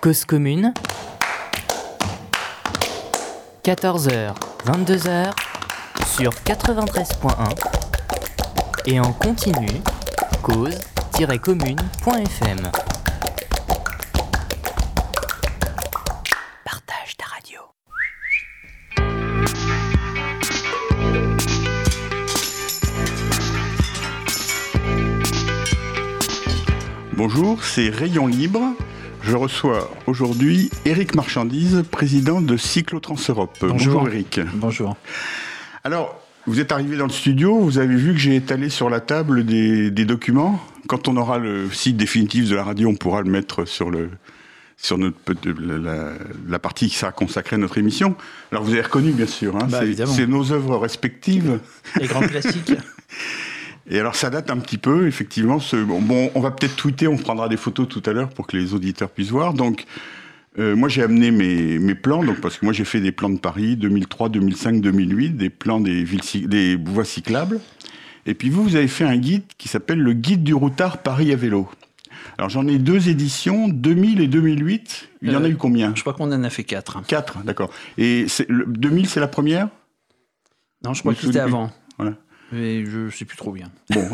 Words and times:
Cause 0.00 0.24
commune 0.24 0.72
14h, 3.62 4.34
22h 4.64 5.30
sur 6.16 6.32
93.1 6.32 7.54
et 8.86 8.98
en 8.98 9.12
continu 9.12 9.68
cause-commune.fm. 10.42 12.72
Partage 16.64 17.16
ta 17.18 17.26
radio. 17.26 17.60
Bonjour, 27.12 27.62
c'est 27.62 27.90
Rayon 27.90 28.28
Libre. 28.28 28.74
Je 29.30 29.36
reçois 29.36 29.88
aujourd'hui 30.08 30.70
Eric 30.84 31.14
Marchandise, 31.14 31.84
président 31.88 32.40
de 32.40 32.56
Cyclotrans 32.56 33.14
Europe. 33.28 33.56
Bonjour. 33.60 34.08
Eric. 34.08 34.40
Bonjour. 34.54 34.96
Alors, 35.84 36.20
vous 36.48 36.58
êtes 36.58 36.72
arrivé 36.72 36.96
dans 36.96 37.06
le 37.06 37.12
studio, 37.12 37.56
vous 37.60 37.78
avez 37.78 37.94
vu 37.94 38.12
que 38.12 38.18
j'ai 38.18 38.34
étalé 38.34 38.70
sur 38.70 38.90
la 38.90 38.98
table 38.98 39.46
des, 39.46 39.92
des 39.92 40.04
documents. 40.04 40.58
Quand 40.88 41.06
on 41.06 41.16
aura 41.16 41.38
le 41.38 41.70
site 41.70 41.96
définitif 41.96 42.50
de 42.50 42.56
la 42.56 42.64
radio, 42.64 42.88
on 42.88 42.96
pourra 42.96 43.22
le 43.22 43.30
mettre 43.30 43.66
sur 43.66 43.88
le 43.92 44.10
sur 44.76 44.96
notre 44.98 45.18
la, 45.60 46.12
la, 46.48 46.58
partie 46.58 46.88
qui 46.88 46.96
sera 46.96 47.12
consacrée 47.12 47.54
à 47.54 47.58
notre 47.58 47.76
émission. 47.78 48.16
Alors 48.50 48.64
vous 48.64 48.72
avez 48.72 48.80
reconnu 48.80 49.12
bien 49.12 49.26
sûr, 49.26 49.54
hein, 49.56 49.68
Bah, 49.70 49.82
c'est 50.06 50.26
nos 50.26 50.52
œuvres 50.52 50.76
respectives. 50.78 51.60
Les 52.00 52.06
grands 52.06 52.20
classiques. 52.20 52.72
Et 53.90 53.98
alors 53.98 54.14
ça 54.14 54.30
date 54.30 54.50
un 54.50 54.58
petit 54.58 54.78
peu, 54.78 55.08
effectivement. 55.08 55.58
Ce, 55.58 55.76
bon, 55.76 56.30
on 56.34 56.40
va 56.40 56.52
peut-être 56.52 56.76
tweeter, 56.76 57.08
on 57.08 57.16
prendra 57.16 57.48
des 57.48 57.56
photos 57.56 57.88
tout 57.88 58.02
à 58.06 58.12
l'heure 58.12 58.28
pour 58.30 58.46
que 58.46 58.56
les 58.56 58.72
auditeurs 58.72 59.10
puissent 59.10 59.30
voir. 59.30 59.52
Donc, 59.52 59.84
euh, 60.58 60.76
moi 60.76 60.88
j'ai 60.88 61.02
amené 61.02 61.30
mes, 61.32 61.78
mes 61.78 61.94
plans, 61.94 62.22
donc 62.24 62.40
parce 62.40 62.56
que 62.56 62.64
moi 62.64 62.72
j'ai 62.72 62.84
fait 62.84 63.00
des 63.00 63.12
plans 63.12 63.30
de 63.30 63.38
Paris 63.38 63.76
2003, 63.76 64.28
2005, 64.28 64.80
2008, 64.80 65.30
des 65.36 65.50
plans 65.50 65.80
des, 65.80 66.04
villes, 66.04 66.48
des 66.48 66.76
voies 66.76 67.04
cyclables. 67.04 67.60
Et 68.26 68.34
puis 68.34 68.48
vous, 68.48 68.62
vous 68.62 68.76
avez 68.76 68.88
fait 68.88 69.04
un 69.04 69.16
guide 69.16 69.42
qui 69.58 69.68
s'appelle 69.68 69.98
le 70.00 70.12
guide 70.12 70.44
du 70.44 70.54
routard 70.54 70.98
Paris 70.98 71.32
à 71.32 71.36
vélo. 71.36 71.68
Alors 72.38 72.48
j'en 72.50 72.66
ai 72.68 72.78
deux 72.78 73.08
éditions, 73.08 73.68
2000 73.68 74.20
et 74.20 74.28
2008. 74.28 75.08
Il 75.22 75.32
y 75.32 75.36
en 75.36 75.42
a 75.42 75.46
Euh, 75.46 75.50
eu 75.50 75.56
combien? 75.56 75.92
Je 75.94 76.00
crois 76.00 76.14
qu'on 76.14 76.30
en 76.30 76.44
a 76.44 76.50
fait 76.50 76.64
quatre. 76.64 77.02
Quatre, 77.06 77.42
d'accord. 77.44 77.70
Et 77.98 78.26
le 78.48 78.66
2000 78.66 79.08
c'est 79.08 79.20
la 79.20 79.28
première? 79.28 79.68
Non, 80.84 80.94
je 80.94 81.00
crois 81.00 81.14
que 81.14 81.22
c'était 81.22 81.40
avant. 81.40 81.70
Mais 82.52 82.84
je 82.84 83.10
sais 83.10 83.24
plus 83.24 83.36
trop 83.36 83.52
bien. 83.52 83.70
Bon. 83.90 84.08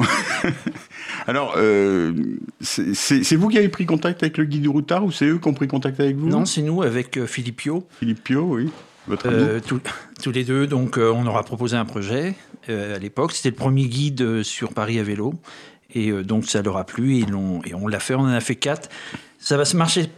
Alors, 1.27 1.55
euh, 1.57 2.13
c'est 2.61 3.37
vous 3.37 3.49
qui 3.49 3.59
avez 3.59 3.69
pris 3.69 3.87
contact 3.87 4.23
avec 4.23 4.37
le 4.37 4.45
guide 4.45 4.63
du 4.63 4.69
routard 4.69 5.05
ou 5.05 5.11
c'est 5.11 5.27
eux 5.27 5.39
qui 5.39 5.49
ont 5.49 5.55
pris 5.55 5.69
contact 5.69 6.01
avec 6.01 6.17
vous? 6.17 6.29
Non, 6.29 6.45
c'est 6.45 6.63
nous 6.63 6.83
avec 6.83 7.17
euh, 7.17 7.27
Philippe 7.27 7.57
Pio, 7.57 7.87
Philippe 7.99 8.23
Pio, 8.23 8.43
oui. 8.43 8.71
Votre 9.07 9.29
euh, 9.29 9.61
tous, 9.61 9.81
tous 10.23 10.33
les 10.33 10.45
deux. 10.45 10.67
Donc, 10.67 10.99
euh, 10.99 11.13
on 11.13 11.27
aura 11.27 11.43
proposé 11.45 11.77
un 11.77 11.85
projet 11.85 12.35
euh, 12.69 12.97
à 12.97 12.99
l'époque. 12.99 13.33
C'était 13.33 13.51
le 13.51 13.55
premier 13.55 13.87
guide 13.87 14.21
euh, 14.21 14.43
sur 14.43 14.73
Paris 14.73 14.99
à 14.99 15.03
vélo. 15.03 15.35
Et 15.95 16.11
euh, 16.11 16.25
donc, 16.25 16.47
ça 16.47 16.63
leur 16.63 16.77
a 16.77 16.85
plu 16.85 17.19
et 17.19 17.25
on 17.33 17.87
l'a 17.87 18.01
fait. 18.01 18.15
On 18.15 18.23
en 18.23 18.27
a 18.27 18.41
fait 18.41 18.57
quatre. 18.57 18.89
Ça 19.39 19.57
va 19.57 19.65
se 19.65 19.77
marcher. 19.77 20.11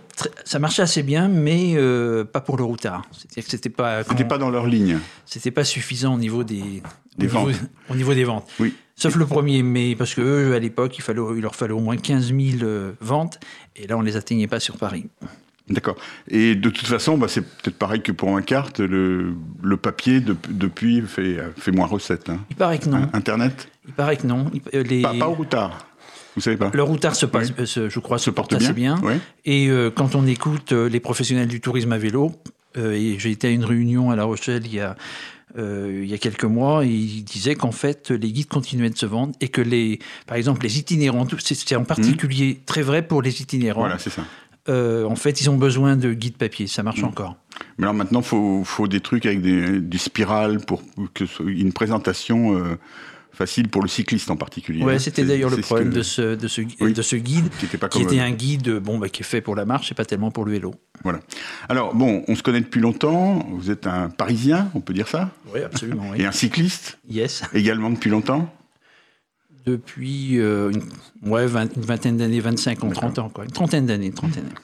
Ça 0.45 0.59
marchait 0.59 0.83
assez 0.83 1.03
bien, 1.03 1.29
mais 1.29 1.75
euh, 1.77 2.25
pas 2.25 2.41
pour 2.41 2.57
le 2.57 2.65
routard. 2.65 3.03
C'est-à-dire 3.13 3.45
que 3.45 3.51
c'était 3.51 3.69
pas, 3.71 4.03
C'était 4.05 4.25
pas 4.25 4.39
dans 4.39 4.51
leur 4.51 4.67
ligne. 4.67 4.99
c'était 5.27 5.51
pas 5.51 5.65
suffisant 5.65 6.15
au 6.15 6.19
niveau 6.19 6.43
des, 6.45 6.83
Des 7.19 7.27
au 7.27 7.39
niveau- 7.39 7.47
ventes. 7.51 7.61
au 7.91 7.95
niveau 7.95 8.15
des 8.15 8.25
ventes. 8.25 8.49
Oui. 8.59 8.75
Sauf 8.97 9.15
le 9.15 9.27
premier, 9.27 9.63
mais 9.63 9.95
parce 9.95 10.15
que 10.15 10.21
eux, 10.21 10.55
à 10.55 10.59
l'époque, 10.59 10.99
il, 10.99 11.03
fallait, 11.03 11.21
il 11.37 11.41
leur 11.43 11.55
fallait 11.55 11.73
au 11.73 11.79
moins 11.81 11.97
15 11.97 12.29
000 12.35 12.41
euh, 12.63 12.93
ventes, 13.01 13.39
et 13.77 13.87
là, 13.87 13.97
on 13.97 14.01
les 14.01 14.17
atteignait 14.17 14.49
pas 14.49 14.59
sur 14.59 14.77
Paris. 14.77 15.07
D'accord. 15.71 15.97
Et 16.29 16.55
de 16.55 16.71
toute 16.71 16.87
façon, 16.87 17.17
bah, 17.19 17.29
c'est 17.29 17.43
peut-être 17.43 17.77
pareil 17.79 18.01
que 18.03 18.11
pour 18.11 18.35
un 18.37 18.43
carte, 18.43 18.81
le, 18.81 19.35
le 19.63 19.77
papier 19.77 20.21
de- 20.21 20.35
depuis 20.49 21.03
fait, 21.03 21.37
fait 21.59 21.71
moins 21.73 21.87
recette. 21.87 22.31
hein. 22.31 22.39
Il 22.51 22.57
paraît 22.57 22.79
que 22.79 22.89
non. 22.89 22.97
Hein, 23.03 23.11
Internet? 23.13 23.69
Il 23.87 23.93
paraît 23.93 24.17
que 24.17 24.27
non. 24.27 24.51
Euh, 24.75 24.83
les- 24.83 25.03
pas, 25.03 25.15
pas 25.15 25.29
au 25.29 25.35
routard. 25.35 25.87
Vous 26.39 26.43
savez 26.43 26.57
pas 26.57 26.71
Le 26.73 26.83
routard 26.83 27.17
se 27.17 27.27
passe, 27.27 27.49
Oui. 27.49 27.55
euh, 27.61 27.67
se- 27.67 27.89
je 27.89 27.99
crois, 28.01 28.19
se, 28.19 28.27
Se 28.27 28.31
porte, 28.31 28.51
porte 28.51 28.63
assez 28.63 28.73
bien. 28.73 29.01
Et 29.45 29.69
euh, 29.69 29.91
quand 29.91 30.15
on 30.15 30.27
écoute 30.27 30.73
euh, 30.73 30.89
les 30.89 31.01
professionnels 31.01 31.49
du 31.49 31.61
tourisme 31.61 31.93
à 31.93 31.99
vélo, 31.99 32.33
euh, 32.77 32.93
et 32.93 33.17
j'ai 33.19 33.31
été 33.31 33.49
à 33.49 33.51
une 33.51 33.65
réunion 33.65 34.11
à 34.11 34.17
La 34.17 34.25
Rochelle 34.25 34.63
il 34.67 34.75
y 34.75 34.81
a, 34.81 34.95
euh, 35.59 36.01
il 36.05 36.09
y 36.09 36.15
a 36.15 36.19
quelques 36.19 36.45
mois, 36.45 36.85
et 36.85 36.89
ils 36.89 37.25
disaient 37.25 37.55
qu'en 37.57 37.73
fait, 37.73 38.11
les 38.11 38.31
guides 38.31 38.49
continuaient 38.49 38.91
de 38.91 38.99
se 38.99 39.07
vendre 39.07 39.33
et 39.41 39.49
que, 39.49 39.61
les, 39.63 39.99
par 40.27 40.37
exemple, 40.37 40.63
les 40.63 40.79
itinérants, 40.79 41.27
c'est 41.43 41.75
en 41.77 41.85
particulier 41.85 42.61
très 42.67 42.83
vrai 42.83 43.03
pour 43.07 43.21
les 43.23 43.41
itinérants, 43.43 43.81
Voilà, 43.81 43.99
c'est 43.99 44.11
ça. 44.11 44.23
euh, 44.69 45.05
en 45.05 45.17
fait, 45.17 45.41
ils 45.41 45.49
ont 45.51 45.57
besoin 45.57 45.97
de 45.97 46.13
guides 46.13 46.37
papier. 46.37 46.67
Ça 46.67 46.83
marche 46.83 47.03
Mm. 47.03 47.07
encore. 47.07 47.37
Mais 47.79 47.85
alors 47.85 47.95
maintenant, 47.95 48.21
il 48.21 48.27
faut, 48.27 48.63
faut 48.65 48.87
des 48.87 49.01
trucs 49.01 49.25
avec 49.27 49.41
des, 49.41 49.81
des 49.81 49.99
spirales 49.99 50.59
pour 50.61 50.83
que 51.15 51.25
une 51.49 51.73
présentation 51.73 52.55
facile 53.33 53.69
pour 53.69 53.83
le 53.83 53.89
cycliste 53.89 54.31
en 54.31 54.37
particulier. 54.37 54.83
Ouais, 54.83 54.95
hein. 54.95 54.99
c'était 54.99 55.25
d'ailleurs 55.25 55.51
le 55.51 55.57
ce 55.57 55.61
problème 55.63 55.91
que- 55.91 55.95
de, 55.97 56.03
ce, 56.03 56.35
de, 56.35 56.49
ce, 56.49 56.63
Oui. 56.81 56.93
de 56.93 57.03
ce 57.03 57.15
guide, 57.17 57.49
qui 57.59 57.67
était 57.67 57.79
pas 57.79 57.89
qui 57.89 57.99
comme 58.03 58.09
était 58.09 58.21
un 58.21 58.33
guide 58.33 58.79
bon, 58.79 58.99
bah, 58.99 59.09
qui 59.09 59.23
est 59.23 59.25
fait 59.25 59.41
pour 59.41 59.55
la 59.55 59.65
marche 59.65 59.93
et 59.93 59.95
pas 59.95 60.05
tellement 60.05 60.31
pour 60.33 60.45
le 60.45 60.51
vélo. 60.53 60.75
Voilà. 61.05 61.21
Alors, 61.69 61.95
bon, 61.95 62.25
on 62.27 62.35
se 62.35 62.43
connaît 62.43 62.61
depuis 62.61 62.81
longtemps. 62.81 63.47
Vous 63.53 63.71
êtes 63.71 63.87
un 63.87 64.09
Parisien, 64.11 64.71
on 64.75 64.81
peut 64.81 64.93
dire 64.95 65.07
ça? 65.09 65.31
Oui, 65.55 65.61
absolument. 65.63 66.15
Et 66.17 66.27
un 66.27 66.33
cycliste, 66.33 66.99
Yes. 67.09 67.43
également 67.55 67.91
depuis 67.91 68.11
longtemps? 68.11 68.53
Depuis 69.67 70.39
euh, 70.41 70.71
une, 70.71 71.31
ouais, 71.31 71.47
vingt- 71.47 71.69
une 71.77 71.83
vingtaine 71.83 72.17
d'années, 72.17 72.41
25 72.41 72.85
ans, 72.85 72.91
30 72.91 73.19
ans, 73.19 73.29
quoi. 73.29 73.45
Une 73.45 73.51
trentaine 73.53 73.87
d'années, 73.87 74.07
une 74.07 74.15
trentaine 74.15 74.45
d'années. 74.45 74.55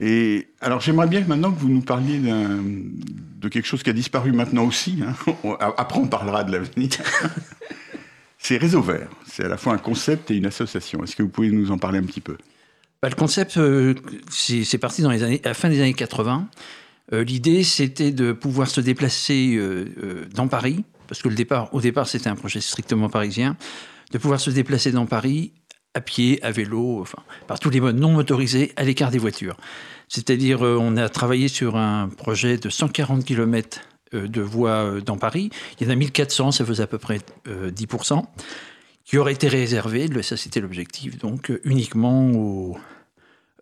Et 0.00 0.48
alors, 0.60 0.80
j'aimerais 0.80 1.06
bien 1.06 1.22
que 1.22 1.28
maintenant 1.28 1.52
que 1.52 1.60
vous 1.60 1.68
nous 1.68 1.80
parliez 1.82 2.18
de 2.18 3.48
quelque 3.48 3.66
chose 3.66 3.84
qui 3.84 3.90
a 3.90 3.92
disparu 3.92 4.32
maintenant 4.32 4.64
aussi. 4.66 4.98
hein. 5.06 5.14
Après, 5.76 6.00
on 6.00 6.08
parlera 6.08 6.42
de 6.42 6.50
l'avenir. 6.52 6.90
C'est 8.46 8.58
Réseau 8.58 8.82
Vert. 8.82 9.08
C'est 9.26 9.44
à 9.44 9.48
la 9.48 9.56
fois 9.56 9.72
un 9.72 9.78
concept 9.78 10.30
et 10.30 10.36
une 10.36 10.44
association. 10.44 11.02
Est-ce 11.02 11.16
que 11.16 11.22
vous 11.22 11.30
pouvez 11.30 11.50
nous 11.50 11.70
en 11.70 11.78
parler 11.78 11.98
un 11.98 12.02
petit 12.02 12.20
peu? 12.20 12.36
Bah, 13.00 13.08
le 13.08 13.14
concept, 13.14 13.56
euh, 13.56 13.94
c'est 14.28 14.76
parti 14.76 15.02
à 15.02 15.08
la 15.08 15.54
fin 15.54 15.70
des 15.70 15.80
années 15.80 15.94
80. 15.94 16.46
Euh, 17.14 17.24
L'idée, 17.24 17.64
c'était 17.64 18.12
de 18.12 18.32
pouvoir 18.32 18.68
se 18.68 18.82
déplacer 18.82 19.54
euh, 19.56 20.26
dans 20.34 20.46
Paris, 20.46 20.84
parce 21.08 21.22
que 21.22 21.30
le 21.30 21.34
départ, 21.34 21.72
au 21.72 21.80
départ, 21.80 22.06
c'était 22.06 22.28
un 22.28 22.34
projet 22.34 22.60
strictement 22.60 23.08
parisien, 23.08 23.56
de 24.12 24.18
pouvoir 24.18 24.38
se 24.38 24.50
déplacer 24.50 24.92
dans 24.92 25.06
Paris 25.06 25.54
à 25.94 26.02
pied, 26.02 26.38
à 26.44 26.50
vélo, 26.50 27.00
enfin, 27.00 27.22
par 27.46 27.58
tous 27.58 27.70
les 27.70 27.80
modes 27.80 27.98
non 27.98 28.10
motorisés, 28.10 28.72
à 28.76 28.84
l'écart 28.84 29.10
des 29.10 29.18
voitures. 29.18 29.56
C'est-à-dire, 30.08 30.60
on 30.60 30.98
a 30.98 31.08
travaillé 31.08 31.48
sur 31.48 31.76
un 31.76 32.10
projet 32.10 32.58
de 32.58 32.68
140 32.68 33.24
km 33.24 33.80
de 34.14 34.40
voies 34.40 34.70
euh, 34.70 35.00
dans 35.00 35.16
Paris. 35.16 35.50
Il 35.80 35.86
y 35.86 35.90
en 35.90 35.92
a 35.92 35.96
1400, 35.96 36.52
ça 36.52 36.64
faisait 36.64 36.82
à 36.82 36.86
peu 36.86 36.98
près 36.98 37.20
euh, 37.48 37.70
10%, 37.70 38.22
qui 39.04 39.18
auraient 39.18 39.32
été 39.32 39.48
réservés, 39.48 40.08
ça 40.22 40.36
c'était 40.36 40.60
l'objectif, 40.60 41.18
donc 41.18 41.50
euh, 41.50 41.60
uniquement 41.64 42.30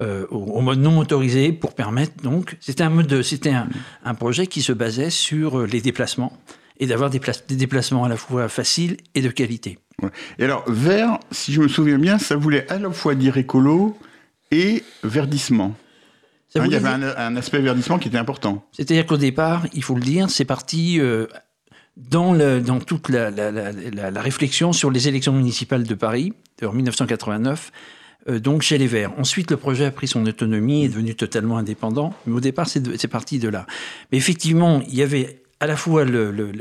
euh, 0.01 0.27
au, 0.31 0.61
mode 0.61 0.79
non 0.79 0.93
motorisé 0.93 1.53
pour 1.53 1.75
permettre 1.75 2.23
donc 2.23 2.57
c'était 2.61 2.83
un 2.83 3.69
un, 4.05 4.15
projet 4.15 4.47
qui 4.47 4.63
se 4.63 4.73
basait 4.73 5.11
sur 5.11 5.61
euh, 5.61 5.67
les 5.67 5.81
déplacements 5.81 6.33
et 6.79 6.87
d'avoir 6.87 7.11
des, 7.11 7.21
place- 7.21 7.47
des 7.47 7.57
déplacements 7.57 8.05
à 8.05 8.09
la 8.09 8.17
fois 8.17 8.49
faciles 8.49 8.97
et 9.15 9.21
de 9.21 9.29
qualité. 9.29 9.79
Et 10.39 10.45
alors, 10.45 10.65
vert, 10.67 11.19
si 11.31 11.53
je 11.53 11.61
me 11.61 11.69
souviens 11.69 11.99
bien, 11.99 12.19
ça 12.19 12.35
voulait 12.35 12.69
à 12.73 12.79
la 12.79 12.91
fois 12.91 13.15
dire 13.15 13.37
écolo 13.37 13.97
et 14.51 14.83
verdissement. 15.05 15.75
Il 16.55 16.71
y 16.73 16.77
avait 16.77 16.89
un, 16.89 17.17
un 17.17 17.37
aspect 17.37 17.61
verdissement 17.61 17.99
qui 17.99 18.09
était 18.09 18.19
important. 18.19 18.65
C'est-à-dire 18.73 19.07
qu'au 19.07 19.17
départ, 19.17 19.67
il 19.75 19.83
faut 19.83 19.95
le 19.95 20.03
dire, 20.03 20.29
c'est 20.31 20.45
parti 20.45 20.99
euh, 21.01 21.27
dans, 21.97 22.33
le- 22.35 22.61
dans 22.61 22.79
toute 22.79 23.09
la, 23.09 23.31
la- 23.31 23.51
la- 23.51 23.73
la- 23.73 24.11
la 24.11 24.21
réflexion 24.23 24.73
sur 24.73 24.91
les 24.91 25.09
élections 25.09 25.33
municipales 25.33 25.85
de 25.85 25.95
Paris 25.95 26.33
en 26.63 26.73
1989, 26.73 27.73
euh, 28.29 28.39
donc 28.39 28.63
chez 28.63 28.79
les 28.79 28.87
Verts. 28.87 29.13
Ensuite, 29.19 29.51
le 29.51 29.57
projet 29.57 29.87
a 29.87 29.91
pris 29.91 30.07
son 30.09 30.25
autonomie, 30.27 30.85
est 30.85 30.89
devenu 30.89 31.15
totalement 31.15 31.57
indépendant, 31.59 32.15
mais 32.27 32.35
au 32.37 32.41
départ, 32.41 32.69
c'est 32.69 33.09
parti 33.09 33.39
de 33.39 33.49
là. 33.49 33.67
Mais 34.13 34.19
effectivement, 34.19 34.83
il 34.89 34.95
y 34.95 35.03
avait 35.03 35.39
à 35.61 35.67
la 35.67 35.77
fois 35.77 36.05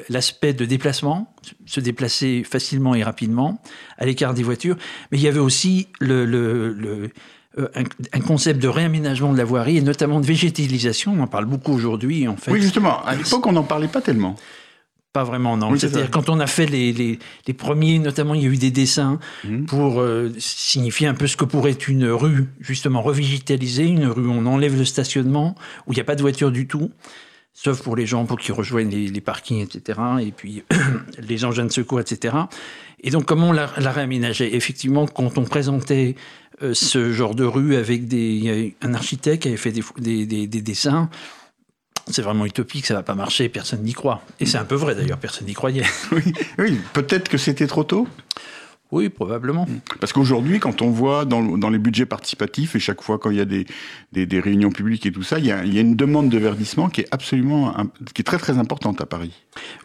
l'aspect 0.10 0.54
de 0.54 0.64
déplacement, 0.64 1.34
se 1.66 1.80
déplacer 1.80 2.44
facilement 2.44 2.94
et 2.94 3.04
rapidement, 3.04 3.60
à 3.98 4.06
l'écart 4.06 4.34
des 4.36 4.44
voitures, 4.44 4.76
mais 5.12 5.18
il 5.18 5.24
y 5.24 5.28
avait 5.28 5.40
aussi 5.40 5.88
le, 6.00 6.24
le- 6.26 6.72
le- 6.74 7.10
un, 7.58 7.84
un 8.14 8.20
concept 8.22 8.62
de 8.62 8.68
réaménagement 8.68 9.34
de 9.34 9.38
la 9.38 9.44
voirie 9.46 9.78
et 9.78 9.82
notamment 9.82 10.20
de 10.20 10.26
végétalisation. 10.26 11.14
On 11.18 11.20
en 11.24 11.28
parle 11.28 11.46
beaucoup 11.46 11.74
aujourd'hui, 11.74 12.28
en 12.28 12.38
fait. 12.38 12.52
Oui, 12.52 12.62
justement, 12.62 13.04
à 13.06 13.16
l'époque, 13.16 13.46
on 13.48 13.52
n'en 13.52 13.64
parlait 13.64 13.88
pas 13.90 14.02
tellement. 14.02 14.36
Pas 15.14 15.26
vraiment, 15.26 15.58
non. 15.58 15.72
Oui, 15.72 15.78
C'est-à-dire 15.80 16.10
quand 16.10 16.30
on 16.30 16.40
a 16.40 16.48
fait 16.48 16.66
les, 16.68 16.94
les, 16.94 17.20
les 17.46 17.54
premiers, 17.54 18.00
notamment 18.00 18.34
il 18.34 18.44
y 18.44 18.46
a 18.46 18.50
eu 18.50 18.56
des 18.56 18.72
dessins 18.72 19.20
Mhm. 19.44 19.66
pour 19.66 20.00
euh, 20.00 20.32
signifier 20.40 21.08
un 21.08 21.14
peu 21.14 21.28
ce 21.28 21.36
que 21.36 21.44
pourrait 21.44 21.72
être 21.72 21.90
une 21.90 22.06
rue, 22.10 22.46
justement 22.62 23.02
revégétalisée, 23.02 23.84
une 23.88 24.06
rue 24.08 24.26
où 24.26 24.32
on 24.32 24.46
enlève 24.46 24.78
le 24.78 24.86
stationnement, 24.86 25.56
où 25.86 25.92
il 25.92 25.96
n'y 25.96 26.02
a 26.02 26.06
pas 26.06 26.16
de 26.16 26.22
voiture 26.22 26.50
du 26.52 26.66
tout. 26.68 26.92
sauf 27.54 27.82
pour 27.84 27.98
les 27.98 28.06
gens 28.06 28.24
pour 28.26 28.40
qui 28.40 28.54
rejoignent 28.54 28.90
les, 28.90 29.08
les 29.10 29.20
parkings, 29.22 29.60
etc. 29.62 30.00
Et 30.22 30.32
puis 30.32 30.64
les 31.20 31.44
engins 31.44 31.66
de 31.66 31.72
secours, 31.74 32.00
etc. 32.00 32.34
Et 33.02 33.10
donc, 33.10 33.26
comment 33.26 33.50
on 33.50 33.52
l'a 33.52 33.68
réaménagé 33.68 34.56
Effectivement, 34.56 35.08
quand 35.08 35.38
on 35.38 35.44
présentait 35.44 36.16
euh, 36.62 36.74
ce 36.74 37.12
genre 37.12 37.34
de 37.36 37.44
rue 37.44 37.76
avec 37.76 38.08
des, 38.08 38.76
un 38.82 38.94
architecte 38.94 39.44
qui 39.44 39.48
avait 39.50 39.58
fait 39.58 39.72
des, 39.72 39.84
des, 39.98 40.26
des- 40.26 40.48
des 40.48 40.62
dessins, 40.62 41.10
c'est 42.10 42.22
vraiment 42.22 42.46
utopique, 42.46 42.86
ça 42.86 42.94
va 42.96 43.04
pas 43.04 43.16
marcher, 43.16 43.48
personne 43.50 43.82
n'y 43.84 43.94
croit. 43.94 44.22
Et 44.40 44.46
c'est 44.46 44.58
un 44.58 44.66
peu 44.66 44.76
vrai 44.76 44.96
d'ailleurs, 44.96 45.18
personne 45.20 45.48
n'y 45.48 45.54
croyait. 45.54 45.86
Oui 46.58 46.80
peut-être 46.94 47.30
que 47.30 47.38
c'était 47.38 47.68
trop 47.68 47.84
tôt? 47.84 48.08
Oui, 48.92 49.08
probablement. 49.10 49.68
Parce 50.00 50.12
qu'aujourd'hui, 50.12 50.60
quand 50.60 50.82
on 50.82 50.90
voit 50.90 51.24
dans, 51.24 51.58
dans 51.58 51.70
les 51.70 51.80
budgets 51.80 52.06
participatifs, 52.06 52.76
et 52.76 52.80
chaque 52.80 53.02
fois 53.02 53.18
quand 53.20 53.30
il 53.30 53.38
y 53.38 53.42
a 53.42 53.46
des, 53.46 53.66
des, 54.12 54.26
des 54.26 54.40
réunions 54.40 54.70
publiques 54.70 55.06
et 55.06 55.12
tout 55.12 55.24
ça, 55.24 55.40
il 55.40 55.46
y, 55.46 55.52
a, 55.52 55.64
il 55.64 55.74
y 55.74 55.78
a 55.78 55.82
une 55.82 55.96
demande 55.96 56.30
de 56.30 56.38
verdissement 56.38 56.90
qui 56.90 57.02
est 57.02 57.08
absolument, 57.12 57.74
qui 58.14 58.22
est 58.22 58.26
très 58.26 58.38
très 58.38 58.58
importante 58.58 59.00
à 59.00 59.06
Paris. 59.06 59.32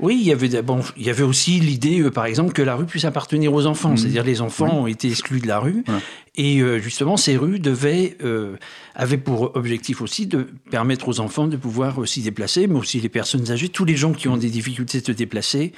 Oui, 0.01 0.19
il 0.21 0.27
y 0.27 0.33
avait, 0.33 0.61
bon, 0.63 0.81
il 0.97 1.07
y 1.07 1.11
avait 1.11 1.23
aussi 1.23 1.61
l'idée, 1.61 2.01
euh, 2.01 2.11
par 2.11 2.27
exemple, 2.27 2.53
que 2.53 2.63
la 2.63 2.75
rue 2.75 2.87
puisse 2.87 3.05
appartenir 3.05 3.53
aux 3.55 3.67
enfants. 3.67 3.97
C'est-à-dire 3.97 4.25
les 4.25 4.41
enfants 4.41 4.83
ont 4.83 4.87
été 4.87 5.09
exclus 5.09 5.41
de 5.41 5.47
la 5.47 5.61
rue. 5.61 5.85
Voilà. 5.87 6.01
Et 6.35 6.61
euh, 6.61 6.79
justement, 6.81 7.17
ces 7.17 7.37
rues 7.37 7.59
devaient, 7.59 8.17
euh, 8.23 8.57
avaient 8.95 9.17
pour 9.17 9.57
objectif 9.57 10.03
aussi 10.03 10.27
de 10.27 10.47
permettre 10.71 11.09
aux 11.09 11.21
enfants 11.21 11.47
de 11.47 11.57
pouvoir 11.57 12.07
s'y 12.07 12.21
déplacer, 12.23 12.67
mais 12.67 12.79
aussi 12.79 13.01
les 13.01 13.09
personnes 13.09 13.51
âgées, 13.51 13.69
tous 13.69 13.85
les 13.85 13.97
gens 13.97 14.13
qui 14.13 14.29
ont 14.29 14.37
des 14.37 14.51
difficultés 14.51 15.01
de 15.01 15.07
se 15.07 15.13
déplacer. 15.13 15.73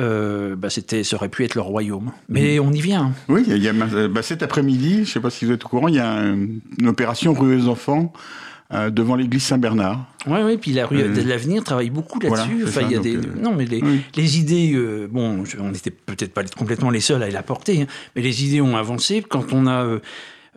Euh, 0.00 0.56
bah, 0.56 0.70
c'était, 0.70 1.04
ça 1.04 1.14
aurait 1.16 1.28
pu 1.28 1.44
être 1.44 1.54
leur 1.54 1.66
royaume. 1.66 2.10
Mais 2.28 2.58
on 2.58 2.72
y 2.72 2.80
vient. 2.80 3.12
Oui, 3.28 3.44
il 3.46 3.62
y 3.62 3.68
a, 3.68 3.72
bah, 4.08 4.22
cet 4.22 4.42
après-midi, 4.42 4.94
je 4.96 5.00
ne 5.00 5.04
sais 5.04 5.20
pas 5.20 5.30
si 5.30 5.44
vous 5.44 5.52
êtes 5.52 5.64
au 5.64 5.68
courant, 5.68 5.86
il 5.86 5.94
y 5.94 6.00
a 6.00 6.10
un- 6.10 6.34
une 6.80 6.88
opération 6.88 7.32
rue 7.32 7.56
aux 7.62 7.68
enfants 7.68 8.12
euh, 8.72 8.90
devant 8.90 9.14
l'église 9.14 9.44
Saint-Bernard. 9.44 10.04
Oui, 10.26 10.40
oui, 10.44 10.56
puis 10.56 10.72
la 10.72 10.86
rue 10.86 11.00
Euh, 11.00 11.14
de 11.14 11.20
l'avenir 11.28 11.62
travaille 11.62 11.90
beaucoup 11.90 12.18
là-dessus. 12.18 12.62
enfin, 12.64 12.72
ça, 12.72 12.82
il 12.82 12.90
y 12.90 12.96
a 12.96 12.98
des... 12.98 13.18
Non, 13.40 13.54
mais 13.54 13.66
les, 13.66 13.80
oui. 13.82 14.00
les 14.16 14.38
idées, 14.40 14.76
bon, 15.12 15.44
je- 15.44 15.58
on 15.60 15.70
n'était 15.70 15.90
peut-être 15.92 16.32
pas 16.34 16.42
complètement 16.42 16.90
les 16.90 17.00
seuls 17.00 17.22
à 17.22 17.28
les 17.28 17.42
porter, 17.42 17.82
hein, 17.82 17.86
mais 18.16 18.22
les 18.22 18.44
idées 18.44 18.60
ont 18.62 18.76
avancé. 18.76 19.22
Quand 19.28 19.52
on 19.52 19.66
a 19.68 20.00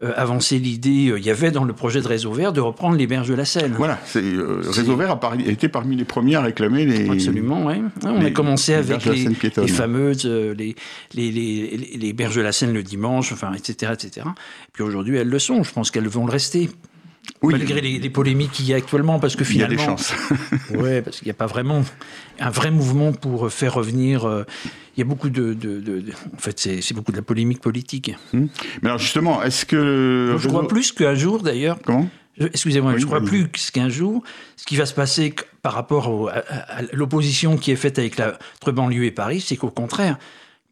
euh, 0.03 0.13
avancé 0.15 0.59
l'idée, 0.59 1.09
euh, 1.09 1.19
il 1.19 1.25
y 1.25 1.29
avait 1.31 1.49
dans 1.51 1.63
le 1.63 1.73
projet 1.73 2.01
de 2.01 2.07
réseau 2.07 2.31
vert 2.31 2.53
de 2.53 2.61
reprendre 2.61 2.95
les 2.97 3.07
berges 3.07 3.29
de 3.29 3.33
la 3.33 3.45
Seine. 3.45 3.73
Voilà, 3.77 3.99
c'est, 4.05 4.21
euh, 4.21 4.61
Réseau 4.69 4.95
Vert 4.95 5.11
a, 5.11 5.35
été 5.49 5.69
parmi 5.69 5.95
les 5.95 6.05
premiers 6.05 6.35
à 6.35 6.41
réclamer 6.41 6.85
les. 6.85 7.09
Absolument, 7.09 7.65
oui. 7.65 7.75
on 8.03 8.23
a 8.23 8.29
commencé 8.31 8.73
les 8.73 8.77
avec 8.77 9.05
les, 9.05 9.27
les 9.57 9.67
fameuses, 9.67 10.25
euh, 10.25 10.53
les, 10.53 10.75
les, 11.13 11.31
les, 11.31 11.77
les- 11.77 11.97
les 11.97 12.13
berges 12.13 12.35
de 12.35 12.41
la 12.41 12.51
Seine 12.51 12.73
le 12.73 12.83
dimanche, 12.83 13.31
enfin, 13.31 13.51
etc., 13.53 13.91
etc. 13.93 14.27
Puis 14.73 14.83
aujourd'hui, 14.83 15.17
elles 15.17 15.29
le 15.29 15.39
sont. 15.39 15.63
Je 15.63 15.73
pense 15.73 15.89
qu'elles 15.91 16.07
vont 16.07 16.25
le 16.25 16.31
rester. 16.31 16.69
Oui, 17.41 17.53
Malgré 17.53 17.81
les, 17.81 17.99
les 17.99 18.09
polémiques 18.09 18.51
qu'il 18.51 18.65
y 18.65 18.73
a 18.73 18.77
actuellement, 18.77 19.19
parce 19.19 19.35
que 19.35 19.43
il 19.43 19.57
y 19.57 19.63
a 19.63 19.67
finalement, 19.67 19.75
des 19.75 19.83
chances. 19.85 20.13
Ouais, 20.71 21.01
parce 21.01 21.17
qu'il 21.19 21.27
n'y 21.27 21.31
a 21.31 21.35
pas 21.35 21.45
vraiment 21.45 21.83
un 22.39 22.49
vrai 22.49 22.71
mouvement 22.71 23.11
pour 23.13 23.51
faire 23.51 23.73
revenir. 23.75 24.25
euh, 24.27 24.43
il 24.95 25.01
y 25.01 25.03
a 25.03 25.05
beaucoup 25.05 25.29
de, 25.29 25.53
de- 25.53 25.79
de- 25.79 25.99
de- 26.01 26.11
en 26.33 26.37
fait, 26.39 26.59
c'est 26.59 26.93
beaucoup 26.93 27.11
de 27.11 27.17
la 27.17 27.23
polémique 27.23 27.61
politique. 27.61 28.15
Mais 28.33 28.47
alors 28.83 28.97
justement, 28.97 29.43
est-ce 29.43 29.65
que. 29.65 30.35
Je 30.39 30.47
crois 30.47 30.67
plus 30.67 30.91
qu'un 30.91 31.13
jour, 31.15 31.43
d'ailleurs. 31.43 31.77
Comment? 31.85 32.09
Excusez-moi, 32.39 32.93
Oui, 32.93 33.01
je 33.01 33.05
crois 33.05 33.21
plus 33.21 33.47
qu'un 33.71 33.89
jour, 33.89 34.23
ce 34.55 34.65
qui 34.65 34.75
va 34.75 34.85
se 34.85 34.93
passer 34.93 35.33
par 35.63 35.73
rapport 35.73 36.09
au- 36.09 36.27
à, 36.27 36.33
à- 36.47 36.77
à 36.77 36.81
l'opposition 36.93 37.57
qui 37.57 37.71
est 37.71 37.75
faite 37.75 37.97
avec 37.99 38.17
la, 38.17 38.37
entre 38.61 38.71
banlieue 38.71 39.05
et 39.05 39.11
Paris, 39.11 39.41
c'est 39.41 39.57
qu'au 39.57 39.71
contraire, 39.71 40.17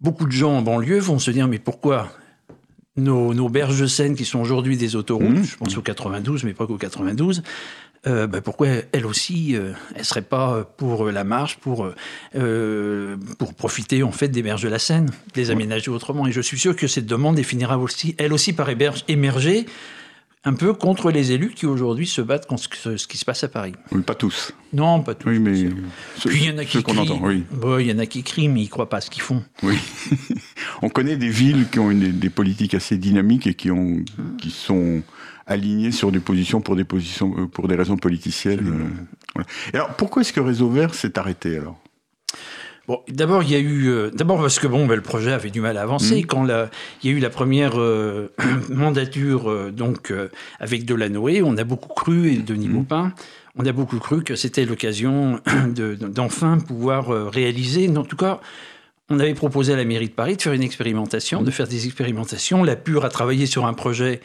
beaucoup 0.02 0.26
de 0.26 0.32
gens 0.32 0.54
en 0.58 0.62
banlieue 0.62 1.00
vont 1.00 1.20
se 1.20 1.32
dire 1.32 1.48
mais 1.48 1.60
pourquoi? 1.60 2.12
Nos, 2.98 3.34
nos 3.34 3.50
berges 3.50 3.80
de 3.80 3.88
Seine, 3.88 4.16
qui 4.16 4.26
sont 4.26 4.40
aujourd'hui 4.40 4.78
des 4.78 4.96
autoroutes, 4.96 5.30
Mmh. 5.40 5.44
je 5.44 5.58
pense 5.58 5.78
au 5.78 5.82
92, 5.82 6.44
mais 6.44 6.54
pas 6.54 6.66
qu'au 6.68 6.78
92, 6.78 7.44
euh, 8.08 8.28
ben 8.28 8.40
pourquoi 8.42 8.68
elles 8.92 9.06
aussi, 9.06 9.56
euh, 9.56 9.72
elles 9.96 10.06
seraient 10.06 10.22
pas 10.22 10.64
pour 10.78 11.06
la 11.06 11.24
marche, 11.24 11.58
pour, 11.58 11.86
euh, 11.86 11.96
euh, 12.36 13.18
pour 13.40 13.54
profiter 13.56 14.04
en 14.04 14.12
fait 14.12 14.28
des 14.28 14.44
berges 14.44 14.62
de 14.64 14.70
la 14.70 14.80
Seine, 14.80 15.10
les 15.36 15.50
aménager 15.52 15.90
autrement. 15.90 16.28
Et 16.28 16.32
je 16.32 16.42
suis 16.42 16.60
sûr 16.60 16.76
que 16.76 16.88
cette 16.88 17.08
demande 17.08 17.38
elle 17.40 17.46
finira 17.46 17.78
aussi, 17.80 18.16
elle 18.20 18.32
aussi 18.32 18.54
par 18.54 18.70
héberge- 18.70 19.04
émerger 19.08 19.66
un 20.46 20.54
peu 20.54 20.74
contre 20.74 21.12
les 21.12 21.32
élus 21.32 21.52
qui 21.56 21.66
aujourd'hui 21.66 22.06
se 22.08 22.22
battent 22.22 22.46
contre 22.46 22.64
ce, 22.76 22.98
ce 22.98 23.08
qui 23.08 23.18
se 23.18 23.26
passe 23.26 23.44
à 23.44 23.48
Paris. 23.48 23.74
Oui, 23.92 24.02
pas 24.02 24.14
tous. 24.16 24.54
Non, 24.74 25.02
pas 25.02 25.16
tous. 25.16 25.28
Oui, 25.30 25.40
mais. 25.40 25.56
ceux- 26.18 26.30
Puis 26.30 26.44
il 26.44 26.50
y 26.50 26.52
en 26.52 26.58
a 26.60 26.66
qui 26.66 26.84
crient. 26.84 27.00
entend, 27.00 27.20
oui. 27.24 27.44
Bon, 27.52 27.80
il 27.80 27.88
y 27.88 27.92
en 27.92 28.00
a 28.00 28.06
qui 28.06 28.22
crient, 28.24 28.48
mais 28.50 28.62
ils 28.62 28.70
croient 28.70 28.90
pas 28.90 28.98
à 28.98 29.02
ce 29.02 29.10
qu'ils 29.10 29.24
font. 29.24 29.44
Oui. 29.64 29.78
On 30.82 30.90
connaît 30.90 31.18
des 31.18 31.30
villes 31.30 31.66
qui 31.72 31.80
ont 31.80 31.90
une- 31.92 32.12
des 32.12 32.30
politiques 32.30 32.74
assez 32.76 32.98
dynamiques 32.98 33.48
et 33.48 33.54
qui, 33.56 33.72
ont, 33.72 33.98
qui 34.38 34.52
sont 34.52 35.02
alignées 35.48 35.92
sur 35.92 36.12
des 36.12 36.20
positions 36.20 36.62
pour 36.62 36.76
des, 36.76 36.84
positions, 36.86 37.34
euh, 37.38 37.48
pour 37.48 37.68
des 37.68 37.76
raisons 37.76 37.98
politiciennes. 37.98 38.68
euh, 38.68 39.04
voilà. 39.36 39.48
Et 39.74 39.76
alors, 39.78 39.96
pourquoi 39.96 40.22
est-ce 40.22 40.34
que 40.34 40.40
Réseau 40.40 40.70
Vert 40.70 40.94
s'est 40.96 41.18
arrêté 41.20 41.58
alors? 41.58 41.80
Bon, 42.88 43.02
d'abord, 43.10 43.42
il 43.44 43.50
y 43.52 43.56
a 43.56 43.60
eu. 43.60 43.88
euh, 43.88 44.12
d'abord, 44.14 44.40
parce 44.40 44.60
que 44.60 44.68
bon, 44.68 44.86
ben, 44.86 44.96
le 44.96 45.02
projet 45.02 45.32
avait 45.32 45.50
du 45.50 45.60
mal 45.62 45.78
à 45.78 45.82
avancer. 45.82 46.18
Mhm. 46.18 46.26
Quand 46.26 46.44
la- 46.44 46.70
il 47.04 47.10
y 47.10 47.14
a 47.14 47.18
eu 47.18 47.20
la 47.20 47.30
première 47.32 47.80
euh, 47.80 48.32
mandature, 48.70 49.50
euh, 49.50 49.72
donc, 49.72 50.14
avec 50.60 50.86
Delanoë, 50.86 51.42
on 51.44 51.58
a 51.58 51.64
beaucoup 51.64 51.94
cru, 51.94 52.32
et 52.32 52.38
Denis. 52.38 52.68
Maupin, 52.70 53.12
on 53.58 53.66
a 53.66 53.72
beaucoup 53.72 53.98
cru 54.00 54.24
que 54.24 54.36
c'était 54.36 54.66
l'occasion 54.66 55.40
de- 55.76 55.96
d'enfin 55.96 56.60
pouvoir 56.60 57.08
réaliser. 57.32 57.90
En 57.98 58.04
tout 58.04 58.18
cas, 58.18 58.40
on 59.10 59.20
avait 59.20 59.34
proposé 59.36 59.74
à 59.74 59.78
la 59.78 59.86
mairie 59.86 60.08
de 60.10 60.14
Paris 60.14 60.36
de 60.38 60.42
faire 60.42 60.54
une 60.54 60.64
expérimentation, 60.64 61.42
de 61.42 61.52
faire 61.52 61.68
des 61.68 61.86
expérimentations. 61.86 62.64
La 62.64 62.76
PUR 62.76 63.04
a 63.06 63.10
travaillé 63.10 63.46
sur 63.46 63.66
un 63.66 63.74
projet 63.74 64.20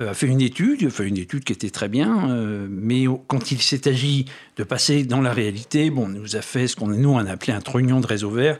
a 0.00 0.12
fait 0.14 0.26
une 0.26 0.40
étude, 0.40 0.88
fait 0.90 1.06
une 1.06 1.18
étude 1.18 1.44
qui 1.44 1.52
était 1.52 1.70
très 1.70 1.88
bien, 1.88 2.30
euh, 2.30 2.66
mais 2.68 3.04
quand 3.28 3.52
il 3.52 3.62
s'est 3.62 3.86
agi 3.88 4.24
de 4.56 4.64
passer 4.64 5.04
dans 5.04 5.20
la 5.20 5.32
réalité, 5.32 5.90
bon, 5.90 6.06
on 6.06 6.08
nous 6.08 6.36
a 6.36 6.42
fait 6.42 6.66
ce 6.66 6.74
qu'on 6.76 6.88
nous 6.88 7.10
on 7.10 7.18
a 7.18 7.30
appelé 7.30 7.52
un 7.52 7.60
trognon 7.60 8.00
de 8.00 8.06
réseau 8.06 8.30
vert. 8.30 8.58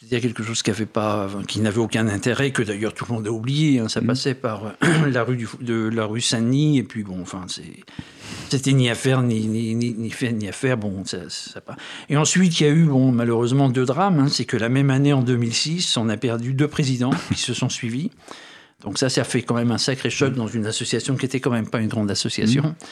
C'est-à-dire 0.00 0.20
quelque 0.20 0.42
chose 0.42 0.62
qui 0.64 0.70
avait 0.70 0.84
pas, 0.84 1.30
qui 1.46 1.60
n'avait 1.60 1.78
aucun 1.78 2.08
intérêt, 2.08 2.50
que 2.50 2.62
d'ailleurs 2.62 2.92
tout 2.92 3.06
le 3.08 3.14
monde 3.14 3.26
a 3.28 3.30
oublié. 3.30 3.78
hein. 3.78 3.88
ça 3.88 4.02
passait 4.02 4.34
par 4.34 4.66
euh, 4.66 5.06
la 5.12 5.22
rue 5.22 5.36
du, 5.36 5.48
de 5.60 5.88
la 5.88 6.06
rue 6.06 6.20
Saint-Denis, 6.20 6.78
et 6.78 6.82
puis 6.82 7.04
bon, 7.04 7.22
enfin, 7.22 7.46
c'était 8.48 8.72
ni 8.72 8.90
à 8.90 8.96
faire 8.96 9.22
ni 9.22 9.46
ni 9.46 9.74
ni, 9.76 9.94
ni 9.96 10.10
fait 10.10 10.32
ni 10.32 10.48
à 10.48 10.52
faire. 10.52 10.76
Bon, 10.76 11.04
ça, 11.04 11.18
ça 11.28 11.60
pas. 11.60 11.76
Et 12.08 12.16
ensuite, 12.16 12.58
il 12.60 12.64
y 12.64 12.66
a 12.66 12.70
eu, 12.70 12.84
bon, 12.86 13.12
malheureusement, 13.12 13.68
deux 13.68 13.84
drames. 13.84 14.18
hein. 14.18 14.28
c'est 14.28 14.44
que 14.44 14.56
la 14.56 14.68
même 14.68 14.90
année, 14.90 15.12
en 15.12 15.22
2006, 15.22 15.96
on 15.96 16.08
a 16.08 16.16
perdu 16.16 16.52
deux 16.52 16.68
présidents 16.68 17.12
qui 17.32 17.40
se 17.40 17.54
sont 17.54 17.68
suivis. 17.68 18.10
Donc 18.84 18.98
ça, 18.98 19.08
ça 19.08 19.24
fait 19.24 19.42
quand 19.42 19.54
même 19.54 19.70
un 19.70 19.78
sacré 19.78 20.10
choc 20.10 20.34
dans 20.34 20.48
une 20.48 20.66
association 20.66 21.16
qui 21.16 21.26
était 21.26 21.40
quand 21.40 21.50
même 21.50 21.68
pas 21.68 21.80
une 21.80 21.88
grande 21.88 22.10
association. 22.10 22.64
Et 22.64 22.84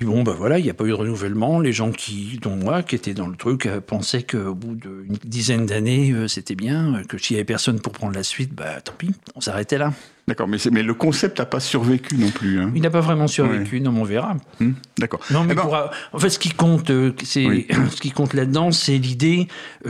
puis 0.00 0.08
bon, 0.08 0.22
ben 0.22 0.32
voilà, 0.32 0.58
il 0.58 0.64
n'y 0.64 0.70
a 0.70 0.74
pas 0.74 0.84
eu 0.84 0.88
de 0.88 0.94
renouvellement. 0.94 1.60
Les 1.60 1.74
gens 1.74 1.92
qui, 1.92 2.38
dont 2.40 2.56
moi, 2.56 2.82
qui 2.82 2.94
étaient 2.94 3.12
dans 3.12 3.26
le 3.28 3.36
truc, 3.36 3.66
euh, 3.66 3.82
pensaient 3.82 4.22
qu'au 4.22 4.54
bout 4.54 4.74
d'une 4.74 5.14
dizaine 5.26 5.66
d'années, 5.66 6.10
euh, 6.12 6.26
c'était 6.26 6.54
bien, 6.54 6.94
euh, 6.94 7.04
que 7.04 7.18
s'il 7.18 7.34
y 7.34 7.38
avait 7.38 7.44
personne 7.44 7.80
pour 7.80 7.92
prendre 7.92 8.14
la 8.14 8.22
suite, 8.22 8.54
bah 8.54 8.80
tant 8.80 8.94
pis, 8.96 9.10
on 9.34 9.42
s'arrêtait 9.42 9.76
là. 9.76 9.92
D'accord, 10.26 10.48
mais, 10.48 10.82
le 10.82 10.94
concept 10.94 11.38
n'a 11.38 11.44
pas 11.44 11.60
survécu 11.60 12.16
non 12.16 12.30
plus. 12.30 12.60
Hein. 12.60 12.72
Il 12.74 12.80
n'a 12.80 12.88
pas 12.88 13.02
vraiment 13.02 13.26
survécu, 13.26 13.82
non, 13.82 13.92
mais 13.92 14.00
on 14.00 14.04
verra. 14.04 14.36
Hmm, 14.58 14.72
D'accord. 14.98 15.20
Non, 15.30 15.44
mais 15.44 15.52
Eh 15.52 15.56
ben, 15.56 15.62
pour, 15.62 15.76
en 16.12 16.18
fait, 16.18 16.30
ce 16.30 16.38
qui 16.38 16.48
compte, 16.50 16.90
c'est 17.22 17.44
Oui. 17.46 17.66
ce 17.90 18.00
qui 18.00 18.10
compte 18.10 18.32
là-dedans, 18.32 18.70
c'est 18.72 18.96
l'idée 18.96 19.48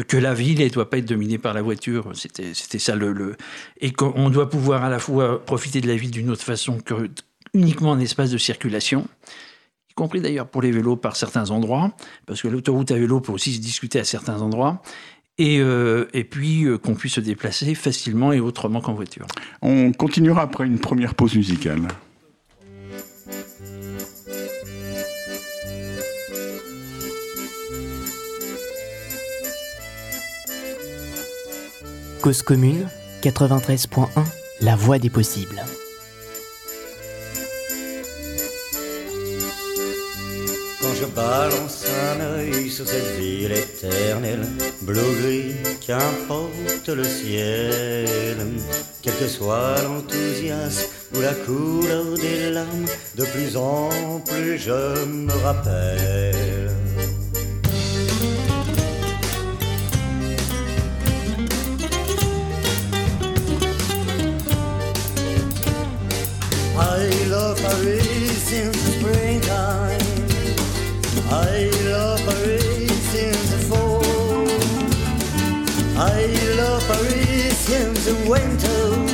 que 0.09 0.17
la 0.17 0.35
ville, 0.35 0.61
elle 0.61 0.73
doit 0.73 0.91
pas 0.91 0.99
être 0.99 1.05
dominée 1.09 1.39
par 1.39 1.55
la 1.55 1.63
voiture. 1.63 2.11
C'était, 2.15 2.51
c'était 2.55 2.81
ça 2.81 2.97
le, 2.97 3.13
le- 3.13 3.37
et 3.81 3.93
qu'on 3.93 4.29
doit 4.31 4.51
pouvoir 4.51 4.83
à 4.83 4.89
la 4.89 4.99
fois 4.99 5.45
profiter 5.45 5.81
de 5.81 5.87
la 5.87 5.95
ville 5.95 6.11
d'une 6.11 6.31
autre 6.31 6.43
façon 6.43 6.79
que 6.79 6.95
uniquement 7.55 7.93
un 7.93 8.01
espace 8.01 8.31
de 8.33 8.39
circulation, 8.39 9.07
compris 10.01 10.23
d'ailleurs 10.23 10.49
pour 10.49 10.63
les 10.63 10.71
vélos 10.71 10.97
par 10.97 11.15
certains 11.15 11.51
endroits, 11.51 11.93
parce 12.25 12.41
que 12.41 12.49
l'autoroute 12.49 12.91
à 12.91 12.95
vélo 12.95 13.21
peut 13.21 13.33
aussi 13.33 13.53
se 13.53 13.61
discuter 13.61 14.01
à 14.01 14.05
certains 14.05 14.41
endroits. 14.41 14.81
Et, 15.37 15.59
euh, 15.61 16.07
et 16.15 16.25
puis 16.25 16.65
euh, 16.65 16.79
qu'on 16.79 16.95
puisse 16.95 17.15
se 17.15 17.21
déplacer 17.21 17.75
facilement 17.75 18.33
et 18.33 18.41
autrement 18.41 18.81
qu'en 18.81 18.95
voiture. 18.95 19.27
On 19.61 19.93
continuera 19.93 20.41
après 20.43 20.67
une 20.67 20.79
première 20.79 21.15
pause 21.15 21.35
musicale. 21.37 21.83
Cause 32.23 32.43
commune 32.43 32.87
93.1 33.23 34.09
La 34.63 34.77
voie 34.77 34.99
des 34.99 35.11
possibles. 35.11 35.63
Je 41.01 41.07
balance 41.07 41.87
un 42.13 42.21
œil 42.21 42.69
sur 42.69 42.87
cette 42.87 43.17
ville 43.19 43.53
éternelle, 43.53 44.47
bleu-gris, 44.83 45.55
qu'importe 45.81 46.89
le 46.89 47.05
ciel, 47.05 48.37
quel 49.01 49.15
que 49.15 49.27
soit 49.27 49.81
l'enthousiasme 49.83 50.91
ou 51.15 51.21
la 51.21 51.33
couleur 51.33 52.05
des 52.17 52.51
larmes, 52.51 52.87
de 53.17 53.25
plus 53.25 53.57
en 53.57 54.21
plus 54.27 54.59
je 54.59 55.05
me 55.07 55.33
rappelle. 55.43 56.71
I 66.77 67.29
love 67.31 67.61
Paris 67.63 68.90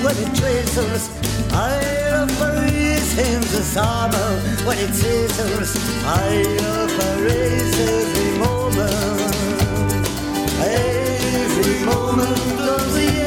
when 0.07 0.17
it 0.19 0.33
drizzles, 0.35 1.11
I 1.53 1.75
offer 2.23 2.61
his 2.71 3.13
hands 3.15 3.53
as 3.55 3.77
armor 3.77 4.33
when 4.65 4.79
it 4.79 4.91
sizzles, 4.91 5.73
I 6.05 6.45
offer 6.75 7.25
his 7.29 7.75
every 7.81 8.39
moment. 8.39 9.35
Every 10.63 11.85
moment 11.85 12.61
of 12.61 12.95
the 12.95 13.13
year. 13.15 13.25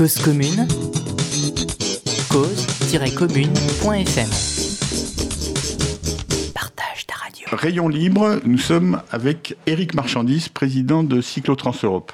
Cause 0.00 0.16
commune. 0.22 0.66
Cause-commune.fm 2.30 4.30
Partage 6.54 7.06
ta 7.06 7.14
radio. 7.16 7.46
Rayon 7.52 7.88
libre, 7.88 8.40
nous 8.46 8.56
sommes 8.56 9.02
avec 9.10 9.58
Éric 9.66 9.92
Marchandis, 9.92 10.48
président 10.48 11.02
de 11.02 11.20
Cyclotrans-Europe. 11.20 12.12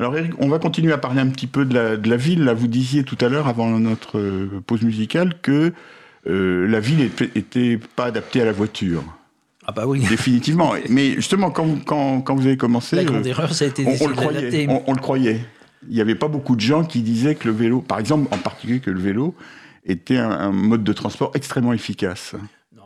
Alors 0.00 0.18
Éric, 0.18 0.32
on 0.40 0.48
va 0.48 0.58
continuer 0.58 0.92
à 0.92 0.98
parler 0.98 1.20
un 1.20 1.28
petit 1.28 1.46
peu 1.46 1.64
de 1.64 1.74
la, 1.74 1.96
de 1.96 2.10
la 2.10 2.16
ville. 2.16 2.42
Là, 2.42 2.54
vous 2.54 2.66
disiez 2.66 3.04
tout 3.04 3.18
à 3.20 3.28
l'heure, 3.28 3.46
avant 3.46 3.68
notre 3.78 4.18
euh, 4.18 4.60
pause 4.66 4.82
musicale, 4.82 5.34
que 5.42 5.72
euh, 6.26 6.66
la 6.66 6.80
ville 6.80 7.08
n'était 7.36 7.78
pas 7.94 8.06
adaptée 8.06 8.42
à 8.42 8.46
la 8.46 8.52
voiture. 8.52 9.04
Ah 9.64 9.70
bah 9.70 9.84
oui. 9.86 10.00
Définitivement. 10.10 10.72
Mais 10.88 11.12
justement, 11.12 11.52
quand, 11.52 11.66
vous- 11.66 11.78
quand, 11.86 12.20
quand 12.22 12.34
vous 12.34 12.46
avez 12.48 12.56
commencé, 12.56 12.96
La 12.96 13.04
grande 13.04 13.24
euh, 13.24 13.30
erreur, 13.30 13.54
ça 13.54 13.64
a 13.64 13.68
été 13.68 13.86
on, 13.86 14.06
on 14.06 14.08
le 14.08 14.14
croyait. 14.16 14.66
On 14.88 14.92
le 14.92 15.00
croyait. 15.00 15.40
Il 15.88 15.94
n'y 15.94 16.00
avait 16.00 16.14
pas 16.14 16.28
beaucoup 16.28 16.54
de 16.56 16.60
gens 16.60 16.84
qui 16.84 17.02
disaient 17.02 17.34
que 17.34 17.48
le 17.48 17.54
vélo, 17.54 17.80
par 17.80 17.98
exemple, 17.98 18.28
en 18.32 18.38
particulier 18.38 18.80
que 18.80 18.90
le 18.90 19.00
vélo, 19.00 19.34
était 19.84 20.16
un, 20.18 20.30
un 20.30 20.52
mode 20.52 20.84
de 20.84 20.92
transport 20.92 21.32
extrêmement 21.34 21.72
efficace. 21.72 22.34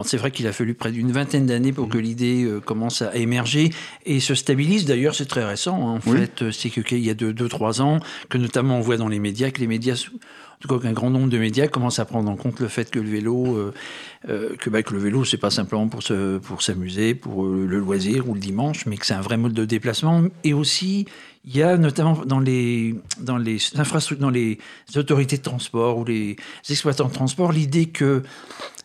C'est 0.02 0.18
vrai 0.18 0.30
qu'il 0.30 0.46
a 0.46 0.52
fallu 0.52 0.74
près 0.74 0.92
d'une 0.92 1.10
vingtaine 1.10 1.46
d'années 1.46 1.72
pour 1.72 1.88
que 1.88 1.96
l'idée 1.96 2.44
euh, 2.44 2.60
commence 2.60 3.00
à 3.00 3.16
émerger 3.16 3.70
et 4.04 4.20
se 4.20 4.34
stabilise. 4.34 4.84
D'ailleurs, 4.84 5.14
c'est 5.14 5.24
très 5.24 5.42
récent. 5.44 5.76
hein. 5.96 6.00
En 6.06 6.10
Oui. 6.10 6.18
fait, 6.18 6.50
c'est 6.50 6.68
que- 6.68 6.82
qu'il 6.82 6.98
y 6.98 7.08
a 7.08 7.14
2-3 7.14 7.80
ans 7.80 8.00
que 8.28 8.36
notamment 8.36 8.76
on 8.76 8.80
voit 8.82 8.98
dans 8.98 9.08
les 9.08 9.18
médias 9.20 9.50
que 9.50 9.58
les 9.60 9.66
médias, 9.66 10.06
en 10.56 10.58
tout 10.60 10.68
cas 10.68 10.82
qu'un 10.82 10.92
grand 10.92 11.10
nombre 11.10 11.28
de 11.28 11.38
médias 11.38 11.68
commencent 11.68 11.98
à 11.98 12.06
prendre 12.06 12.30
en 12.30 12.36
compte 12.36 12.60
le 12.60 12.68
fait 12.68 12.90
que 12.90 12.98
le 12.98 13.10
vélo, 13.10 13.56
euh, 13.56 13.75
euh, 14.28 14.56
bah, 14.68 14.82
que 14.82 14.94
le 14.94 15.00
vélo, 15.00 15.25
c'est 15.25 15.36
pas 15.36 15.50
simplement 15.50 15.88
pour 15.88 16.02
se, 16.02 16.38
pour 16.38 16.62
s'amuser, 16.62 17.14
pour 17.14 17.44
euh, 17.44 17.66
le 17.68 17.78
loisir 17.78 18.28
ou 18.28 18.34
le 18.34 18.40
dimanche, 18.40 18.86
mais 18.86 18.96
que 18.96 19.04
c'est 19.04 19.14
un 19.14 19.20
vrai 19.20 19.36
mode 19.36 19.52
de 19.52 19.66
déplacement. 19.66 20.25
Et 20.44 20.54
aussi, 20.54 21.06
il 21.44 21.56
y 21.56 21.62
a 21.62 21.76
notamment 21.76 22.22
dans 22.25 22.40
les, 22.40 22.94
dans 23.20 23.38
dans 23.38 24.30
les 24.30 24.58
autorités 24.96 25.36
de 25.36 25.42
transport 25.42 25.98
ou 25.98 26.04
les 26.04 26.36
exploitants 26.70 27.08
de 27.08 27.12
transport, 27.12 27.52
l'idée 27.52 27.86
que, 27.86 28.22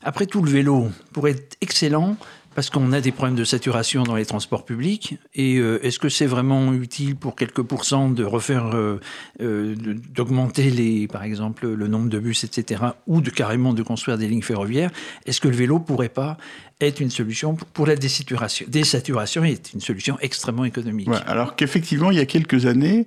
après 0.03 0.25
tout, 0.25 0.43
le 0.43 0.51
vélo 0.51 0.89
pourrait 1.13 1.31
être 1.31 1.57
excellent 1.61 2.17
parce 2.53 2.69
qu'on 2.69 2.91
a 2.91 2.99
des 3.01 3.11
problèmes 3.11 3.35
de 3.37 3.43
saturation 3.43 4.03
dans 4.03 4.15
les 4.15 4.25
transports 4.25 4.65
publics. 4.65 5.17
Et 5.35 5.57
euh, 5.57 5.79
est-ce 5.85 5.99
que 5.99 6.09
c'est 6.09 6.25
vraiment 6.25 6.73
utile 6.73 7.15
pour 7.15 7.35
quelques 7.35 7.61
pourcents 7.61 8.09
de 8.09 8.23
refaire, 8.23 8.75
euh, 8.75 8.99
euh, 9.41 9.75
d'augmenter 10.13 10.69
les, 10.69 11.07
par 11.07 11.23
exemple, 11.23 11.67
le 11.67 11.87
nombre 11.87 12.09
de 12.09 12.19
bus, 12.19 12.43
etc., 12.43 12.83
ou 13.07 13.21
de 13.21 13.29
carrément 13.29 13.73
de 13.73 13.83
construire 13.83 14.17
des 14.17 14.27
lignes 14.27 14.41
ferroviaires? 14.41 14.91
Est-ce 15.25 15.39
que 15.39 15.47
le 15.47 15.55
vélo 15.55 15.79
pourrait 15.79 16.09
pas 16.09 16.37
être 16.81 16.99
une 16.99 17.11
solution 17.11 17.55
pour- 17.73 17.87
la 17.87 17.95
désaturation 17.95 18.65
Désaturation 18.69 19.43
est 19.43 19.73
une 19.73 19.81
solution 19.81 20.17
extrêmement 20.21 20.65
économique? 20.65 21.09
Alors 21.27 21.55
qu'effectivement, 21.55 22.11
il 22.11 22.17
y 22.17 22.21
a 22.21 22.25
quelques 22.25 22.65
années, 22.65 23.05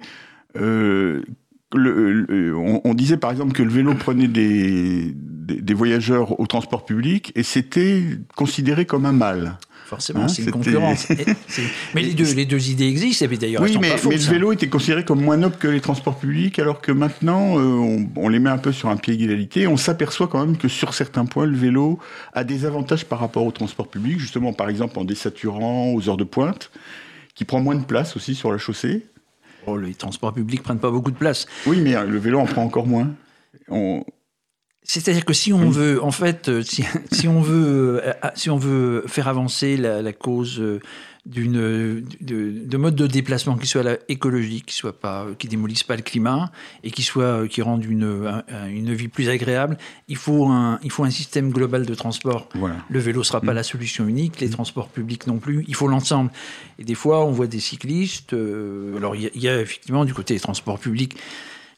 le- 1.74 2.12
le- 2.28 2.56
on, 2.56 2.80
on 2.84 2.94
disait 2.94 3.16
par 3.16 3.30
exemple 3.30 3.52
que 3.52 3.62
le 3.62 3.70
vélo 3.70 3.94
prenait 3.94 4.28
des, 4.28 5.12
des, 5.14 5.60
des 5.60 5.74
voyageurs 5.74 6.38
au 6.40 6.46
transport 6.46 6.84
public 6.84 7.32
et 7.34 7.42
c'était 7.42 8.02
considéré 8.36 8.84
comme 8.86 9.06
un 9.06 9.12
mal. 9.12 9.58
Forcément, 9.86 10.22
Hein, 10.22 10.28
c'est 10.28 10.44
une 10.44 10.50
concurrence. 10.50 11.10
Et 11.10 11.16
mais 11.94 12.00
les 12.02 12.14
deux, 12.14 12.32
les 12.34 12.46
deux 12.46 12.70
idées 12.70 12.86
existent, 12.86 13.26
et 13.26 13.28
puis 13.28 13.36
d'ailleurs, 13.36 13.60
Oui, 13.62 13.76
mais, 13.78 13.90
pas 13.90 13.96
fausses, 13.98 14.12
mais 14.14 14.16
le 14.18 14.24
hein. 14.26 14.30
vélo 14.32 14.52
était 14.52 14.68
considéré 14.68 15.04
comme 15.04 15.20
moins 15.22 15.36
noble 15.36 15.56
que 15.56 15.68
les 15.68 15.82
transports 15.82 16.18
publics, 16.18 16.58
alors 16.58 16.80
que 16.80 16.90
maintenant, 16.90 17.58
euh, 17.58 17.62
on, 17.62 18.08
on 18.16 18.28
les 18.30 18.38
met 18.38 18.48
un 18.48 18.56
peu 18.56 18.72
sur 18.72 18.88
un 18.88 18.96
pied 18.96 19.14
d'égalité. 19.14 19.66
On 19.66 19.76
s'aperçoit 19.76 20.26
quand 20.26 20.44
même 20.44 20.56
que 20.56 20.68
sur 20.68 20.94
certains 20.94 21.26
points, 21.26 21.44
le 21.44 21.54
vélo 21.56 21.98
a 22.32 22.44
des 22.44 22.64
avantages 22.64 23.04
par 23.04 23.20
rapport 23.20 23.44
au 23.44 23.50
transport 23.52 23.86
public, 23.88 24.18
justement, 24.18 24.54
par 24.54 24.70
exemple 24.70 24.98
en 24.98 25.04
désaturant 25.04 25.92
aux 25.92 26.08
heures 26.08 26.16
de 26.16 26.24
pointe, 26.24 26.70
qui 27.34 27.44
prend 27.44 27.60
moins 27.60 27.76
de 27.76 27.84
place 27.84 28.16
aussi 28.16 28.34
sur 28.34 28.50
la 28.50 28.58
chaussée. 28.58 29.04
Oh, 29.66 29.76
les 29.76 29.94
transports 29.94 30.32
publics 30.32 30.62
prennent 30.62 30.78
pas 30.78 30.90
beaucoup 30.90 31.10
de 31.10 31.16
place. 31.16 31.46
Oui, 31.66 31.80
mais 31.80 31.92
le 32.06 32.18
vélo 32.18 32.38
en 32.38 32.46
prend 32.46 32.62
encore 32.64 32.86
moins. 32.86 33.10
On- 33.68 34.04
C'est-à-dire 34.82 35.24
que 35.24 35.32
si 35.32 35.52
on 35.52 35.70
veut, 35.70 36.02
en 36.02 36.10
fait, 36.10 36.48
euh, 36.48 36.62
si, 36.62 36.84
si 37.12 37.26
on 37.28 37.40
veut, 37.40 38.00
euh, 38.04 38.12
si 38.34 38.50
on 38.50 38.58
veut 38.58 39.04
faire 39.06 39.28
avancer 39.28 39.76
la, 39.76 40.02
la 40.02 40.12
cause 40.12 40.60
euh, 40.60 40.80
d'une 41.26 42.02
de, 42.20 42.50
de 42.66 42.76
mode 42.76 42.96
de 42.96 43.06
déplacement 43.06 43.56
qui 43.56 43.66
soit 43.66 43.98
écologique, 44.08 44.66
qui 44.66 44.74
soit 44.74 44.98
pas, 45.00 45.26
qui 45.38 45.48
démolisse 45.48 45.82
pas 45.82 45.96
le 45.96 46.02
climat 46.02 46.52
et 46.82 46.90
qui 46.90 47.02
soit, 47.02 47.24
euh, 47.24 47.46
qui 47.48 47.62
rende 47.62 47.84
une, 47.84 48.04
un- 48.26 48.44
un- 48.54 48.68
une 48.68 48.92
vie 48.92 49.08
plus 49.08 49.30
agréable, 49.30 49.78
il 50.08 50.16
faut 50.16 50.46
un, 50.48 50.78
il 50.82 50.90
faut 50.90 51.04
un 51.04 51.10
système 51.10 51.50
global 51.50 51.86
de 51.86 51.94
transport. 51.94 52.48
Voilà. 52.54 52.76
Le 52.90 52.98
vélo 52.98 53.22
sera 53.22 53.40
pas 53.40 53.54
la 53.54 53.62
solution 53.62 54.06
unique, 54.06 54.38
les 54.40 54.50
transports 54.50 54.88
publics 54.88 55.26
non 55.26 55.38
plus. 55.38 55.64
Il 55.66 55.74
faut 55.74 55.88
l'ensemble. 55.88 56.30
Et 56.78 56.84
des 56.84 56.94
fois, 56.94 57.24
on 57.24 57.30
voit 57.32 57.46
des 57.46 57.60
cyclistes. 57.60 58.34
euh, 58.34 58.96
alors, 58.98 59.16
il 59.16 59.22
y, 59.22 59.26
a- 59.26 59.30
il 59.34 59.42
y 59.42 59.48
a 59.48 59.60
effectivement 59.60 60.04
du 60.04 60.12
côté 60.12 60.34
des 60.34 60.40
transports 60.40 60.78
publics 60.78 61.16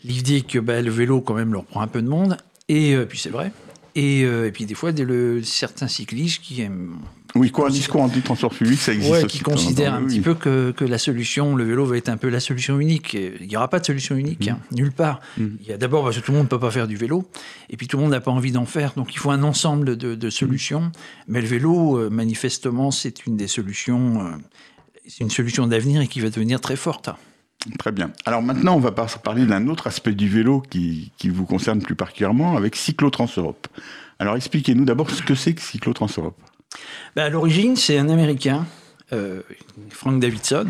l'idée 0.04 0.42
que 0.42 0.58
bah, 0.58 0.82
le 0.82 0.90
vélo 0.90 1.20
quand 1.20 1.34
même 1.34 1.52
leur 1.52 1.64
prend 1.64 1.80
un 1.82 1.86
peu 1.88 2.02
de 2.02 2.08
monde. 2.08 2.36
Et 2.68 2.94
euh, 2.94 3.04
puis 3.06 3.18
c'est 3.18 3.30
vrai. 3.30 3.52
Et, 3.98 4.24
euh, 4.24 4.46
et 4.46 4.52
puis 4.52 4.66
des 4.66 4.74
fois, 4.74 4.92
des- 4.92 5.04
le, 5.04 5.42
certains 5.42 5.88
cyclistes 5.88 6.42
qui 6.42 6.60
aiment 6.60 6.96
Oui, 7.34 7.50
quoi, 7.50 7.68
un 7.68 7.70
discours 7.70 8.02
anti-transport 8.02 8.54
public, 8.54 8.78
ça 8.78 8.92
existe 8.92 9.10
Ouais, 9.10 9.24
aussi. 9.24 9.38
qui 9.38 9.42
considèrent 9.42 9.94
un 9.94 10.02
oui, 10.02 10.06
petit 10.08 10.20
peu 10.20 10.34
que, 10.34 10.70
que 10.70 10.84
la 10.84 10.98
solution, 10.98 11.56
le 11.56 11.64
vélo 11.64 11.84
va 11.86 11.96
être 11.96 12.10
un 12.10 12.18
peu 12.18 12.28
la 12.28 12.40
solution 12.40 12.78
unique. 12.78 13.14
Il 13.14 13.46
n'y 13.48 13.56
aura 13.56 13.68
pas 13.68 13.80
de 13.80 13.86
solution 13.86 14.14
unique, 14.14 14.48
hein, 14.48 14.58
nulle 14.70 14.92
part. 14.92 15.20
Mhm. 15.38 15.56
Il 15.62 15.66
y 15.66 15.72
a 15.72 15.78
d'abord 15.78 16.04
parce 16.04 16.16
que 16.18 16.22
tout 16.24 16.30
le 16.32 16.36
monde 16.36 16.46
ne 16.46 16.50
peut 16.50 16.60
pas 16.60 16.70
faire 16.70 16.86
du 16.86 16.96
vélo, 16.96 17.26
et 17.70 17.76
puis 17.78 17.88
tout 17.88 17.96
le 17.96 18.02
monde 18.02 18.12
n'a 18.12 18.20
pas 18.20 18.30
envie 18.30 18.52
d'en 18.52 18.66
faire, 18.66 18.92
donc 18.96 19.14
il 19.14 19.18
faut 19.18 19.30
un 19.30 19.42
ensemble 19.42 19.96
de, 19.96 20.14
de 20.14 20.30
solutions. 20.30 20.92
Mais 21.26 21.40
le 21.40 21.46
vélo, 21.46 21.96
euh, 21.98 22.10
manifestement, 22.10 22.90
c'est 22.90 23.24
une 23.26 23.36
des 23.38 23.48
solutions, 23.48 24.20
euh, 24.26 24.30
c'est 25.08 25.24
une 25.24 25.30
solution 25.30 25.66
d'avenir 25.66 26.02
et 26.02 26.06
qui 26.06 26.20
va 26.20 26.28
devenir 26.30 26.60
très 26.60 26.76
forte. 26.76 27.08
Très 27.78 27.92
bien. 27.92 28.10
Alors 28.24 28.42
maintenant, 28.42 28.76
on 28.76 28.80
va 28.80 28.92
par- 28.92 29.18
parler 29.18 29.46
d'un 29.46 29.68
autre 29.68 29.86
aspect 29.86 30.12
du 30.12 30.28
vélo 30.28 30.62
qui, 30.70 31.10
vous 31.24 31.44
concerne 31.44 31.80
plus 31.80 31.94
particulièrement, 31.94 32.56
avec 32.56 32.76
Cyclotrans-Europe. 32.76 33.68
Alors 34.18 34.36
expliquez-nous 34.36 34.84
d'abord 34.84 35.10
ce 35.10 35.22
que 35.22 35.34
c'est 35.34 35.54
que 35.54 35.60
Cyclotrans-Europe. 35.60 36.38
Ben, 37.14 37.24
à 37.24 37.28
l'origine, 37.28 37.76
c'est 37.76 37.98
un 37.98 38.08
Américain, 38.08 38.66
euh, 39.12 39.42
Frank 39.90 40.20
Davidson, 40.20 40.68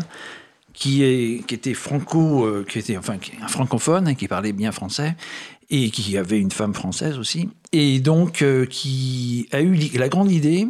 qui, 0.73 1.03
était 1.03 1.73
franco, 1.73 2.45
euh, 2.45 2.65
qui 2.67 2.79
était 2.79 2.97
enfin 2.97 3.17
un 3.41 3.47
francophone, 3.47 4.07
hein, 4.07 4.13
qui 4.13 4.27
parlait 4.27 4.53
bien 4.53 4.71
français 4.71 5.15
et 5.69 5.89
qui 5.89 6.17
avait 6.17 6.39
une 6.39 6.51
femme 6.51 6.73
française 6.73 7.17
aussi, 7.17 7.49
et 7.73 7.99
donc 7.99 8.41
euh, 8.41 8.65
qui 8.65 9.49
a 9.51 9.61
eu 9.61 9.75
la 9.97 10.07
grande 10.07 10.31
idée 10.31 10.67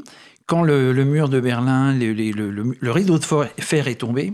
quand 0.47 0.63
le, 0.63 0.93
mur 1.03 1.27
de 1.27 1.39
Berlin, 1.41 1.93
le, 1.93 2.91
rideau 2.91 3.19
de 3.19 3.25
fer 3.59 3.87
est 3.87 3.95
tombé. 3.95 4.33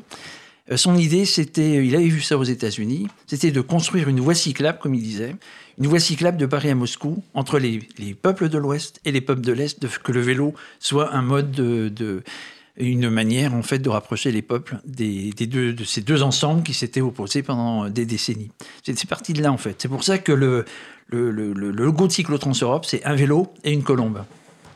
Euh, 0.71 0.77
Son 0.77 0.95
idée, 0.97 1.25
c'était, 1.25 1.85
il 1.85 1.95
avait 1.95 2.07
vu 2.07 2.21
ça 2.21 2.37
aux 2.37 2.43
États-Unis, 2.43 3.07
c'était 3.27 3.51
de 3.51 3.61
construire 3.61 4.07
une 4.09 4.19
voie 4.19 4.35
cyclable, 4.35 4.79
comme 4.79 4.93
il 4.95 5.01
disait, 5.01 5.35
une 5.79 5.87
voie 5.87 5.99
cyclable 5.99 6.37
de 6.37 6.45
Paris 6.45 6.69
à 6.69 6.75
Moscou 6.75 7.23
entre 7.33 7.59
les, 7.59 7.81
les 7.97 8.13
peuples 8.13 8.49
de 8.49 8.57
l'Ouest 8.57 8.99
et 9.05 9.11
les 9.11 9.21
peuples 9.21 9.41
de 9.41 9.51
l'Est, 9.53 9.87
que 10.03 10.11
le 10.11 10.21
vélo 10.21 10.53
soit 10.79 11.13
un 11.15 11.21
mode 11.23 11.51
de, 11.51 12.23
une 12.77 13.09
manière 13.09 13.53
en 13.53 13.61
fait 13.63 13.79
de 13.79 13.89
rapprocher 13.89 14.31
les 14.31 14.41
peuples 14.41 14.79
des, 14.85 15.31
des 15.31 15.47
deux, 15.47 15.73
de 15.73 15.83
ces 15.83 16.01
deux 16.01 16.21
ensembles 16.23 16.63
qui 16.63 16.73
s'étaient 16.73 17.01
opposés 17.01 17.43
pendant 17.43 17.89
des 17.89 18.05
décennies. 18.05 18.51
C'est 18.83 18.97
c'est 18.97 19.09
parti 19.09 19.33
de 19.33 19.41
là 19.43 19.51
en 19.51 19.57
fait. 19.57 19.75
C'est 19.81 19.87
pour 19.87 20.03
ça 20.03 20.17
que 20.17 20.31
le, 20.31 20.65
le, 21.07 21.29
le- 21.31 21.53
le 21.53 21.71
logo 21.71 22.07
de 22.07 22.11
Cyclotrans 22.11 22.53
Europe, 22.61 22.85
c'est 22.85 23.03
un 23.03 23.15
vélo 23.15 23.53
et 23.63 23.71
une 23.71 23.83
colombe. 23.83 24.23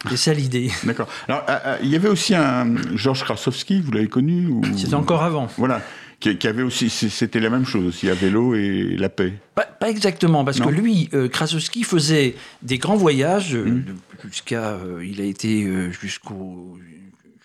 C'est 0.10 0.18
ça 0.18 0.34
l'idée. 0.34 0.72
D'accord. 0.84 1.08
Alors, 1.28 1.44
ah, 1.48 1.62
ah, 1.66 1.78
il 1.82 1.90
y 1.90 1.96
avait 1.96 2.10
aussi 2.10 2.36
un 2.36 2.76
Georges 2.96 3.24
Krasowski, 3.24 3.82
vous 3.82 3.92
l'avez 3.92 4.08
connu 4.08 4.48
ou- 4.48 4.62
C'était 4.76 4.94
encore 4.96 5.24
avant. 5.24 5.48
Voilà. 5.58 5.82
Qui, 6.20 6.36
qui 6.38 6.48
avait 6.48 6.64
aussi, 6.64 6.90
c'était 6.90 7.40
la 7.40 7.52
même 7.52 7.66
chose 7.66 7.86
aussi, 7.86 8.10
à 8.10 8.16
vélo 8.16 8.56
et 8.56 8.96
la 8.98 9.08
paix. 9.10 9.34
Pas, 9.54 9.66
pas 9.66 9.88
exactement, 9.90 10.44
parce 10.44 10.60
Non. 10.60 10.66
que 10.66 10.72
lui, 10.72 11.10
euh, 11.14 11.28
Krasowski 11.30 11.84
faisait 11.84 12.36
des 12.64 12.80
grands 12.80 12.96
voyages 12.96 13.54
euh, 13.56 13.84
jusqu'à, 14.28 14.70
euh, 14.72 15.06
il 15.06 15.22
a 15.22 15.26
été 15.26 15.64
euh, 15.66 15.92
jusqu'au 15.92 16.80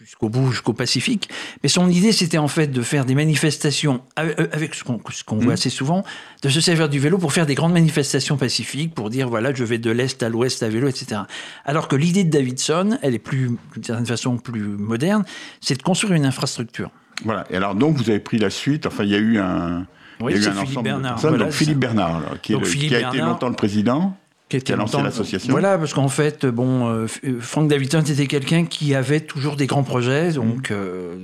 jusqu'au 0.04 0.28
bout, 0.28 0.50
jusqu'au 0.50 0.73
Pacifique. 0.73 1.28
Mais 1.62 1.68
son 1.68 1.88
idée, 1.88 2.12
c'était 2.12 2.38
en 2.38 2.49
fait 2.49 2.66
de 2.68 2.82
faire 2.82 3.04
des 3.04 3.14
manifestations 3.14 4.02
avec, 4.16 4.38
euh, 4.40 4.49
avec 4.52 4.75
ce 4.75 4.85
qu'on 4.85 4.99
qu'on 4.99 5.37
voit 5.37 5.52
assez 5.54 5.71
souvent, 5.71 6.04
de 6.42 6.49
se 6.49 6.61
servir 6.61 6.88
du 6.88 6.99
vélo 6.99 7.18
pour 7.18 7.32
faire 7.32 7.47
des 7.47 7.54
grandes 7.54 7.73
manifestations 7.73 8.37
pacifiques, 8.37 8.94
pour 8.94 9.11
dire 9.11 9.28
voilà, 9.28 9.54
je 9.54 9.64
vais 9.64 9.78
de 9.78 9.90
l'est 9.90 10.23
à 10.23 10.28
l'ouest 10.28 10.62
à 10.62 10.68
vélo, 10.68 10.88
etc. 10.88 11.23
Alors 11.64 11.88
que 11.88 11.97
l'idée 11.97 12.25
de 12.25 12.30
Davidson, 12.30 12.99
elle 13.02 13.14
est 13.14 13.18
plus, 13.21 13.50
d'une 13.75 13.85
certaine 13.85 14.06
façon, 14.06 14.38
plus 14.38 14.62
moderne, 14.62 15.25
c'est 15.61 15.76
de 15.76 15.82
construire 15.82 16.14
une 16.14 16.26
infrastructure. 16.26 16.90
Voilà. 17.25 17.44
Et 17.50 17.56
alors, 17.56 17.75
donc, 17.75 17.97
vous 17.97 18.11
avez 18.11 18.18
pris 18.21 18.38
la 18.38 18.50
suite. 18.50 18.87
Enfin, 18.87 19.04
il 19.04 19.11
y 19.11 19.14
a 19.14 19.18
eu 19.18 19.38
un. 19.38 19.87
Oui, 20.21 20.32
il 20.32 20.35
y 20.35 20.35
a 20.35 20.38
eu 20.38 20.42
c'est 20.42 20.49
un 20.49 20.52
Philippe 20.52 20.68
ensemble 20.71 20.85
Bernard, 20.85 21.18
voilà, 21.18 21.38
donc, 21.38 21.52
Philippe. 21.52 21.78
Bernard, 21.78 22.16
alors, 22.16 22.40
qui, 22.40 22.52
est 22.52 22.56
Donc, 22.56 22.64
le- 22.64 22.71
Philippe 22.71 22.88
qui 22.88 22.97
a 22.97 23.09
été 23.09 23.18
longtemps 23.18 23.49
le 23.49 23.54
président. 23.54 24.16
Qui 24.61 24.73
l'association. 24.73 25.50
Voilà, 25.52 25.78
parce 25.78 25.94
qu'en 25.94 26.09
fait, 26.09 26.47
bon, 26.47 26.88
euh, 26.88 27.06
euh, 27.25 27.40
Frank 27.40 27.68
Davidson 27.68 28.02
c'était 28.04 28.26
quelqu'un 28.26 28.64
qui 28.64 28.94
avait 28.94 29.21
toujours 29.21 29.56
des 29.56 29.66
grands 29.66 29.85
projets, 29.85 30.32
donc 30.32 30.71
Mm. 30.71 30.75
euh, 30.75 31.14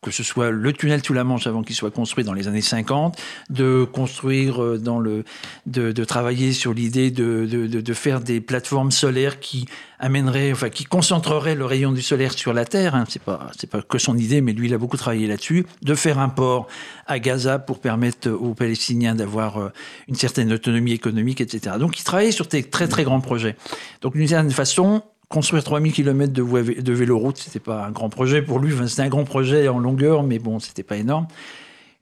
que 0.00 0.12
ce 0.12 0.22
soit 0.22 0.50
le 0.50 0.72
tunnel 0.72 1.02
sous 1.04 1.12
la 1.12 1.24
Manche 1.24 1.46
avant 1.48 1.62
qu'il 1.62 1.74
soit 1.74 1.90
construit 1.90 2.22
dans 2.22 2.32
les 2.32 2.46
années 2.46 2.60
50, 2.60 3.18
de 3.50 3.84
construire 3.84 4.62
euh, 4.62 4.78
dans 4.78 5.00
le, 5.00 5.24
de, 5.66 5.92
travailler 6.04 6.52
sur 6.52 6.72
l'idée 6.72 7.10
de, 7.10 7.46
de, 7.50 7.66
de- 7.66 7.80
de 7.80 7.94
faire 7.94 8.20
des 8.20 8.40
plateformes 8.40 8.92
solaires 8.92 9.40
qui 9.40 9.66
amèneraient, 9.98 10.52
enfin, 10.52 10.70
qui 10.70 10.84
concentreraient 10.84 11.56
le 11.56 11.64
rayon 11.64 11.90
du 11.90 12.00
solaire 12.00 12.32
sur 12.32 12.52
la 12.52 12.64
Terre. 12.64 12.94
Hein. 12.94 13.04
C'est 13.08 13.20
pas, 13.22 13.50
c'est 13.58 13.68
pas 13.68 13.82
que 13.82 13.98
son 13.98 14.16
idée, 14.16 14.40
mais 14.40 14.52
lui, 14.52 14.68
il 14.68 14.74
a 14.74 14.78
beaucoup 14.78 14.96
travaillé 14.96 15.26
là-dessus. 15.26 15.66
De 15.82 15.94
faire 15.96 16.20
un 16.20 16.28
port 16.28 16.68
à 17.08 17.18
Gaza 17.18 17.58
pour 17.58 17.80
permettre 17.80 18.30
aux 18.30 18.54
Palestiniens 18.54 19.16
d'avoir 19.16 19.58
euh, 19.58 19.68
une 20.06 20.14
certaine 20.14 20.52
autonomie 20.52 20.92
économique, 20.92 21.40
etc. 21.40 21.74
Donc, 21.80 21.98
il 21.98 22.04
travaillait 22.04 22.30
sur 22.30 22.46
des 22.46 22.62
très, 22.62 22.86
très 22.86 23.02
grands 23.02 23.20
projets. 23.20 23.56
Donc, 24.02 24.14
d'une 24.14 24.28
certaine 24.28 24.52
façon, 24.52 25.02
construire 25.28 25.62
3000 25.64 25.92
km 25.92 26.32
de, 26.32 26.42
voies 26.42 26.62
vé- 26.62 26.80
de 26.82 26.92
véloroute, 26.92 27.36
c'était 27.38 27.60
pas 27.60 27.84
un 27.84 27.90
grand 27.90 28.08
projet 28.08 28.42
pour 28.42 28.58
lui. 28.58 28.72
Enfin, 28.72 28.86
c'était 28.86 29.02
un 29.02 29.08
grand 29.08 29.24
projet 29.24 29.68
en 29.68 29.78
longueur, 29.78 30.22
mais 30.22 30.38
bon, 30.38 30.58
c'était 30.58 30.82
pas 30.82 30.96
énorme. 30.96 31.26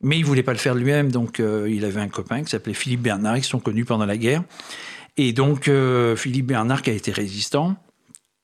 Mais 0.03 0.19
il 0.19 0.25
voulait 0.25 0.43
pas 0.43 0.53
le 0.53 0.59
faire 0.59 0.75
lui-même, 0.75 1.11
donc 1.11 1.41
euh, 1.41 1.69
il 1.71 1.85
avait 1.85 2.01
un 2.01 2.09
copain 2.09 2.43
qui 2.43 2.51
s'appelait 2.51 2.75
Philippe 2.75 3.01
Bernard, 3.03 3.37
se 3.39 3.43
sont 3.51 3.59
connus 3.61 3.85
pendant 3.85 4.07
la 4.07 4.17
guerre. 4.17 4.43
Et 5.17 5.33
donc, 5.33 5.69
euh, 5.69 6.15
Philippe 6.17 6.47
Bernard 6.47 6.83
qui 6.83 6.91
a 6.91 6.93
été 6.93 7.11
résistant. 7.11 7.77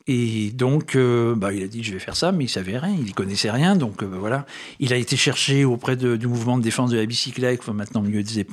Et 0.06 0.50
donc, 0.50 0.96
euh, 0.96 1.34
bah, 1.36 1.52
il 1.52 1.62
a 1.62 1.68
dit, 1.68 1.84
je 1.84 1.92
vais 1.92 1.98
faire 1.98 2.16
ça, 2.16 2.32
mais 2.32 2.44
il 2.44 2.48
savait 2.48 2.78
rien, 2.78 2.94
il 2.98 3.14
connaissait 3.14 3.50
rien. 3.50 3.76
Donc, 3.76 4.02
euh, 4.02 4.06
voilà. 4.06 4.46
Il 4.80 4.92
a 4.92 4.96
été 4.96 5.16
cherché 5.16 5.64
auprès 5.64 5.96
du 5.96 6.26
mouvement 6.26 6.58
de 6.58 6.62
défense 6.62 6.90
de 6.90 6.96
la 6.96 7.06
bicyclette, 7.06 7.60
enfin, 7.60 7.72
maintenant 7.72 8.02
mieux 8.02 8.22
des 8.22 8.32
se 8.32 8.44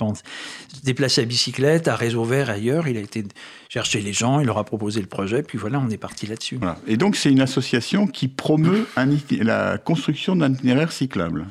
déplacer 0.83 1.21
à 1.21 1.25
bicyclette, 1.25 1.87
à 1.87 1.95
Réseau 1.95 2.23
Vert, 2.23 2.49
ailleurs. 2.49 2.87
Il 2.87 2.97
a 2.97 3.01
été 3.01 3.23
chercher 3.67 4.01
les 4.01 4.13
gens, 4.13 4.39
il 4.39 4.45
leur 4.45 4.57
a 4.57 4.63
proposé 4.63 5.01
le 5.01 5.07
projet, 5.07 5.41
puis 5.41 5.57
voilà, 5.57 5.79
on 5.79 5.89
est 5.89 5.97
parti 5.97 6.27
là-dessus. 6.27 6.59
Et 6.87 6.97
donc, 6.97 7.15
c'est 7.15 7.31
une 7.31 7.41
association 7.41 8.07
qui 8.07 8.27
promeut 8.27 8.87
la 9.41 9.77
construction 9.77 10.35
d'un 10.35 10.53
itinéraire 10.53 10.91
cyclable. 10.91 11.47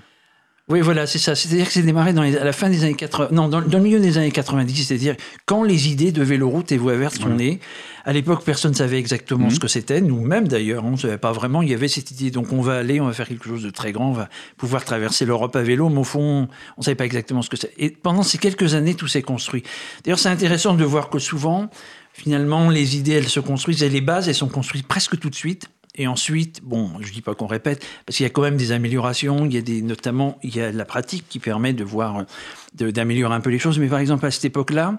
Oui, 0.71 0.81
voilà, 0.83 1.07
c'est 1.07 1.19
ça. 1.19 1.35
C'est-à-dire 1.35 1.67
que 1.67 1.73
c'est 1.73 1.83
démarré 1.83 2.13
dans 2.13 2.23
les- 2.23 2.37
à 2.37 2.45
la 2.45 2.53
fin 2.53 2.69
des 2.69 2.85
années 2.85 2.95
80, 2.95 3.29
non, 3.33 3.49
dans, 3.49 3.63
dans 3.63 3.79
le 3.79 3.85
milieu 3.85 4.01
des 4.01 4.19
années 4.19 4.31
90, 4.31 4.85
c'est-à-dire 4.85 5.17
quand 5.47 5.63
les 5.63 5.89
idées 5.89 6.13
de 6.13 6.23
véloroute 6.23 6.73
et 6.73 6.77
voies 6.77 6.97
vertes 6.97 7.17
sont 7.17 7.31
nées. 7.31 7.59
À 8.05 8.13
l'époque, 8.13 8.43
personne 8.45 8.73
ne 8.73 8.77
savait 8.77 8.99
exactement 8.99 9.47
Mhm. 9.47 9.51
ce 9.51 9.61
que 9.61 9.69
c'était, 9.69 10.01
nous-mêmes 10.01 10.47
d'ailleurs, 10.49 10.85
on 10.85 10.93
ne 10.93 10.97
savait 10.97 11.19
pas 11.19 11.33
vraiment. 11.33 11.63
Il 11.63 11.71
y 11.71 11.75
avait 11.75 11.89
cette 11.89 12.11
idée, 12.11 12.31
donc 12.31 12.53
on 12.53 12.61
va 12.61 12.77
aller, 12.79 13.01
on 13.01 13.07
va 13.07 13.13
faire 13.13 13.29
quelque 13.29 13.47
chose 13.49 13.63
de 13.63 13.71
très 13.71 13.93
grand, 13.93 14.11
on 14.11 14.13
va 14.13 14.29
pouvoir 14.59 14.85
traverser 14.85 15.25
l'Europe 15.25 15.57
à 15.57 15.63
vélo, 15.63 15.89
mais 15.89 15.99
au 16.01 16.05
fond, 16.05 16.49
on 16.77 16.81
ne 16.81 16.85
savait 16.85 16.95
pas 16.95 17.05
exactement 17.07 17.41
ce 17.43 17.49
que 17.51 17.57
c'est. 17.57 17.73
Et 17.79 17.91
pendant 17.91 18.23
ces 18.23 18.37
quelques 18.39 18.75
années, 18.75 18.95
tout 18.95 19.09
s'est 19.09 19.23
construit. 19.23 19.63
D'ailleurs, 20.05 20.19
c'est 20.19 20.29
intéressant 20.31 20.75
de 20.75 20.85
voir 20.85 21.09
que 21.11 21.19
souvent, 21.19 21.69
finalement, 22.13 22.69
les 22.71 22.97
idées, 22.97 23.13
elles 23.13 23.29
se 23.29 23.41
construisent, 23.41 23.83
et 23.83 23.89
les 23.91 24.01
bases, 24.03 24.29
elles 24.29 24.35
sont 24.35 24.49
construites 24.49 24.87
presque 24.87 25.19
tout 25.19 25.31
de 25.31 25.35
suite. 25.35 25.69
Et 25.99 26.07
ensuite, 26.07 26.61
bon, 26.63 26.91
je 27.01 27.13
dis 27.13 27.21
pas 27.21 27.35
qu'on 27.35 27.47
répète, 27.47 27.85
parce 28.07 28.17
qu'il 28.17 28.25
y 28.25 28.27
a 28.27 28.31
quand 28.31 28.43
même 28.43 28.57
des 28.57 28.73
améliorations. 28.73 29.45
Il 29.45 29.53
y 29.53 29.59
a 29.59 29.61
des, 29.61 29.83
notamment, 29.83 30.39
il 30.43 30.57
y 30.57 30.61
a 30.61 30.71
la 30.71 30.85
pratique 30.85 31.25
qui 31.29 31.41
permet 31.41 31.73
de 31.73 31.85
voir, 31.85 32.25
d'améliorer 32.75 33.35
un 33.35 33.41
peu 33.41 33.51
les 33.51 33.59
choses. 33.59 33.79
Mais 33.79 33.89
par 33.89 33.99
exemple, 33.99 34.25
à 34.25 34.31
cette 34.31 34.45
époque-là, 34.45 34.99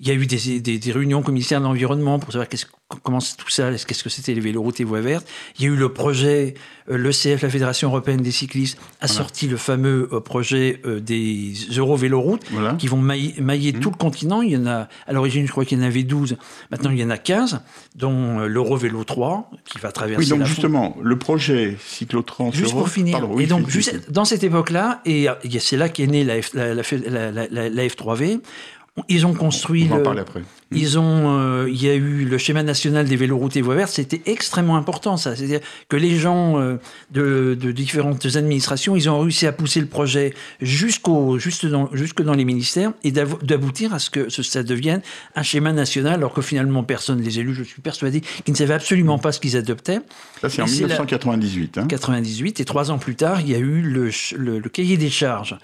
il 0.00 0.08
y 0.08 0.10
a 0.10 0.14
eu 0.14 0.26
des, 0.26 0.60
des, 0.60 0.78
des 0.78 0.92
réunions 0.92 1.22
au 1.24 1.30
ministère 1.30 1.60
de 1.60 1.64
l'Environnement 1.64 2.18
pour 2.18 2.32
savoir 2.32 2.48
qu'est-ce- 2.48 2.66
comment 3.02 3.20
c'est 3.20 3.36
tout 3.36 3.48
ça, 3.50 3.70
qu'est-ce 3.72 4.04
que 4.04 4.10
c'était 4.10 4.34
les 4.34 4.40
véloroutes 4.40 4.78
et 4.80 4.84
voies 4.84 5.00
vertes. 5.00 5.26
Il 5.58 5.64
y 5.64 5.68
a 5.68 5.70
eu 5.70 5.76
le 5.76 5.92
projet, 5.92 6.54
euh, 6.90 6.96
l'ECF, 6.98 7.42
la 7.42 7.48
Fédération 7.50 7.88
européenne 7.88 8.20
des 8.20 8.30
cyclistes, 8.30 8.78
a 9.00 9.08
sorti 9.08 9.48
le 9.48 9.56
fameux 9.56 10.08
euh, 10.12 10.20
projet 10.20 10.80
euh, 10.84 11.00
des 11.00 11.54
Euro-véloroutes 11.76 12.42
Voilà. 12.52 12.74
qui 12.74 12.86
vont 12.88 12.98
mailler, 12.98 13.34
mailler 13.40 13.72
Mmh. 13.72 13.80
tout 13.80 13.90
le 13.90 13.96
continent. 13.96 14.42
Il 14.42 14.50
y 14.50 14.56
en 14.56 14.66
a, 14.66 14.88
à 15.06 15.12
l'origine, 15.12 15.46
je 15.46 15.50
crois 15.52 15.64
qu'il 15.64 15.78
y 15.78 15.80
en 15.80 15.84
avait 15.84 16.02
12. 16.02 16.36
Maintenant, 16.70 16.90
il 16.90 16.98
y 16.98 17.04
en 17.04 17.10
a 17.10 17.18
15, 17.18 17.60
dont 17.96 18.40
euh, 18.40 18.46
l'Euro-Vélo 18.46 19.02
3, 19.04 19.50
qui 19.64 19.78
va 19.78 19.90
traverser 19.92 20.22
Oui, 20.24 20.28
donc 20.28 20.40
la 20.40 20.44
justement, 20.44 20.96
le 21.02 21.18
projet 21.18 21.76
Cyclotrans 21.84 22.52
Juste 22.52 22.72
pour 22.72 22.88
finir. 22.88 23.18
Pardon, 23.18 23.34
oui, 23.34 23.44
et 23.44 23.46
donc, 23.46 23.68
juste 23.68 24.10
dans 24.10 24.24
cette 24.24 24.44
époque-là, 24.44 25.00
et 25.06 25.26
c'est 25.60 25.76
là 25.76 25.88
qu'est 25.88 26.06
née 26.06 26.22
la, 26.24 26.38
F- 26.40 26.54
la- 26.54 26.74
la- 27.32 27.68
la 27.70 27.86
F3V, 27.86 28.40
ils 29.08 29.26
ont 29.26 29.34
construit 29.34 29.86
On 29.90 29.94
en 29.94 29.96
le- 29.98 30.02
parler 30.02 30.20
après. 30.20 30.42
Ils 30.76 30.98
ont, 30.98 31.38
euh, 31.38 31.68
il 31.70 31.80
y 31.80 31.88
a 31.88 31.94
eu 31.94 32.24
le 32.24 32.36
schéma 32.38 32.62
national 32.64 33.06
des 33.06 33.14
véloroutes 33.16 33.56
et 33.56 33.60
voies 33.60 33.76
vertes. 33.76 33.92
C'était 33.92 34.22
extrêmement 34.26 34.76
important, 34.76 35.16
ça. 35.16 35.36
C'est-à-dire 35.36 35.60
que 35.88 35.96
les 35.96 36.16
gens 36.16 36.58
euh, 36.58 36.76
de, 37.12 37.56
de 37.60 37.70
différentes 37.70 38.24
administrations, 38.34 38.96
ils 38.96 39.08
ont 39.08 39.20
réussi 39.20 39.46
à 39.46 39.52
pousser 39.52 39.80
le 39.80 39.86
projet 39.86 40.34
jusqu'au, 40.60 41.38
juste 41.38 41.66
dans, 41.66 41.88
jusque 41.92 42.22
dans 42.22 42.34
les 42.34 42.44
ministères 42.44 42.92
et 43.04 43.12
d'aboutir 43.12 43.94
à 43.94 43.98
ce 44.00 44.10
que 44.10 44.28
ça 44.30 44.62
devienne 44.64 45.00
un 45.36 45.42
schéma 45.42 45.72
national, 45.72 46.14
alors 46.14 46.32
que 46.32 46.42
finalement 46.42 46.82
personne, 46.82 47.20
les 47.20 47.38
élus, 47.38 47.54
je 47.54 47.62
suis 47.62 47.82
persuadé, 47.82 48.20
qui 48.44 48.50
ne 48.50 48.56
savaient 48.56 48.74
absolument 48.74 49.18
pas 49.18 49.30
ce 49.32 49.38
qu'ils 49.40 49.56
adoptaient. 49.56 50.00
Ça, 50.40 50.48
c'est 50.48 50.62
en 50.62 50.66
Et 50.66 50.68
c'est 50.68 50.80
la- 50.82 50.86
1998. 50.88 51.78
hein. 51.78 51.86
98 51.86 52.58
et 52.60 52.64
trois 52.64 52.90
ans 52.90 52.98
plus 52.98 53.14
tard, 53.14 53.40
il 53.40 53.50
y 53.50 53.54
a 53.54 53.58
eu 53.58 53.80
le, 53.80 54.10
le- 54.36 54.58
le 54.58 54.68
cahier 54.68 54.96
des 54.96 55.10
charges 55.10 55.56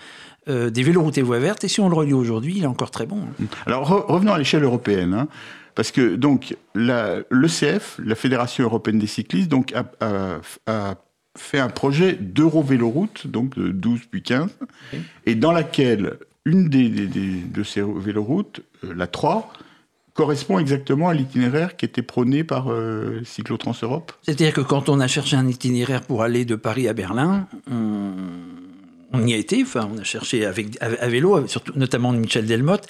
euh, 0.48 0.70
des 0.70 0.82
véloroutes 0.82 1.18
et 1.18 1.22
voies 1.22 1.38
vertes. 1.38 1.64
Et 1.64 1.68
si 1.68 1.80
on 1.80 1.88
le 1.88 1.94
relit 1.94 2.12
aujourd'hui, 2.14 2.54
il 2.56 2.62
est 2.64 2.66
encore 2.66 2.90
très 2.90 3.06
bon. 3.06 3.18
hein. 3.22 3.44
Alors 3.66 3.90
re- 3.90 4.06
revenons 4.12 4.32
à 4.32 4.38
l'échelle 4.38 4.64
européenne, 4.64 5.14
hein, 5.14 5.28
parce 5.74 5.90
que 5.92 6.16
donc 6.16 6.56
la- 6.74 7.18
l'ECF, 7.30 8.00
la 8.04 8.14
Fédération 8.14 8.64
européenne 8.64 8.98
des 8.98 9.06
cyclistes, 9.06 9.48
donc 9.50 9.72
a, 9.74 9.84
a- 10.00 10.40
a 10.66 10.94
fait 11.38 11.58
un 11.60 11.68
projet 11.68 12.14
d'euro-véloroute, 12.20 13.26
donc 13.26 13.56
de 13.58 13.68
12 13.68 14.00
puis 14.10 14.22
15, 14.22 14.48
et 15.26 15.34
dans 15.34 15.52
laquelle 15.52 16.14
une 16.44 16.68
des, 16.68 16.88
des- 16.88 17.06
des- 17.06 17.42
de 17.42 17.62
ces 17.62 17.82
véloroutes, 17.82 18.60
euh, 18.84 18.92
la 18.96 19.06
3, 19.06 19.52
correspond 20.14 20.58
exactement 20.58 21.08
à 21.08 21.14
l'itinéraire 21.14 21.76
qui 21.76 21.84
était 21.84 22.02
prôné 22.02 22.42
par 22.44 22.70
euh, 22.72 23.20
Cyclotrans 23.24 23.74
Europe 23.82 24.12
C'est-à-dire 24.22 24.52
que 24.52 24.60
quand 24.60 24.88
on 24.88 24.98
a 25.00 25.06
cherché 25.06 25.36
un 25.36 25.46
itinéraire 25.46 26.02
pour 26.02 26.22
aller 26.22 26.44
de 26.44 26.56
Paris 26.56 26.88
à 26.88 26.92
Berlin, 26.94 27.46
on, 27.70 28.10
y 29.18 29.34
a 29.34 29.36
été, 29.36 29.62
enfin 29.62 29.88
on 29.92 29.98
a 29.98 30.04
cherché 30.04 30.44
avec, 30.44 30.76
à, 30.80 31.08
vélo, 31.08 31.46
surtout, 31.46 31.72
notamment 31.76 32.12
de 32.12 32.18
Michel 32.18 32.46
Delmotte, 32.46 32.88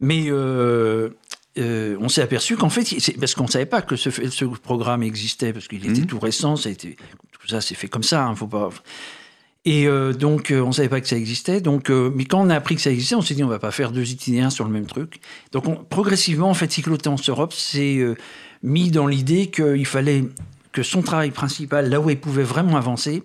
mais 0.00 0.24
euh, 0.28 1.10
euh, 1.58 1.96
on 2.00 2.08
s'est 2.08 2.22
aperçu 2.22 2.56
qu'en 2.56 2.70
fait, 2.70 2.86
parce 3.18 3.34
qu'on 3.34 3.44
ne 3.44 3.50
savait 3.50 3.66
pas 3.66 3.82
que 3.82 3.96
ce, 3.96 4.10
ce, 4.10 4.44
programme 4.44 5.02
existait, 5.02 5.52
parce 5.52 5.68
qu'il 5.68 5.84
était 5.84 6.02
mmh. 6.02 6.06
tout 6.06 6.18
récent, 6.18 6.56
ça 6.56 6.68
a 6.68 6.72
été, 6.72 6.96
tout 7.32 7.48
ça 7.48 7.60
s'est 7.60 7.74
fait 7.74 7.88
comme 7.88 8.02
ça, 8.02 8.24
hein, 8.24 8.34
faut 8.34 8.46
pas... 8.46 8.70
Et 9.64 9.86
euh, 9.86 10.14
donc, 10.14 10.50
euh, 10.50 10.62
on 10.62 10.68
ne 10.68 10.72
savait 10.72 10.88
pas 10.88 11.00
que 11.00 11.08
ça 11.08 11.16
existait. 11.16 11.60
Donc, 11.60 11.90
euh, 11.90 12.10
mais 12.14 12.24
quand 12.24 12.40
on 12.40 12.48
a 12.48 12.54
appris 12.54 12.74
que 12.74 12.80
ça 12.80 12.90
existait, 12.90 13.16
on 13.16 13.20
s'est 13.20 13.34
dit, 13.34 13.42
on 13.42 13.48
ne 13.48 13.52
va 13.52 13.58
pas 13.58 13.70
faire 13.70 13.92
deux 13.92 14.10
itinéraires 14.10 14.50
sur 14.50 14.64
le 14.64 14.70
même 14.70 14.86
truc. 14.86 15.20
Donc, 15.52 15.88
progressivement, 15.90 16.48
en 16.48 16.54
fait, 16.54 16.72
Cyclotens 16.72 17.28
Europe 17.28 17.52
s'est 17.52 18.02
mis 18.62 18.90
dans 18.90 19.06
l'idée 19.06 19.48
qu'il 19.48 19.84
fallait 19.84 20.24
que 20.72 20.82
son 20.82 21.02
travail 21.02 21.32
principal, 21.32 21.90
là 21.90 22.00
où 22.00 22.08
il 22.08 22.18
pouvait 22.18 22.44
vraiment 22.44 22.78
avancer, 22.78 23.22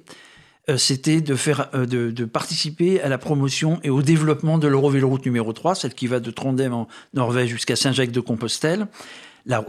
c'était 0.78 1.22
de, 1.22 1.36
faire, 1.36 1.70
de, 1.74 2.26
participer 2.26 3.02
à 3.02 3.10
la 3.10 3.18
promotion 3.18 3.80
et 3.84 3.90
au 3.90 4.02
développement 4.02 4.58
de 4.58 4.68
l'Eurovéloroute 4.68 5.26
numéro 5.26 5.52
3, 5.52 5.76
celle 5.76 5.94
qui 5.94 6.08
va 6.08 6.20
de 6.20 6.32
Trondheim 6.32 6.74
en 6.74 6.88
Norvège 7.14 7.50
jusqu'à 7.50 7.76
Saint-Jacques-de-Compostelle. 7.76 8.88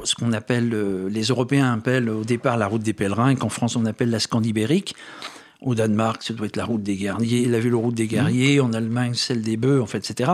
ce 0.04 0.14
qu'on 0.14 0.32
appelle, 0.32 0.70
les 1.08 1.22
Européens 1.22 1.72
appellent 1.72 2.08
au 2.08 2.24
départ 2.24 2.56
la 2.56 2.68
route 2.68 2.82
des 2.82 2.92
pèlerins 2.92 3.30
et 3.30 3.36
qu'en 3.36 3.48
France 3.48 3.74
on 3.74 3.86
appelle 3.86 4.10
la 4.10 4.20
Scandibérique. 4.20 4.94
Au 5.64 5.74
Danemark, 5.74 6.22
ça 6.22 6.34
doit 6.34 6.46
être 6.46 6.56
la 6.56 6.66
route 6.66 6.82
des 6.82 6.96
guerriers, 6.96 7.46
la 7.46 7.58
véloroute 7.58 7.94
des 7.94 8.06
guerriers. 8.06 8.60
En 8.60 8.74
Allemagne, 8.74 9.14
celle 9.14 9.40
des 9.40 9.56
bœufs, 9.56 9.80
en 9.80 9.86
fait, 9.86 10.10
etc. 10.10 10.32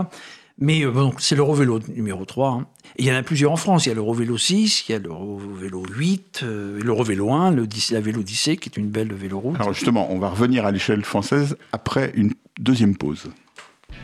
Mais 0.61 0.85
euh, 0.85 0.91
bon, 0.91 1.13
c'est 1.19 1.35
l'Eurovélo 1.35 1.81
numéro 1.89 2.25
3. 2.25 2.51
Hein. 2.51 2.67
il 2.99 3.07
y 3.07 3.13
en 3.13 3.15
a 3.15 3.23
plusieurs 3.23 3.53
en 3.53 3.57
France. 3.57 3.87
Il 3.87 3.89
y 3.89 3.93
a 3.93 3.95
l'Eurovélo 3.95 4.37
6, 4.37 4.85
il 4.89 4.93
y 4.93 4.95
a 4.95 4.99
l'Eurovélo 4.99 5.83
8, 5.97 6.41
euh, 6.43 6.81
l'Eurovélo 6.83 7.33
1, 7.33 7.51
le, 7.53 7.67
la 7.91 8.01
Vélo 8.01 8.23
17, 8.23 8.61
qui 8.61 8.69
est 8.69 8.77
une 8.77 8.91
belle 8.91 9.13
véloroute. 9.13 9.57
Alors 9.59 9.73
justement, 9.73 10.13
on 10.13 10.19
va 10.19 10.29
revenir 10.29 10.67
à 10.67 10.71
l'échelle 10.71 11.03
française 11.03 11.57
après 11.73 12.13
une 12.15 12.35
deuxième 12.61 12.95
pause. 12.95 13.31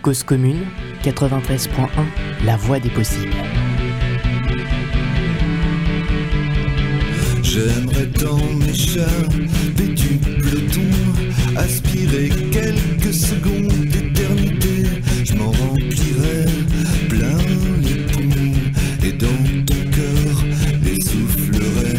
Cause 0.00 0.22
commune, 0.22 0.64
93.1, 1.04 1.88
la 2.44 2.56
voie 2.56 2.80
des 2.80 2.90
possibles. 2.90 3.34
J'aimerais 7.42 8.06
tant 8.08 8.44
m'échapper 8.54 9.88
du 9.88 10.18
peloton, 10.18 10.90
aspirer 11.56 12.30
quelques 12.50 13.14
secondes 13.14 13.86
d'éternité. 13.86 14.65
Je 15.28 15.34
m'en 15.34 15.50
remplirais 15.50 16.46
plein 17.08 17.36
les 17.82 18.00
poumons 18.12 18.54
et 19.02 19.10
dans 19.10 19.64
ton 19.66 19.90
cœur 19.90 20.44
les 20.84 21.00
soufflerais. 21.00 21.98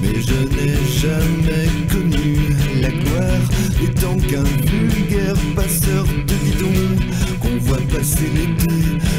Mais 0.00 0.20
je 0.22 0.38
n'ai 0.54 0.76
jamais 1.00 1.66
connu 1.90 2.36
la 2.80 2.90
gloire 2.90 3.48
étant 3.82 4.16
qu'un 4.28 4.44
vulgaire 4.70 5.34
passeur 5.56 6.04
de 6.04 6.34
bidon 6.44 7.00
qu'on 7.40 7.58
voit 7.58 7.82
passer 7.92 8.30
l'été 8.32 8.74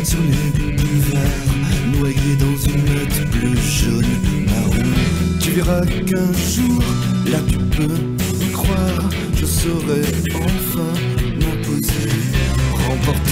sur 0.05 0.19
les 0.21 0.77
boulevards, 0.77 1.99
noyé 1.99 2.37
dans 2.39 2.57
une 2.71 2.85
note 2.95 3.29
bleu 3.29 3.55
jaune 3.61 4.05
marron. 4.45 4.89
Tu 5.41 5.51
verras 5.51 5.85
qu'un 5.85 6.31
jour, 6.31 6.81
là 7.29 7.39
tu 7.49 7.57
peux 7.57 7.93
y 8.41 8.51
croire, 8.51 9.09
je 9.35 9.45
saurai 9.45 10.01
enfin. 10.35 11.32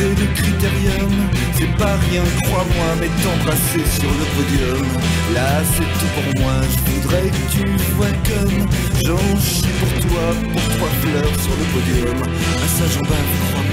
Le 0.02 0.26
critérium, 0.34 1.12
c'est 1.54 1.78
pas 1.78 1.96
rien, 2.10 2.24
crois-moi, 2.46 2.90
mais 3.00 3.10
t'embrasser 3.22 3.86
sur 4.00 4.10
le 4.10 4.26
podium. 4.36 4.88
Là 5.36 5.62
c'est 5.76 5.90
tout 6.00 6.12
pour 6.16 6.42
moi, 6.42 6.54
je 6.64 6.92
voudrais 6.92 7.30
que 7.30 7.44
tu 7.52 7.64
vois 7.96 8.08
comme 8.28 8.68
j'en 9.06 9.40
chie 9.40 9.70
pour 9.80 9.94
toi, 10.10 10.26
pour 10.52 10.66
trois 10.76 10.90
fleurs 11.02 11.36
sur 11.40 11.56
le 11.56 11.66
podium. 11.72 12.20
À 12.24 12.68
ça 12.68 12.86
j'en 12.92 13.02
bave, 13.02 13.32
crois-moi. 13.52 13.71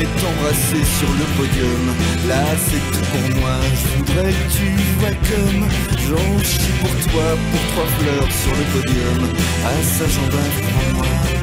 Crois-moi, 0.00 0.06
mais 0.06 0.20
t'embrasser 0.20 0.84
sur 0.98 1.08
le 1.08 1.24
podium. 1.36 1.94
Là, 2.28 2.44
c'est 2.66 2.84
tout 2.92 3.04
pour 3.10 3.40
moi, 3.40 3.56
je 3.74 3.98
voudrais 3.98 4.32
que 4.32 4.52
tu 4.52 4.68
vois 4.98 5.16
comme 5.30 5.68
j'en 6.08 6.38
chie 6.44 6.72
pour 6.80 6.90
toi, 7.12 7.36
pour 7.50 7.60
trois 7.72 7.86
fleurs 7.98 8.32
sur 8.32 8.52
le 8.52 8.64
podium. 8.72 9.20
À 9.64 9.82
ça, 9.82 10.04
j'en 10.06 11.39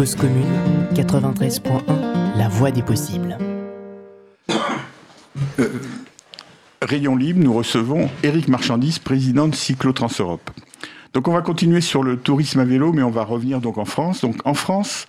Commune 0.00 0.46
93.1, 0.94 2.38
la 2.38 2.48
voie 2.48 2.70
des 2.70 2.80
possibles. 2.80 3.36
Euh, 5.58 5.68
Rayon 6.80 7.16
libre, 7.16 7.40
nous 7.44 7.52
recevons 7.52 8.08
Éric 8.22 8.48
Marchandise, 8.48 8.98
président 8.98 9.46
de 9.46 9.54
Cyclotrans 9.54 10.08
Europe. 10.18 10.50
Donc 11.12 11.28
on 11.28 11.32
va 11.32 11.42
continuer 11.42 11.82
sur 11.82 12.02
le 12.02 12.16
tourisme 12.16 12.60
à 12.60 12.64
vélo, 12.64 12.94
mais 12.94 13.02
on 13.02 13.10
va 13.10 13.24
revenir 13.24 13.60
donc 13.60 13.76
en 13.76 13.84
France. 13.84 14.22
Donc 14.22 14.36
en 14.46 14.54
France, 14.54 15.06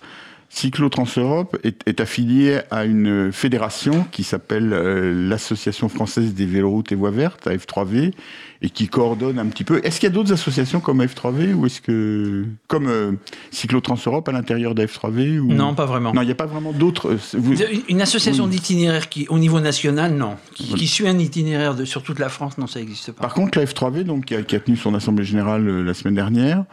Cyclotrans 0.54 1.06
Europe 1.16 1.56
est, 1.64 1.98
affilié 1.98 2.60
à 2.70 2.84
une 2.84 3.32
fédération 3.32 4.06
qui 4.12 4.22
s'appelle 4.22 4.74
euh, 4.74 5.28
l'Association 5.28 5.88
française 5.88 6.34
des 6.34 6.44
véloroutes 6.44 6.92
et 6.92 6.94
voies 6.94 7.10
vertes, 7.10 7.46
AF3V, 7.46 8.12
et 8.60 8.68
qui 8.68 8.86
coordonne 8.86 9.38
un 9.38 9.46
petit 9.46 9.64
peu. 9.64 9.80
Est-ce 9.82 9.98
qu'il 9.98 10.10
y 10.10 10.12
a 10.12 10.14
d'autres 10.14 10.34
associations 10.34 10.80
comme 10.80 11.02
AF3V 11.02 11.54
ou 11.54 11.64
est-ce 11.64 11.80
que 11.80 12.44
comme 12.68 12.86
euh, 12.86 13.12
Cyclotrans 13.50 13.96
Europe 14.04 14.28
à 14.28 14.32
l'intérieur 14.32 14.74
d'AF3V 14.74 15.38
ou... 15.38 15.54
Non, 15.54 15.74
pas 15.74 15.86
vraiment. 15.86 16.12
Non, 16.12 16.20
il 16.20 16.26
n'y 16.26 16.32
a 16.32 16.36
pas 16.36 16.46
vraiment 16.46 16.72
d'autres. 16.72 17.16
Euh, 17.34 17.82
une 17.88 18.02
association 18.02 18.46
d'itinéraire 18.46 19.08
qui, 19.08 19.26
au 19.30 19.38
niveau 19.38 19.58
national, 19.58 20.14
non, 20.14 20.36
qui, 20.54 20.86
suit 20.86 21.08
un 21.08 21.18
itinéraire 21.18 21.74
de, 21.74 21.86
sur 21.86 22.02
toute 22.02 22.18
la 22.18 22.28
France, 22.28 22.58
non, 22.58 22.66
ça 22.66 22.78
n'existe 22.78 23.12
pas. 23.12 23.22
Par 23.22 23.32
contre, 23.32 23.58
la 23.58 23.64
F3V, 23.64 24.02
donc 24.02 24.26
qui 24.26 24.34
a, 24.34 24.42
qui 24.42 24.54
a 24.54 24.60
tenu 24.60 24.76
son 24.76 24.94
assemblée 24.94 25.24
générale 25.24 25.66
la 25.66 25.94
semaine 25.94 26.14
dernière 26.14 26.66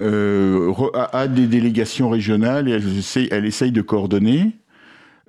euh, 0.00 0.72
a, 0.94 1.28
des 1.28 1.46
délégations 1.46 2.08
régionales 2.10 2.68
et 2.68 2.72
elle 2.72 2.98
essaye, 2.98 3.28
elle 3.30 3.44
essaye 3.44 3.72
de 3.72 3.82
coordonner. 3.82 4.56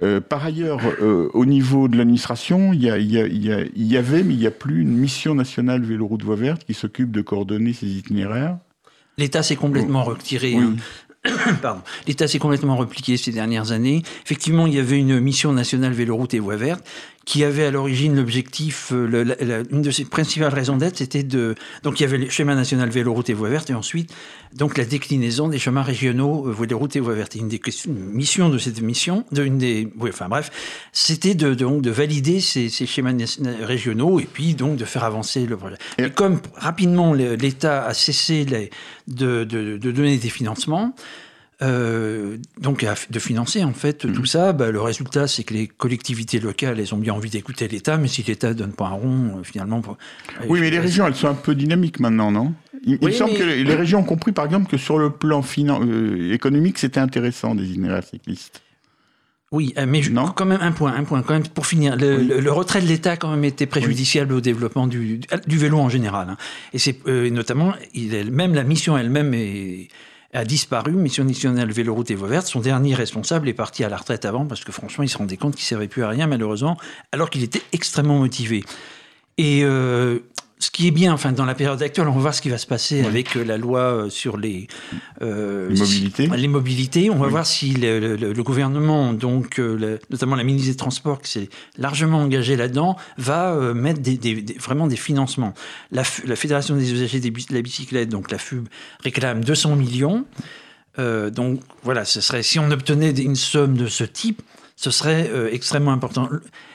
Euh, 0.04 0.22
par 0.22 0.46
ailleurs, 0.46 0.80
euh, 1.02 1.30
au 1.34 1.46
niveau 1.46 1.88
de 1.88 1.98
l'administration, 1.98 2.72
il 2.72 2.82
y, 2.82 2.86
y, 2.86 3.98
avait, 3.98 4.24
mais 4.24 4.34
il 4.34 4.40
n'y 4.40 4.46
a 4.46 4.52
plus 4.52 4.82
une 4.82 4.96
mission 4.96 5.34
nationale 5.34 5.82
vélo-route 5.82 6.22
voie 6.22 6.36
verte 6.36 6.66
qui 6.66 6.76
s'occupe 6.76 7.12
de 7.12 7.22
coordonner 7.22 7.74
ces 7.74 7.88
itinéraires. 7.88 8.58
L'État 9.18 9.42
s'est 9.42 9.56
complètement 9.56 10.04
retiré. 10.04 10.56
Pardon. 11.62 11.82
L'État 12.08 12.28
s'est 12.28 12.38
complètement 12.38 12.76
repliqué 12.76 13.18
ces 13.18 13.32
dernières 13.32 13.72
années. 13.72 14.04
Effectivement, 14.24 14.68
il 14.68 14.76
y 14.76 14.80
avait 14.80 15.00
une 15.00 15.20
mission 15.20 15.52
nationale 15.52 15.94
véloroute 15.94 16.36
et 16.36 16.40
voie 16.40 16.58
verte 16.58 16.86
qui 17.28 17.44
avait 17.44 17.66
à 17.66 17.72
l'origine 17.72 18.16
l'objectif, 18.16 18.94
euh, 18.94 19.66
une 19.70 19.82
de 19.82 19.92
ses 19.92 20.06
principales 20.06 20.54
raisons 20.54 20.78
d'être, 20.78 20.96
c'était 20.98 21.24
de. 21.24 21.56
Donc 21.84 22.00
il 22.00 22.04
y 22.04 22.06
avait 22.06 22.18
le 22.18 22.30
schéma 22.30 22.56
national 22.56 22.90
vélo, 22.90 23.14
route 23.14 23.30
et 23.30 23.34
voie 23.34 23.50
verte, 23.50 23.70
et 23.70 23.74
ensuite, 23.74 24.14
donc 24.56 24.78
la 24.78 24.86
déclinaison 24.86 25.50
des 25.50 25.60
chemins 25.60 25.82
régionaux, 25.84 26.48
euh, 26.48 26.52
voies 26.52 26.68
de 26.68 26.74
route 26.74 26.96
et 26.96 27.02
voie 27.02 27.16
verte. 27.16 27.36
Et 27.36 27.40
une 27.40 27.50
des 27.50 27.60
questions- 27.60 27.92
une 27.92 28.12
mission 28.14 28.48
de 28.48 28.58
cette 28.58 28.82
mission, 28.82 29.26
de 29.34 29.44
une 29.44 29.58
des. 29.58 29.90
Oui, 30.00 30.10
enfin 30.14 30.30
bref, 30.30 30.50
c'était 30.94 31.36
de, 31.36 31.54
donc, 31.54 31.82
de 31.82 31.92
valider 31.92 32.40
ces, 32.40 32.70
ces 32.70 32.86
schémas 32.86 33.12
na- 33.12 33.26
régionaux 33.62 34.22
et 34.22 34.26
puis 34.32 34.54
donc 34.56 34.78
de 34.78 34.86
faire 34.86 35.04
avancer 35.04 35.46
le 35.46 35.58
projet. 35.58 35.76
Et- 35.98 36.10
comme 36.10 36.40
rapidement 36.56 37.14
l'État 37.14 37.86
a 37.86 37.94
cessé 37.94 38.46
les- 38.46 38.70
de, 39.10 39.44
de- 39.44 39.76
de 39.76 39.92
donner 39.92 40.16
des 40.18 40.30
financements, 40.30 40.96
euh, 41.64 42.38
donc 42.62 42.86
de 43.10 43.20
financer 43.20 43.64
en 43.64 43.74
fait 43.74 44.06
Mhm. 44.06 44.14
tout 44.14 44.26
ça, 44.26 44.54
bah, 44.54 44.70
le 44.72 44.80
résultat 44.82 45.28
c'est 45.28 45.44
que 45.44 45.54
les 45.56 45.68
collectivités 45.68 46.40
locales 46.40 46.80
elles 46.80 46.94
ont 46.94 46.98
bien 47.00 47.14
envie 47.14 47.30
d'écouter 47.32 47.68
l'État, 47.68 47.98
mais 47.98 48.08
si 48.08 48.22
l'État 48.24 48.54
donne 48.54 48.74
pas 48.74 48.86
un 48.88 48.92
rond, 48.92 49.38
euh, 49.40 49.44
finalement. 49.44 49.82
pour- 49.82 49.98
Oui, 50.50 50.60
mais 50.60 50.70
les 50.70 50.78
euh, 50.78 50.82
régions, 50.82 51.08
elles 51.08 51.16
sont 51.16 51.28
un 51.30 51.34
peu 51.34 51.56
dynamiques 51.56 52.00
maintenant, 52.00 52.32
non? 52.32 52.54
Il, 52.86 53.00
Oui, 53.02 53.12
semble 53.14 53.32
mais- 53.34 53.40
que 53.40 53.44
les, 53.44 53.64
les 53.64 53.76
régions 53.76 54.00
ont 54.00 54.04
compris, 54.04 54.32
par 54.32 54.46
exemple, 54.46 54.70
que 54.70 54.78
sur 54.78 55.00
le 55.00 55.10
plan 55.10 55.42
finan- 55.42 55.82
euh, 55.84 56.32
économique, 56.32 56.78
c'était 56.78 57.00
intéressant 57.00 57.56
des 57.56 57.66
itinéraires 57.66 58.04
cyclistes. 58.04 58.62
Oui, 59.52 59.74
euh, 59.78 59.86
mais 59.88 60.02
je- 60.04 60.12
Non? 60.12 60.28
quand 60.28 60.46
même 60.46 60.60
un 60.62 60.72
point, 60.74 60.94
un 60.94 61.04
point 61.06 61.22
quand 61.24 61.34
même 61.34 61.48
pour 61.48 61.66
finir. 61.66 61.96
Le, 61.96 62.18
Oui. 62.18 62.28
le- 62.28 62.40
le 62.42 62.52
retrait 62.52 62.82
de 62.82 62.86
l'État 62.86 63.16
quand 63.18 63.32
même 63.32 63.46
été 63.46 63.66
préjudiciable 63.66 64.34
au 64.34 64.42
développement 64.42 64.88
du, 64.88 65.22
du 65.48 65.58
vélo 65.58 65.80
en 65.80 65.90
général. 65.90 66.28
hein. 66.30 66.38
Et 66.74 66.80
c'est 66.80 67.00
euh, 67.08 67.30
notamment, 67.30 67.74
il 67.94 68.30
même 68.32 68.54
la 68.54 68.64
mission 68.64 68.98
elle-même 68.98 69.34
est- 69.34 69.88
a 70.34 70.46
disparu. 70.46 70.92
Mission 70.92 71.24
nationale 71.24 71.72
vélo 71.72 71.94
route 71.94 72.12
et 72.12 72.16
voie. 72.16 72.42
Son 72.42 72.60
dernier 72.60 72.94
responsable 72.94 73.50
est 73.50 73.54
parti 73.54 73.84
à 73.84 73.90
la 73.90 73.98
retraite 73.98 74.26
avant 74.26 74.46
parce 74.46 74.64
que 74.64 74.72
franchement, 74.72 75.04
il 75.04 75.10
se 75.10 75.18
rendait 75.18 75.38
compte 75.38 75.56
qu'il 75.56 75.66
servait 75.66 75.88
plus 75.88 76.04
à 76.04 76.10
rien 76.10 76.28
malheureusement, 76.28 76.78
alors 77.12 77.30
qu'il 77.30 77.44
était 77.44 77.62
extrêmement 77.72 78.20
motivé. 78.20 78.64
Et 79.38 79.62
euh, 79.64 80.20
ce 80.60 80.72
qui 80.72 80.88
est 80.88 80.92
bien, 80.92 81.14
enfin, 81.14 81.32
dans 81.34 81.46
la 81.46 81.54
période 81.54 81.82
actuelle, 81.84 82.08
on 82.08 82.14
va 82.14 82.20
voir 82.20 82.34
ce 82.34 82.42
qui 82.42 82.50
va 82.50 82.58
se 82.58 82.66
passer 82.66 83.04
avec 83.06 83.36
euh, 83.38 83.44
la 83.44 83.58
loi 83.58 83.80
euh, 83.80 84.10
sur 84.10 84.38
les, 84.38 84.68
euh, 85.22 85.70
Les 85.70 85.76
mobilités. 85.80 86.26
si- 86.26 86.38
les 86.38 86.48
mobilités. 86.48 87.10
On 87.12 87.16
va 87.18 87.26
Oui. 87.26 87.32
voir 87.32 87.46
si 87.46 87.74
le, 87.74 88.00
le- 88.00 88.16
le- 88.16 88.34
le 88.34 88.44
gouvernement, 88.44 89.14
donc 89.14 89.58
le- 89.58 90.00
notamment 90.10 90.36
la 90.36 90.44
ministre 90.44 90.72
des 90.72 90.76
Transports, 90.78 91.22
qui 91.22 91.30
s'est 91.32 91.50
largement 91.78 92.20
engagée 92.22 92.56
là-dedans, 92.56 92.96
va 93.18 93.54
euh, 93.54 93.74
mettre 93.76 94.00
des, 94.02 94.18
des- 94.18 94.42
des- 94.42 94.54
vraiment 94.56 94.88
des 94.88 94.96
financements. 94.98 95.54
La, 95.92 96.04
Fédération 96.04 96.76
des 96.76 96.92
usagers 96.92 97.20
de 97.20 97.32
la 97.52 97.62
bicyclette, 97.62 98.10
donc 98.10 98.32
la 98.32 98.40
FUB, 98.40 98.68
réclame 99.04 99.44
200 99.44 99.76
millions. 99.76 100.26
Euh, 101.00 101.30
donc 101.30 101.60
voilà, 101.84 102.04
ce 102.06 102.22
serait 102.22 102.42
si 102.42 102.58
on 102.58 102.72
obtenait 102.72 103.12
une 103.12 103.36
somme 103.36 103.78
de 103.78 103.86
ce 103.88 104.04
type, 104.04 104.42
ce 104.78 104.92
serait 104.92 105.30
euh, 105.34 105.50
extrêmement 105.52 105.92
important. 105.92 106.30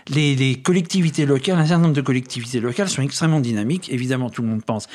Les, 0.08 0.34
les 0.34 0.56
collectivités 0.60 1.24
locales, 1.24 1.56
un 1.58 1.64
certain 1.66 1.82
nombre 1.84 1.94
de 1.94 2.00
collectivités 2.02 2.60
locales 2.60 2.88
sont 2.90 3.00
extrêmement 3.02 3.40
dynamiques. 3.40 3.88
Évidemment, 3.90 4.28
tout 4.28 4.42
le 4.42 4.48
monde 4.48 4.64
pense 4.64 4.88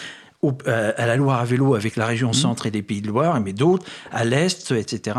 au- 0.43 0.55
à, 0.67 0.71
à 1.01 1.05
la 1.07 1.15
Loire 1.15 1.39
à 1.39 1.45
vélo 1.45 1.73
avec 1.73 1.95
la 1.95 2.05
région 2.05 2.33
centre 2.33 2.67
et 2.67 2.71
les 2.71 2.83
Pays 2.83 3.01
de 3.01 3.07
Loire, 3.07 3.39
mais 3.41 3.53
d'autres 3.53 3.85
à 4.11 4.23
l'est, 4.25 4.71
etc. 4.71 5.17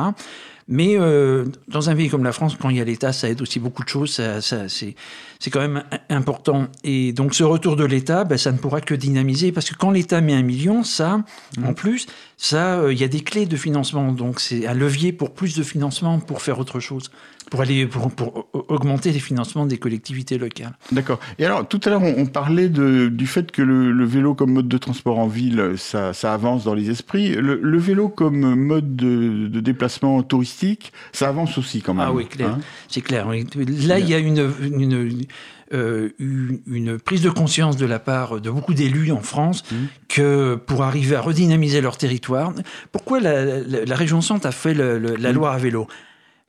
Mais 0.71 0.97
euh, 0.99 1.47
dans 1.69 1.89
un 1.89 1.97
pays 1.97 2.11
comme 2.11 2.25
la 2.25 2.33
France, 2.33 2.55
quand 2.61 2.69
il 2.69 2.77
y 2.77 2.81
a 2.83 2.85
l'État, 2.85 3.15
ça 3.15 3.31
aide 3.31 3.41
aussi 3.41 3.59
beaucoup 3.59 3.83
de 3.83 3.89
choses. 3.89 4.11
Ça, 4.13 4.43
ça- 4.43 4.69
c'est, 4.69 4.95
c'est 5.41 5.49
quand 5.49 5.61
même 5.61 5.83
important. 6.11 6.69
Et 6.85 7.15
donc 7.15 7.35
ce 7.35 7.43
retour 7.43 7.75
de 7.75 7.87
l'État, 7.87 8.25
ben, 8.25 8.37
ça 8.37 8.53
ne 8.53 8.59
pourra 8.59 8.83
que 8.83 8.95
dynamiser 8.95 9.51
parce 9.51 9.71
que 9.71 9.75
quand 9.75 9.91
l'État 9.91 10.21
met 10.21 10.35
un 10.35 10.43
million, 10.43 10.85
ça, 10.85 11.23
en 11.65 11.73
plus, 11.73 12.07
ça, 12.37 12.81
euh, 12.81 12.93
il 12.93 13.01
y 13.01 13.05
a 13.05 13.09
des 13.09 13.21
clés 13.21 13.47
de 13.47 13.57
financement. 13.57 14.13
Donc 14.13 14.41
c'est 14.41 14.67
un 14.67 14.75
levier 14.75 15.13
pour 15.13 15.33
plus 15.33 15.57
de 15.57 15.63
financement 15.63 16.21
pour 16.21 16.43
faire 16.43 16.59
autre 16.59 16.81
chose, 16.81 17.11
pour 17.51 17.61
aller 17.63 17.87
pour, 17.87 18.11
pour 18.11 18.49
au- 18.53 18.65
augmenter 18.69 19.13
les 19.13 19.19
financements 19.21 19.67
des 19.67 19.79
collectivités 19.79 20.39
locales. 20.39 20.77
D'accord. 20.93 21.19
Et 21.39 21.45
alors, 21.47 21.67
tout 21.67 21.81
à 21.85 21.91
l'heure, 21.91 22.03
on, 22.03 22.15
on 22.19 22.27
parlait 22.27 22.69
de, 22.69 23.09
du 23.09 23.27
fait 23.27 23.51
que 23.51 23.63
le, 23.63 23.91
le 23.93 24.05
vélo 24.05 24.35
comme 24.35 24.53
mode 24.53 24.69
de 24.69 24.79
transport 24.79 25.19
en 25.19 25.27
ville, 25.29 25.75
ça, 25.77 26.13
ça 26.13 26.35
avance 26.35 26.65
dans 26.65 26.75
les 26.75 26.91
esprits. 26.91 27.35
Le, 27.35 27.59
le 27.63 27.79
vélo 27.79 28.09
comme 28.09 28.55
mode 28.55 28.97
de, 28.97 29.49
de 29.49 29.61
déplacement 29.61 30.23
touristique, 30.23 30.93
ça 31.13 31.29
avance 31.29 31.57
aussi 31.59 31.81
quand 31.83 31.95
même. 31.95 32.07
Ah 32.09 32.13
oui, 32.13 32.27
clair. 32.27 32.51
hein? 32.51 32.59
C'est 32.89 33.01
clair. 33.01 33.27
Là, 33.29 33.99
il 33.99 34.09
y 34.09 34.15
a 34.15 34.19
une, 34.19 34.51
une, 34.63 35.27
euh, 35.73 36.09
une, 36.19 36.61
une 36.67 36.99
prise 36.99 37.23
de 37.23 37.31
conscience 37.31 37.77
de 37.77 37.87
la 37.87 37.99
part 37.99 38.41
de 38.41 38.51
beaucoup 38.51 38.75
d'élus 38.75 39.13
en 39.13 39.21
France 39.21 39.63
Mmh. 39.71 39.75
que 40.09 40.55
pour 40.55 40.83
arriver 40.83 41.17
à 41.17 41.21
redynamiser 41.21 41.81
leur 41.81 41.97
territoire, 41.97 42.53
pourquoi 42.93 43.21
la, 43.21 43.45
la- 43.45 43.85
la 43.85 43.97
région 43.97 44.21
Centre 44.21 44.47
a 44.47 44.53
fait 44.53 44.75
le- 44.75 44.99
le- 44.99 45.17
la 45.17 45.31
Mmh. 45.33 45.35
Loire 45.35 45.53
à 45.55 45.59
vélo? 45.59 45.87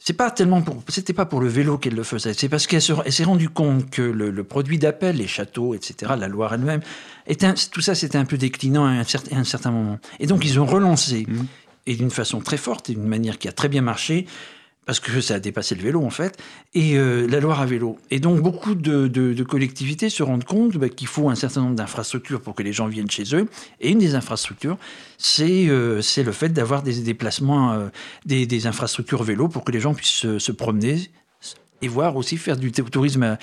C'est 0.02 0.14
pas 0.14 0.32
tellement 0.32 0.62
pour, 0.62 0.82
c'était 0.88 1.14
pas 1.14 1.26
pour 1.26 1.42
le 1.42 1.48
vélo 1.50 1.78
qu'elle 1.78 1.94
le 1.96 2.04
faisait. 2.04 2.34
C'est 2.34 2.48
parce 2.50 2.68
qu'elle 2.68 2.82
se- 2.82 2.94
elle 3.06 3.12
s'est 3.12 3.26
rendue 3.26 3.50
compte 3.50 3.90
que 3.90 4.02
le, 4.02 4.32
le 4.32 4.44
produit 4.46 4.80
d'appel, 4.80 5.18
les 5.18 5.28
châteaux, 5.28 5.74
etc., 5.76 6.14
la 6.18 6.28
Loire 6.30 6.54
elle-même, 6.54 6.82
tout 7.72 7.82
ça 7.82 7.96
c'était 7.96 8.18
un 8.18 8.26
peu 8.26 8.38
déclinant 8.38 8.86
à 8.86 8.90
un, 8.92 9.04
certain, 9.04 9.36
à 9.36 9.40
un 9.40 9.44
certain 9.44 9.72
moment. 9.72 10.00
Et 10.20 10.26
donc 10.28 10.46
ils 10.46 10.60
ont 10.60 10.66
relancé 10.66 11.26
Mmh. 11.28 11.42
et 11.88 11.96
d'une 11.96 12.12
façon 12.12 12.40
très 12.40 12.58
forte 12.58 12.90
et 12.90 12.94
d'une 12.94 13.08
manière 13.08 13.38
qui 13.38 13.48
a 13.48 13.52
très 13.52 13.68
bien 13.68 13.82
marché 13.82 14.26
parce 14.89 14.99
que 14.99 15.21
ça 15.21 15.36
a 15.36 15.39
dépassé 15.39 15.75
le 15.75 15.84
vélo 15.84 16.04
en 16.04 16.10
fait, 16.10 16.41
et 16.73 16.97
euh, 16.97 17.28
la 17.28 17.39
Loire 17.39 17.62
à 17.62 17.67
vélo. 17.67 17.99
Et 18.10 18.19
donc 18.19 18.41
beaucoup 18.41 18.73
de, 18.73 19.43
collectivités 19.43 20.10
se 20.10 20.23
rendent 20.23 20.45
compte 20.45 20.78
bah, 20.78 20.89
qu'il 20.89 21.06
faut 21.06 21.30
un 21.30 21.36
certain 21.36 21.62
nombre 21.62 21.75
d'infrastructures 21.75 22.41
pour 22.41 22.56
que 22.56 22.63
les 22.63 22.73
gens 22.73 22.88
viennent 22.88 23.12
chez 23.12 23.36
eux. 23.36 23.47
Et 23.82 23.91
une 23.91 23.99
des 23.99 24.15
infrastructures, 24.15 24.80
c'est 25.19 25.67
euh, 25.67 26.02
le 26.17 26.32
fait 26.32 26.49
d'avoir 26.49 26.82
des 26.82 27.02
déplacements, 27.02 27.73
euh, 27.73 27.89
des, 28.25 28.65
infrastructures 28.65 29.21
vélo 29.21 29.47
pour 29.47 29.63
que 29.63 29.71
les 29.71 29.80
gens 29.80 29.93
puissent 29.93 30.10
se, 30.10 30.39
se 30.39 30.52
promener 30.52 31.12
et 31.84 31.88
voir 31.88 32.15
aussi 32.15 32.38
faire 32.38 32.58
du 32.58 32.71
tourisme 32.71 33.21
à, 33.23 33.38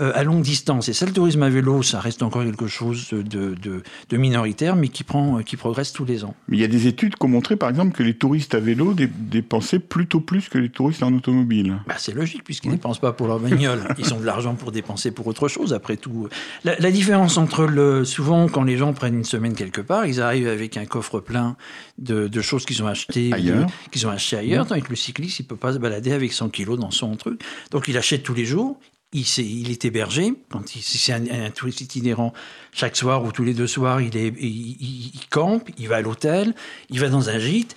euh, 0.00 0.12
à 0.14 0.24
longue 0.24 0.42
distance. 0.42 0.88
Et 0.88 0.92
ça, 0.92 1.06
le 1.06 1.12
tourisme 1.12 1.42
à 1.42 1.48
vélo, 1.50 1.82
ça 1.82 2.00
reste 2.00 2.22
encore 2.22 2.44
quelque 2.44 2.66
chose 2.66 3.08
de, 3.10 3.22
de- 3.22 3.82
de 4.08 4.16
minoritaire, 4.16 4.76
mais 4.76 4.88
qui, 4.88 5.04
prend, 5.04 5.42
qui 5.42 5.56
progresse 5.56 5.92
tous 5.92 6.04
les 6.04 6.24
ans. 6.24 6.34
Mais 6.48 6.56
il 6.56 6.60
y 6.60 6.64
a 6.64 6.68
des 6.68 6.86
études 6.86 7.16
qui 7.16 7.24
ont 7.24 7.28
montré, 7.28 7.56
par 7.56 7.68
exemple, 7.68 7.96
que 7.96 8.02
les 8.02 8.14
touristes 8.14 8.54
à 8.54 8.60
vélo 8.60 8.94
dé- 8.94 9.06
dépensaient 9.08 9.78
plutôt 9.78 10.20
plus 10.20 10.48
que 10.48 10.58
les 10.58 10.68
touristes 10.70 11.02
en 11.02 11.12
automobile. 11.12 11.76
Bah, 11.86 11.94
c'est 11.98 12.14
logique, 12.14 12.44
puisqu'ils 12.44 12.68
ne 12.70 12.74
dépensent 12.76 13.00
pas 13.00 13.12
pour 13.12 13.26
leur 13.26 13.38
bagnole. 13.38 13.80
Ils 13.98 14.12
ont 14.14 14.20
de 14.20 14.24
l'argent 14.26 14.54
pour 14.54 14.72
dépenser 14.72 15.10
pour 15.10 15.26
autre 15.26 15.48
chose, 15.48 15.72
après 15.74 15.96
tout. 15.96 16.28
La, 16.64 16.76
la 16.78 16.90
différence 16.90 17.36
entre 17.36 17.64
le. 17.64 18.04
Souvent, 18.04 18.48
quand 18.48 18.64
les 18.64 18.76
gens 18.76 18.92
prennent 18.92 19.14
une 19.18 19.24
semaine 19.24 19.54
quelque 19.54 19.80
part, 19.80 20.06
ils 20.06 20.20
arrivent 20.20 20.48
avec 20.48 20.76
un 20.76 20.84
coffre 20.86 21.20
plein 21.20 21.56
de, 21.98 22.28
de 22.28 22.40
choses 22.40 22.64
qu'ils 22.64 22.82
ont 22.82 22.86
achetées 22.86 23.32
Ailleurs. 23.32 23.66
qu'ils 23.90 24.06
ont 24.06 24.10
acheté 24.10 24.36
ailleurs. 24.36 24.66
Tandis 24.66 24.82
que 24.82 24.90
le 24.90 24.96
cycliste, 24.96 25.40
il 25.40 25.44
peut 25.44 25.56
pas 25.56 25.72
se 25.72 25.78
balader 25.78 26.12
avec 26.12 26.32
100 26.32 26.48
kilos 26.50 26.78
dans 26.78 26.90
son 26.90 27.14
truc. 27.16 27.40
Donc, 27.70 27.88
il 27.88 27.96
achète 27.98 28.22
tous 28.22 28.34
les 28.34 28.44
jours. 28.44 28.78
Il, 29.12 29.70
est 29.70 29.84
hébergé. 29.84 30.32
Quand 30.48 30.62
c'est 30.66 31.12
un, 31.12 31.46
un 31.46 31.50
touriste 31.50 31.82
itinérant, 31.82 32.32
chaque 32.72 32.96
soir 32.96 33.24
ou 33.24 33.32
tous 33.32 33.44
les 33.44 33.54
deux 33.54 33.66
soirs, 33.66 34.00
il, 34.00 35.10
campe, 35.30 35.68
il 35.78 35.88
va 35.88 35.96
à 35.96 36.00
l'hôtel, 36.00 36.54
il 36.88 36.98
va 36.98 37.08
dans 37.08 37.28
un 37.28 37.38
gîte, 37.38 37.76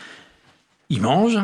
il 0.89 1.01
mange, 1.01 1.37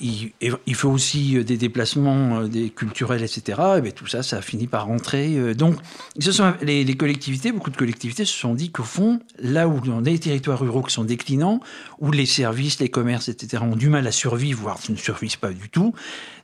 il, 0.00 0.32
il 0.66 0.74
fait 0.74 0.86
aussi 0.86 1.38
euh, 1.38 1.44
des 1.44 1.56
déplacements 1.56 2.40
euh, 2.40 2.48
des 2.48 2.70
culturels, 2.70 3.22
etc. 3.22 3.60
Et 3.78 3.80
bien, 3.80 3.92
tout 3.92 4.06
ça, 4.06 4.22
ça 4.22 4.38
a 4.38 4.42
fini 4.42 4.66
par 4.66 4.86
rentrer. 4.86 5.36
euh, 5.36 5.54
Donc, 5.54 5.76
se 6.18 6.32
sont, 6.32 6.52
les, 6.62 6.84
collectivités, 6.96 7.52
beaucoup 7.52 7.70
de 7.70 7.76
collectivités 7.76 8.24
se 8.24 8.36
sont 8.36 8.54
dit 8.54 8.70
qu'au 8.70 8.82
fond, 8.82 9.20
là 9.38 9.68
où 9.68 9.78
a 9.78 10.00
des 10.02 10.18
territoires 10.18 10.58
ruraux 10.58 10.82
qui 10.82 10.92
sont 10.92 11.04
déclinants, 11.04 11.60
où 12.00 12.10
les 12.10 12.26
services, 12.26 12.80
les 12.80 12.88
commerces, 12.88 13.28
etc., 13.28 13.62
ont 13.64 13.76
du 13.76 13.88
mal 13.88 14.06
à 14.06 14.12
survivre, 14.12 14.60
voire 14.62 14.78
ne 14.88 14.96
survivent 14.96 15.38
pas 15.38 15.52
du 15.52 15.68
tout, 15.68 15.94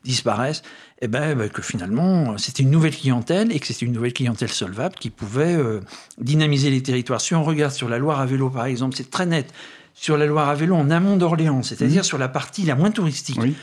disparaissent, 0.05 0.63
et 1.03 1.09
ben, 1.09 1.35
ben, 1.37 1.49
que 1.49 1.63
finalement, 1.63 2.37
c'était 2.37 2.63
une 2.63 2.71
nouvelle 2.71 2.95
clientèle 2.95 3.53
et 3.53 3.59
que 3.61 3.67
c'était 3.67 3.87
une 3.87 3.93
nouvelle 3.93 4.13
clientèle 4.13 4.51
solvable 4.51 4.95
qui 5.01 5.09
pouvait 5.11 5.55
euh, 5.55 5.81
dynamiser 6.19 6.71
les 6.71 6.83
territoires. 6.83 7.21
Si 7.21 7.35
on 7.35 7.43
regarde 7.43 7.73
sur 7.73 7.89
la 7.89 7.99
Loire 7.99 8.21
à 8.21 8.27
vélo, 8.27 8.51
par 8.51 8.67
exemple, 8.67 8.97
c'est 8.97 9.11
très 9.11 9.25
net. 9.27 9.51
Sur 9.95 10.17
la 10.19 10.27
Loire 10.27 10.49
à 10.49 10.55
vélo, 10.55 10.75
en 10.77 10.91
amont 10.91 11.17
d'Orléans, 11.17 11.63
c'est-à-dire 11.63 12.05
sur 12.05 12.19
la 12.19 12.29
partie 12.29 12.65
la 12.65 12.75
moins 12.75 12.91
touristique, 12.91 13.39
Oui. 13.41 13.55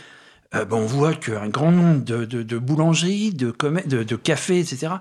euh, 0.56 0.65
ben, 0.65 0.78
on 0.78 0.86
voit 0.88 1.13
qu'un 1.13 1.47
grand 1.47 1.71
nombre 1.71 2.04
de, 2.04 2.26
de- 2.26 2.43
de 2.43 2.58
boulangeries, 2.58 3.32
de, 3.34 3.52
commer- 3.52 3.88
de, 3.88 4.02
de 4.04 4.15
cafés, 4.15 4.60
etc., 4.60 4.93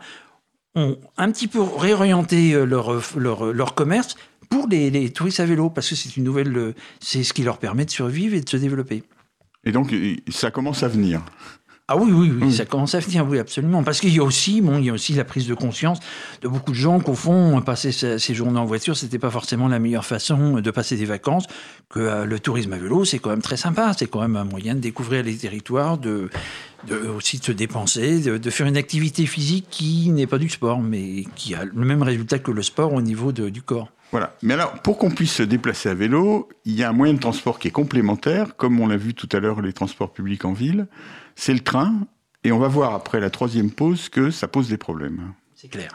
ont 0.75 0.99
un 1.17 1.33
petit 1.33 1.49
peu 1.49 1.61
réorienté 1.63 2.53
euh, 2.53 2.65
leur, 2.67 2.93
leur, 3.17 3.53
leur 3.53 3.75
commerce 3.75 4.15
pour 4.51 4.69
les, 4.69 4.91
les 4.91 5.11
touristes 5.11 5.41
à 5.41 5.47
vélo, 5.47 5.71
parce 5.71 5.89
que 5.89 5.95
c'est 5.97 6.17
une 6.19 6.25
nouvelle, 6.25 6.75
c'est 7.01 7.25
ce 7.25 7.33
qui 7.33 7.43
leur 7.43 7.57
permet 7.59 7.87
de 7.87 7.91
survivre 7.91 8.35
et 8.35 8.41
de 8.43 8.49
se 8.49 8.59
développer. 8.59 9.03
Et 9.65 9.73
donc, 9.73 9.93
ça 10.29 10.51
commence 10.51 10.83
à 10.83 10.89
venir. 10.89 11.23
Ah 11.89 11.97
oui, 11.97 12.11
oui, 12.13 12.33
oui, 12.35 12.39
Oui. 12.47 12.53
ça 12.53 12.65
commence 12.65 12.97
à 12.97 12.99
venir, 12.99 13.25
oui, 13.29 13.39
absolument. 13.39 13.85
Parce 13.85 14.01
qu'il 14.01 14.13
y 14.13 14.19
a 14.19 14.23
aussi, 14.25 14.61
bon, 14.61 14.79
il 14.79 14.87
y 14.87 14.91
a 14.91 14.93
aussi 14.93 15.13
la 15.15 15.23
prise 15.25 15.47
de 15.47 15.55
conscience 15.55 16.01
de 16.43 16.49
beaucoup 16.49 16.73
de 16.73 16.77
gens 16.77 16.99
qu'au 16.99 17.15
fond, 17.15 17.61
passer 17.61 17.93
ces 17.93 18.19
ces 18.19 18.35
journées 18.35 18.59
en 18.59 18.65
voiture, 18.65 18.97
c'était 18.97 19.21
pas 19.21 19.31
forcément 19.31 19.69
la 19.69 19.79
meilleure 19.79 20.05
façon 20.05 20.61
de 20.61 20.71
passer 20.73 20.97
des 20.97 21.05
vacances. 21.05 21.47
Que 21.89 22.01
euh, 22.01 22.25
le 22.25 22.41
tourisme 22.41 22.73
à 22.73 22.77
vélo, 22.79 23.05
c'est 23.05 23.21
quand 23.21 23.31
même 23.31 23.41
très 23.43 23.57
sympa. 23.57 23.93
C'est 23.97 24.09
quand 24.11 24.21
même 24.21 24.35
un 24.35 24.43
moyen 24.45 24.75
de 24.75 24.81
découvrir 24.81 25.23
les 25.23 25.37
territoires, 25.37 25.97
de, 25.97 26.29
de 26.89 26.97
aussi 27.17 27.39
de 27.39 27.45
se 27.45 27.53
dépenser, 27.53 28.19
de, 28.19 28.37
de 28.37 28.51
faire 28.51 28.67
une 28.67 28.77
activité 28.77 29.25
physique 29.25 29.67
qui 29.71 30.11
n'est 30.11 30.27
pas 30.27 30.39
du 30.39 30.49
sport, 30.49 30.81
mais 30.83 31.25
qui 31.37 31.55
a 31.55 31.65
le 31.65 31.85
même 31.85 32.03
résultat 32.03 32.41
que 32.41 32.51
le 32.51 32.63
sport 32.63 32.95
au 32.95 33.01
niveau 33.01 33.31
de- 33.31 33.49
du 33.49 33.63
corps. 33.63 33.93
Voilà. 34.11 34.35
Mais 34.43 34.55
alors, 34.55 34.73
pour 34.83 34.99
qu'on 34.99 35.11
puisse 35.11 35.35
se 35.35 35.43
déplacer 35.45 35.89
à 35.89 35.95
vélo, 35.95 36.49
il 36.65 36.75
y 36.75 36.83
a 36.83 36.89
un 36.89 36.93
moyen 36.93 37.15
de 37.15 37.21
transport 37.21 37.61
qui 37.61 37.69
est 37.69 37.73
complémentaire, 37.73 38.57
comme 38.57 38.81
on 38.81 38.89
l'a 38.89 38.97
vu 38.97 39.15
tout 39.15 39.29
à 39.33 39.39
l'heure, 39.39 39.61
les 39.63 39.73
transports 39.73 40.13
publics 40.13 40.45
en 40.45 40.53
ville. 40.53 40.89
C'est 41.37 41.53
le 41.53 41.61
train. 41.61 41.95
Et 42.43 42.51
on 42.51 42.59
va 42.59 42.67
voir 42.69 42.95
après 42.95 43.21
la 43.21 43.29
troisième 43.31 43.71
pause 43.71 44.09
que 44.09 44.31
ça 44.31 44.49
pose 44.49 44.69
des 44.69 44.79
problèmes. 44.79 45.35
C'est 45.55 45.69
clair. 45.69 45.91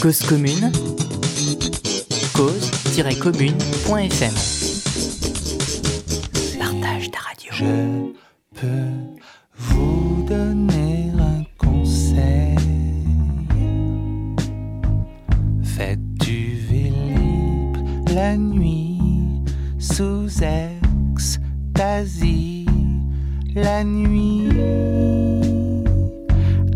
Cause 0.00 0.22
commune, 0.22 0.72
cause-commune.fm. 2.34 4.34
Partage 6.58 7.10
ta 7.10 7.18
radio. 7.18 7.52
Je 7.52 8.10
peux 8.58 8.94
vous 9.56 10.24
donner 10.26 11.12
un 11.18 11.44
conseil. 11.58 12.56
Faites 15.62 16.14
du 16.14 16.56
vélib 16.56 17.76
la 18.14 18.38
nuit 18.38 18.98
sous 19.78 20.28
extasie. 21.14 22.59
La 23.54 23.82
nuit 23.82 24.48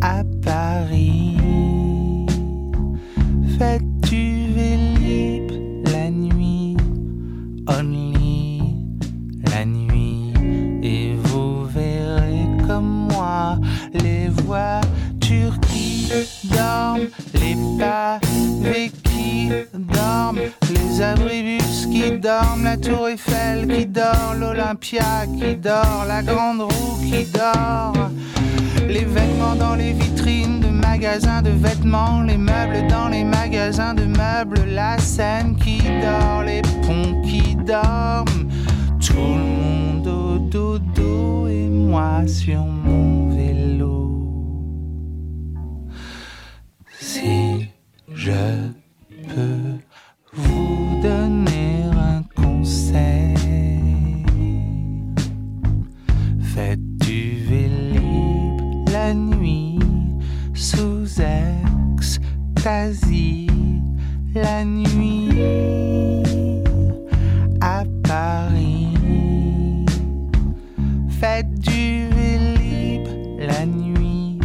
à 0.00 0.24
Paris. 0.42 1.36
Faites 3.58 4.00
du 4.08 4.48
vélib 4.52 5.52
la 5.92 6.10
nuit? 6.10 6.76
Only 7.68 8.58
la 9.50 9.64
nuit 9.64 10.32
et 10.82 11.14
vous 11.14 11.64
verrez 11.64 12.46
comme 12.66 13.08
moi 13.12 13.58
les 13.92 14.28
voitures 14.28 15.58
qui 15.60 16.10
dorment, 16.44 17.08
les 17.34 17.56
pavés 17.78 18.90
qui 19.04 19.48
dorment, 19.72 20.40
les 20.70 21.00
abribus 21.00 21.33
qui 21.33 21.33
la 22.24 22.76
tour 22.78 23.08
Eiffel 23.08 23.68
qui 23.68 23.86
dort, 23.86 24.34
l'Olympia 24.38 25.26
qui 25.38 25.56
dort, 25.56 26.06
la 26.08 26.22
grande 26.22 26.62
roue 26.62 26.96
qui 27.02 27.24
dort. 27.30 28.10
Les 28.88 29.04
vêtements 29.04 29.54
dans 29.56 29.74
les 29.74 29.92
vitrines 29.92 30.60
de 30.60 30.68
magasins 30.68 31.42
de 31.42 31.50
vêtements, 31.50 32.22
les 32.22 32.38
meubles 32.38 32.86
dans 32.88 33.08
les 33.08 33.24
magasins 33.24 33.92
de 33.92 34.04
meubles, 34.04 34.64
la 34.68 34.96
scène 34.98 35.56
qui 35.56 35.82
dort, 36.00 36.42
les 36.44 36.62
ponts 36.82 37.20
qui 37.22 37.56
dorment, 37.56 38.48
tout 39.00 39.34
le 39.36 39.44
monde 39.60 40.06
au 40.06 40.38
dodo 40.38 41.46
et 41.46 41.68
moi 41.68 42.26
sur 42.26 42.60
mon 42.60 43.36
vélo. 43.36 44.10
Si 47.00 47.68
je 48.14 48.70
peux 49.34 49.78
La 62.66 64.64
nuit 64.64 65.28
à 67.60 67.84
Paris. 68.02 68.88
Faites 71.10 71.60
du 71.60 72.08
vélib 72.08 73.06
la 73.38 73.66
nuit, 73.66 74.38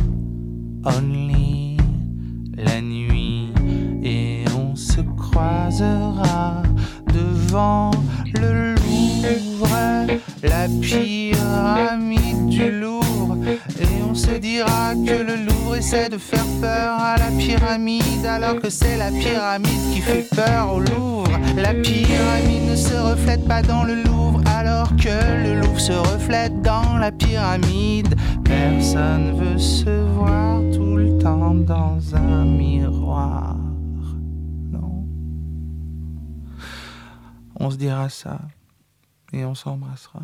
only 0.84 1.78
la 2.58 2.82
nuit, 2.82 3.54
et 4.04 4.44
on 4.54 4.76
se 4.76 5.00
croisera 5.00 6.64
devant 7.14 7.92
le 8.36 8.76
Louvre, 8.76 9.70
la 10.44 10.68
pyramide 10.82 12.50
du 12.50 12.70
Louvre, 12.82 13.09
se 14.20 14.38
dira 14.38 14.94
que 14.96 15.24
le 15.24 15.36
Louvre 15.46 15.76
essaie 15.78 16.10
de 16.10 16.18
faire 16.18 16.46
peur 16.60 17.00
à 17.00 17.16
la 17.18 17.32
pyramide, 17.38 18.26
alors 18.26 18.60
que 18.60 18.70
c'est 18.70 18.98
la 18.98 19.12
pyramide 19.12 19.94
qui 19.94 20.02
fait 20.02 20.28
peur 20.36 20.74
au 20.74 20.80
Louvre. 20.80 21.32
La 21.56 21.74
pyramide 21.74 22.70
ne 22.70 22.76
se 22.76 22.96
reflète 22.96 23.48
pas 23.48 23.62
dans 23.62 23.84
le 23.84 24.04
Louvre, 24.04 24.42
alors 24.46 24.90
que 24.98 25.18
le 25.46 25.62
Louvre 25.62 25.80
se 25.80 25.94
reflète 25.94 26.62
dans 26.62 26.98
la 26.98 27.12
pyramide. 27.14 28.14
Personne 28.44 29.40
veut 29.40 29.58
se 29.58 30.04
voir 30.16 30.60
tout 30.74 30.98
le 30.98 31.18
temps 31.18 31.56
dans 31.56 31.98
un 32.14 32.44
miroir. 32.44 33.56
Non. 34.70 35.08
On 37.58 37.72
se 37.72 37.78
dira 37.78 38.10
ça 38.10 38.42
et 39.32 39.46
on 39.46 39.56
s'embrassera. 39.56 40.24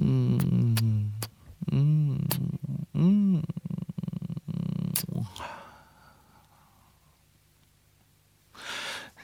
Mmh. 0.00 0.97
Mmh. 1.72 2.16
Mmh. 2.94 3.40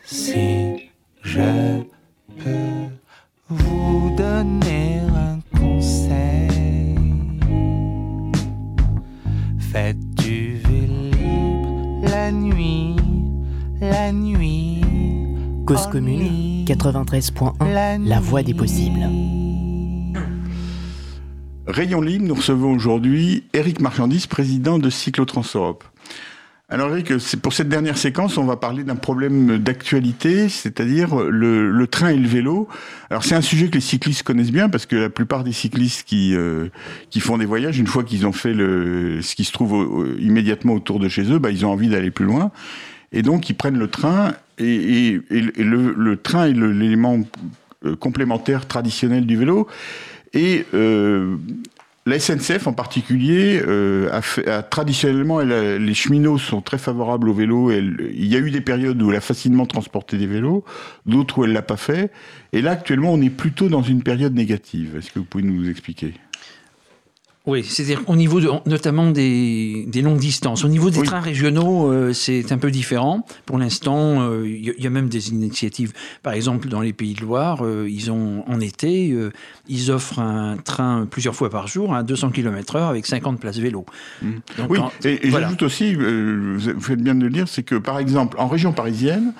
Si 0.04 0.90
je 1.22 1.82
peux 2.38 2.88
vous 3.48 4.14
donner 4.16 5.00
un 5.00 5.40
conseil, 5.58 6.94
faites 9.58 10.14
du 10.16 10.58
vélib 10.58 12.04
la 12.04 12.30
nuit, 12.30 12.96
la 13.80 14.12
nuit. 14.12 14.82
Cause 15.66 15.86
commune, 15.86 16.64
93.1, 16.66 18.04
la 18.06 18.20
voix 18.20 18.42
des 18.42 18.54
possibles. 18.54 19.08
Rayon 21.66 22.02
Libre, 22.02 22.26
nous 22.26 22.34
recevons 22.34 22.72
aujourd'hui 22.72 23.44
Eric 23.54 23.80
Marchandis, 23.80 24.26
président 24.28 24.78
de 24.78 24.90
Cyclotrans-Europe. 24.90 25.82
Alors 26.68 26.90
Eric, 26.90 27.10
pour 27.38 27.54
cette 27.54 27.70
dernière 27.70 27.96
séquence, 27.96 28.36
on 28.36 28.44
va 28.44 28.56
parler 28.56 28.84
d'un 28.84 28.96
problème 28.96 29.56
d'actualité, 29.56 30.50
c'est-à-dire 30.50 31.16
le, 31.16 31.86
train 31.86 32.10
et 32.10 32.18
le 32.18 32.28
vélo. 32.28 32.68
Alors 33.08 33.24
c'est 33.24 33.34
un 33.34 33.40
sujet 33.40 33.68
que 33.68 33.76
les 33.76 33.80
cyclistes 33.80 34.24
connaissent 34.24 34.50
bien 34.50 34.68
parce 34.68 34.84
que 34.84 34.96
la 34.96 35.08
plupart 35.08 35.42
des 35.42 35.52
cyclistes 35.52 36.06
qui 36.06 36.34
euh, 36.34 36.68
qui 37.08 37.20
font 37.20 37.38
des 37.38 37.46
voyages, 37.46 37.78
une 37.78 37.86
fois 37.86 38.04
qu'ils 38.04 38.26
ont 38.26 38.32
fait 38.32 38.52
ce 38.52 39.34
qui 39.34 39.44
se 39.44 39.52
trouve 39.52 40.14
immédiatement 40.18 40.74
autour 40.74 41.00
de 41.00 41.08
chez 41.08 41.32
eux, 41.32 41.38
bah, 41.38 41.50
ils 41.50 41.64
ont 41.64 41.70
envie 41.70 41.88
d'aller 41.88 42.10
plus 42.10 42.26
loin 42.26 42.50
et 43.10 43.22
donc 43.22 43.48
ils 43.48 43.54
prennent 43.54 43.78
le 43.78 43.88
train 43.88 44.34
et, 44.58 45.18
le, 45.30 45.94
le, 45.96 46.16
train 46.18 46.46
est 46.46 46.52
l'élément 46.52 47.20
complémentaire 48.00 48.66
traditionnel 48.66 49.24
du 49.24 49.36
vélo 49.36 49.66
et 50.34 50.66
euh, 50.74 51.36
la 52.06 52.18
SNCF 52.18 52.66
en 52.66 52.72
particulier 52.72 53.62
euh, 53.66 54.10
a, 54.46 54.62
traditionnellement, 54.62 55.40
les 55.40 55.94
cheminots 55.94 56.38
sont 56.38 56.60
très 56.60 56.76
favorables 56.76 57.28
au 57.28 57.34
vélo. 57.34 57.70
Il 57.70 58.26
y 58.26 58.36
a 58.36 58.38
eu 58.38 58.50
des 58.50 58.60
périodes 58.60 59.00
où 59.00 59.10
elle 59.10 59.16
a 59.16 59.22
facilement 59.22 59.64
transporté 59.64 60.18
des 60.18 60.26
vélos, 60.26 60.64
d'autres 61.06 61.38
où 61.38 61.44
elle 61.44 61.52
l'a 61.52 61.62
pas 61.62 61.78
fait. 61.78 62.10
Et 62.52 62.60
là, 62.60 62.72
actuellement, 62.72 63.12
on 63.12 63.22
est 63.22 63.30
plutôt 63.30 63.68
dans 63.68 63.82
une 63.82 64.02
période 64.02 64.34
négative. 64.34 64.96
Est-ce 64.98 65.12
que 65.12 65.18
vous 65.18 65.24
pouvez 65.24 65.44
nous 65.44 65.70
expliquer? 65.70 66.12
Oui, 67.46 67.62
c'est-à-dire 67.62 68.00
au 68.06 68.16
niveau 68.16 68.40
de, 68.40 68.48
notamment 68.64 69.10
des, 69.10 69.84
des, 69.86 70.00
longues 70.00 70.18
distances. 70.18 70.64
Au 70.64 70.68
niveau 70.68 70.88
des 70.88 71.00
oui. 71.00 71.06
trains 71.06 71.20
régionaux, 71.20 71.92
euh, 71.92 72.14
c'est 72.14 72.52
un 72.52 72.56
peu 72.58 72.70
différent. 72.70 73.26
Pour 73.44 73.58
l'instant, 73.58 74.14
il 74.14 74.48
euh, 74.48 74.48
y, 74.78 74.82
y, 74.82 74.86
a 74.86 74.90
même 74.90 75.10
des 75.10 75.28
initiatives. 75.28 75.92
Par 76.22 76.32
exemple, 76.32 76.68
dans 76.68 76.80
les 76.80 76.94
Pays 76.94 77.12
de 77.12 77.20
Loire, 77.20 77.62
euh, 77.62 77.86
ils 77.86 78.10
ont 78.10 78.44
en 78.48 78.60
été, 78.60 79.14
ils 79.68 79.90
offrent 79.90 80.20
un 80.20 80.56
train 80.56 81.06
plusieurs 81.10 81.34
fois 81.34 81.50
par 81.50 81.66
jour 81.66 81.94
à 81.94 82.02
200 82.02 82.30
km/h 82.30 82.88
avec 82.88 83.04
50 83.04 83.38
places 83.38 83.58
vélo. 83.58 83.84
Mmh. 84.22 84.30
Donc, 84.56 84.70
oui, 84.70 84.78
en, 84.78 84.90
et, 85.04 85.26
et 85.26 85.28
voilà. 85.28 85.46
j'ajoute 85.46 85.64
aussi, 85.64 85.94
vous 85.94 86.80
faites 86.80 87.02
bien 87.02 87.14
de 87.14 87.24
le 87.24 87.30
dire, 87.30 87.46
c'est 87.46 87.62
que 87.62 87.74
par 87.74 87.98
exemple, 87.98 88.38
en 88.40 88.48
région 88.48 88.72
parisienne, 88.72 89.34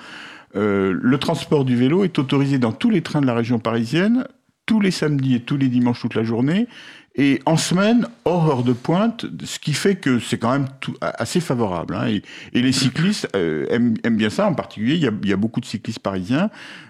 le 0.53 1.17
transport 1.17 1.65
du 1.65 1.75
vélo 1.75 2.03
est 2.03 2.19
autorisé 2.19 2.59
dans 2.59 2.71
tous 2.71 2.91
les 2.91 3.01
trains 3.01 3.21
de 3.21 3.25
la 3.25 3.33
région 3.33 3.57
parisienne 3.57 4.25
tous 4.65 4.79
les 4.79 4.91
samedis 4.91 5.35
et 5.35 5.39
tous 5.41 5.57
les 5.57 5.67
dimanches 5.67 6.01
toute 6.01 6.15
la 6.15 6.23
journée 6.23 6.67
et 7.17 7.41
en 7.45 7.55
semaine, 7.55 8.07
hors 8.25 8.49
heure 8.49 8.63
de 8.63 8.73
pointe, 8.73 9.25
ce 9.45 9.57
qui 9.57 9.71
fait 9.71 9.95
que 9.95 10.19
c'est 10.19 10.37
quand 10.37 10.51
même 10.51 10.67
tout, 10.81 10.95
assez 11.01 11.39
favorable. 11.39 11.95
Hein. 11.95 12.07
Et, 12.07 12.23
et, 12.51 12.61
les 12.61 12.73
cyclistes 12.73 13.29
euh, 13.35 13.65
aiment, 13.69 13.95
aiment, 14.03 14.17
bien 14.17 14.29
ça. 14.29 14.47
En 14.47 14.53
particulier, 14.53 14.95
il 14.95 15.01
y 15.01 15.07
a, 15.07 15.11
il 15.23 15.29
y 15.29 15.33
a 15.33 15.37
beaucoup 15.37 15.61
de 15.61 15.65
cyclistes 15.65 15.99
parisiens 15.99 16.49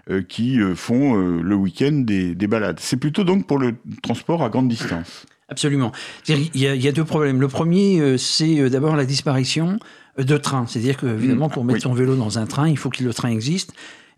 euh, 0.10 0.24
qui 0.24 0.60
euh, 0.60 0.74
font 0.74 1.14
le 1.16 1.56
week-end 1.56 1.92
des, 1.92 2.34
des, 2.34 2.48
balades. 2.48 2.80
C'est 2.80 2.98
plutôt 2.98 3.24
donc 3.24 3.46
pour 3.46 3.60
le 3.60 3.76
transport 4.02 4.44
à 4.44 4.50
grande 4.50 4.68
distance. 4.68 5.28
Absolument. 5.48 5.92
Il 6.28 6.50
y, 6.56 6.66
a, 6.66 6.74
il 6.74 6.82
y 6.82 6.88
a 6.88 6.92
deux 6.92 7.06
problèmes. 7.06 7.40
Le 7.40 7.48
premier, 7.48 8.18
c'est 8.18 8.68
d'abord 8.72 8.96
la 8.96 9.06
disparition 9.06 9.78
de 10.18 10.38
trains. 10.38 10.66
C'est-à-dire 10.66 10.98
que, 10.98 11.06
évidemment, 11.06 11.50
pour 11.50 11.64
mettre 11.64 11.78
oui. 11.78 11.84
son 11.84 11.94
vélo 11.94 12.16
dans 12.16 12.40
un 12.40 12.48
train, 12.48 12.68
il 12.68 12.80
faut 12.80 12.90
que 12.90 13.04
le 13.04 13.14
train 13.14 13.30
existe. 13.30 13.74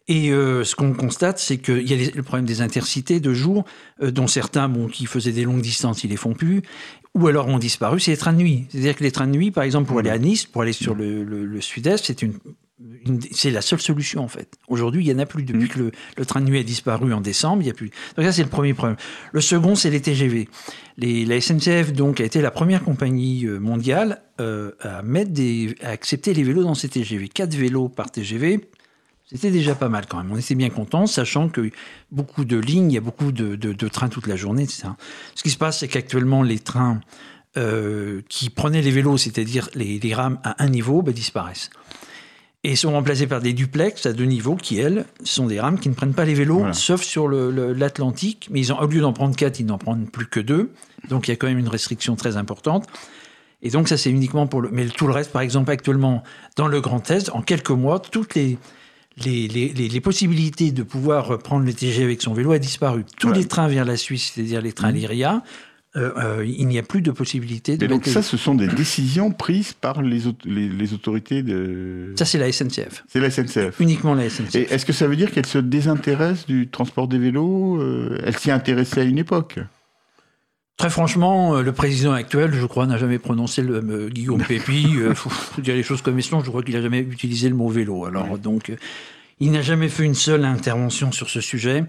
Et 0.07 0.31
euh, 0.31 0.63
ce 0.63 0.75
qu'on 0.75 0.93
constate, 0.93 1.37
c'est 1.37 1.57
qu'il 1.57 1.87
y 1.87 1.93
a 1.93 1.97
les, 1.97 2.11
le 2.11 2.23
problème 2.23 2.45
des 2.45 2.61
intercités 2.61 3.19
de 3.19 3.33
jour, 3.33 3.65
euh, 4.01 4.11
dont 4.11 4.27
certains, 4.27 4.69
bon, 4.69 4.87
qui 4.87 5.05
faisaient 5.05 5.33
des 5.33 5.43
longues 5.43 5.61
distances, 5.61 6.03
ils 6.03 6.09
les 6.09 6.17
font 6.17 6.33
plus, 6.33 6.61
ou 7.13 7.27
alors 7.27 7.47
ont 7.47 7.59
disparu, 7.59 7.99
c'est 7.99 8.11
les 8.11 8.17
trains 8.17 8.33
de 8.33 8.37
nuit. 8.37 8.67
C'est-à-dire 8.69 8.95
que 8.95 9.03
les 9.03 9.11
trains 9.11 9.27
de 9.27 9.31
nuit, 9.31 9.51
par 9.51 9.63
exemple, 9.63 9.87
pour 9.87 9.99
aller 9.99 10.09
à 10.09 10.17
Nice, 10.17 10.45
pour 10.45 10.61
aller 10.61 10.73
sur 10.73 10.95
le, 10.95 11.23
le, 11.23 11.45
le 11.45 11.61
sud-est, 11.61 12.05
c'est 12.05 12.21
une, 12.21 12.33
c'est 13.31 13.49
la 13.49 13.61
seule 13.61 13.79
solution 13.79 14.23
en 14.23 14.27
fait. 14.27 14.55
Aujourd'hui, 14.67 15.03
il 15.03 15.07
n'y 15.07 15.13
en 15.13 15.19
a 15.19 15.25
plus. 15.25 15.43
Depuis 15.43 15.67
que 15.67 15.79
le, 15.79 15.91
le 16.15 16.25
train 16.25 16.41
de 16.41 16.45
nuit 16.45 16.59
a 16.59 16.63
disparu 16.63 17.13
en 17.13 17.21
décembre, 17.21 17.61
il 17.61 17.65
n'y 17.65 17.71
a 17.71 17.73
plus. 17.73 17.89
Donc 18.15 18.25
ça, 18.25 18.31
c'est 18.31 18.43
le 18.43 18.49
premier 18.49 18.73
problème. 18.73 18.97
Le 19.31 19.41
second, 19.41 19.75
c'est 19.75 19.89
les 19.89 20.01
TGV. 20.01 20.47
Les, 20.97 21.25
la 21.25 21.41
SNCF 21.41 21.93
donc, 21.93 22.21
a 22.21 22.23
été 22.23 22.41
la 22.41 22.51
première 22.51 22.83
compagnie 22.83 23.45
euh, 23.45 23.59
mondiale 23.59 24.21
euh, 24.39 24.71
à, 24.81 25.01
mettre 25.01 25.31
des, 25.31 25.75
à 25.81 25.89
accepter 25.89 26.33
les 26.33 26.43
vélos 26.43 26.63
dans 26.63 26.75
ses 26.75 26.89
TGV. 26.89 27.29
4 27.29 27.55
vélos 27.55 27.89
par 27.89 28.11
TGV, 28.11 28.69
c'était 29.29 29.51
déjà 29.51 29.75
pas 29.75 29.89
mal 29.89 30.05
quand 30.07 30.17
même. 30.17 30.31
On 30.31 30.37
était 30.37 30.55
bien 30.55 30.69
contents, 30.69 31.05
sachant 31.05 31.49
que 31.49 31.69
beaucoup 32.11 32.45
de 32.45 32.57
lignes, 32.57 32.91
il 32.91 32.95
y 32.95 32.97
a 32.97 33.01
beaucoup 33.01 33.31
de, 33.31 33.55
de- 33.55 33.73
de 33.73 33.87
trains 33.87 34.09
toute 34.09 34.27
la 34.27 34.35
journée, 34.35 34.63
etc. 34.63 34.89
Ce 35.35 35.43
qui 35.43 35.49
se 35.49 35.57
passe, 35.57 35.79
c'est 35.79 35.87
qu'actuellement, 35.87 36.43
les 36.43 36.59
trains 36.59 37.01
euh, 37.57 38.21
qui 38.29 38.49
prenaient 38.49 38.81
les 38.81 38.91
vélos, 38.91 39.17
c'est-à-dire 39.17 39.69
les, 39.75 39.99
les 39.99 40.13
rames 40.13 40.39
à 40.43 40.63
un 40.63 40.69
niveau, 40.69 41.01
bah, 41.01 41.11
disparaissent. 41.11 41.69
Et 42.63 42.75
sont 42.75 42.91
remplacés 42.91 43.27
par 43.27 43.39
des 43.39 43.53
duplex 43.53 44.05
à 44.05 44.13
deux 44.13 44.25
niveaux 44.25 44.55
qui, 44.55 44.77
elles, 44.77 45.05
sont 45.23 45.45
des 45.47 45.59
rames 45.59 45.79
qui 45.79 45.89
ne 45.89 45.93
prennent 45.93 46.13
pas 46.13 46.25
les 46.25 46.33
vélos, 46.33 46.57
Voilà. 46.59 46.73
sauf 46.73 47.01
sur 47.01 47.27
l'Atlantique. 47.29 48.47
Mais 48.51 48.59
ils 48.59 48.73
ont, 48.73 48.79
au 48.79 48.87
lieu 48.87 49.01
d'en 49.01 49.13
prendre 49.13 49.35
quatre, 49.35 49.59
ils 49.59 49.65
n'en 49.65 49.77
prennent 49.77 50.07
plus 50.07 50.27
que 50.27 50.39
deux. 50.39 50.71
Donc 51.09 51.27
il 51.27 51.31
y 51.31 51.33
a 51.33 51.37
quand 51.37 51.47
même 51.47 51.59
une 51.59 51.67
restriction 51.69 52.15
très 52.15 52.35
importante. 52.37 52.85
Et 53.61 53.69
donc 53.69 53.87
ça, 53.87 53.97
c'est 53.97 54.09
uniquement 54.11 54.47
pour 54.47 54.61
le... 54.61 54.69
Mais 54.71 54.85
tout 54.87 55.07
le 55.07 55.13
reste, 55.13 55.31
par 55.31 55.41
exemple, 55.41 55.71
actuellement, 55.71 56.23
dans 56.57 56.67
le 56.67 56.81
Grand 56.81 57.09
Est, 57.09 57.29
en 57.29 57.41
quelques 57.41 57.69
mois, 57.71 57.99
toutes 57.99 58.35
les... 58.35 58.57
Les, 59.25 59.47
les- 59.47 59.69
les- 59.73 60.01
possibilités 60.01 60.71
de 60.71 60.83
pouvoir 60.83 61.39
prendre 61.39 61.65
le 61.65 61.73
TGV 61.73 62.03
avec 62.03 62.21
son 62.21 62.33
vélo 62.33 62.51
a 62.51 62.59
disparu. 62.59 63.03
Tous 63.19 63.27
Voilà. 63.27 63.41
les 63.41 63.47
trains 63.47 63.67
vers 63.67 63.83
la 63.85 63.97
Suisse, 63.97 64.31
c'est-à-dire 64.35 64.61
les 64.61 64.73
trains 64.73 64.91
Lyria, 64.91 65.41
euh, 65.95 66.11
euh, 66.17 66.45
il 66.45 66.67
n'y 66.67 66.77
a 66.77 66.83
plus 66.83 67.01
de 67.01 67.09
possibilité 67.09 67.77
de 67.77 67.85
Et 67.85 67.87
donc 67.87 68.05
ça, 68.05 68.19
les- 68.19 68.23
ce 68.25 68.37
sont 68.37 68.53
des 68.53 68.67
décisions 68.67 69.31
prises 69.31 69.73
par 69.73 70.03
les, 70.03 70.21
les 70.45 70.93
autorités 70.93 71.41
de... 71.41 72.13
Ça, 72.15 72.25
c'est 72.25 72.37
la 72.37 72.51
SNCF. 72.51 73.03
C'est 73.07 73.19
la 73.19 73.31
SNCF. 73.31 73.79
Uniquement 73.79 74.13
la 74.13 74.29
SNCF. 74.29 74.55
Et 74.55 74.71
est-ce 74.71 74.85
que 74.85 74.93
ça 74.93 75.07
veut 75.07 75.15
dire 75.15 75.31
qu'elle 75.31 75.47
se 75.47 75.57
désintéresse 75.57 76.45
du 76.45 76.67
transport 76.67 77.07
des 77.07 77.17
vélos? 77.17 77.81
Euh, 77.81 78.19
Elle 78.23 78.37
s'y 78.37 78.51
intéressait 78.51 79.01
à 79.01 79.03
une 79.05 79.17
époque. 79.17 79.57
Très 80.77 80.89
franchement, 80.91 81.55
euh, 81.55 81.63
le 81.63 81.71
président 81.71 82.13
actuel, 82.13 82.53
je 82.53 82.65
crois, 82.65 82.85
n'a 82.85 82.97
jamais 82.97 83.17
prononcé 83.17 83.63
le 83.63 83.77
euh, 83.77 84.09
Guillaume 84.09 84.43
Pépi. 84.43 84.85
Il 84.89 85.09
faut, 85.15 85.29
faut 85.29 85.61
dire 85.61 85.75
les 85.75 85.83
choses 85.83 86.01
comme 86.01 86.17
elles 86.17 86.23
sont. 86.23 86.43
Je 86.43 86.49
crois 86.49 86.63
qu'il 86.63 86.75
n'a 86.75 86.81
jamais 86.81 86.99
utilisé 86.99 87.49
le 87.49 87.55
mot 87.55 87.67
vélo. 87.67 88.05
Alors, 88.05 88.37
donc, 88.37 88.69
euh, 88.69 88.75
il 89.39 89.51
n'a 89.51 89.61
jamais 89.61 89.89
fait 89.89 90.03
une 90.03 90.15
seule 90.15 90.45
intervention 90.45 91.11
sur 91.11 91.29
ce 91.29 91.41
sujet. 91.41 91.83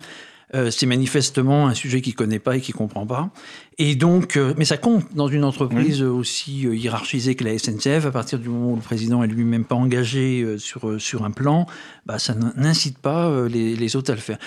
Euh, 0.55 0.71
c'est 0.71 0.87
manifestement 0.87 1.69
un 1.69 1.75
sujet 1.75 2.01
qu'il 2.01 2.15
connaît 2.15 2.39
pas 2.39 2.57
et 2.57 2.61
qu'il 2.61 2.75
comprend 2.75 3.07
pas. 3.07 3.31
Et 3.77 3.97
donc, 3.97 4.37
euh, 4.37 4.55
mais 4.57 4.65
ça 4.65 4.79
compte 4.79 5.05
dans 5.15 5.29
une 5.29 5.45
entreprise 5.45 6.01
euh, 6.01 6.09
aussi 6.09 6.67
euh, 6.67 6.75
hiérarchisée 6.75 7.35
que 7.35 7.45
la 7.45 7.59
SNCF. 7.59 8.07
À 8.07 8.11
partir 8.11 8.39
du 8.39 8.49
moment 8.49 8.73
où 8.73 8.77
le 8.77 8.83
président 8.83 9.23
est 9.23 9.27
lui-même 9.27 9.65
pas 9.65 9.75
engagé 9.75 10.41
euh, 10.41 10.57
sur 10.57 10.89
euh, 10.89 10.99
sur 10.99 11.25
un 11.25 11.31
plan, 11.31 11.67
bah, 12.07 12.19
ça 12.19 12.35
n'incite 12.57 12.99
pas 12.99 13.27
euh, 13.29 13.49
les, 13.49 13.77
les 13.77 13.97
autres 13.97 14.11
à 14.11 14.15
le 14.15 14.23
faire. 14.23 14.39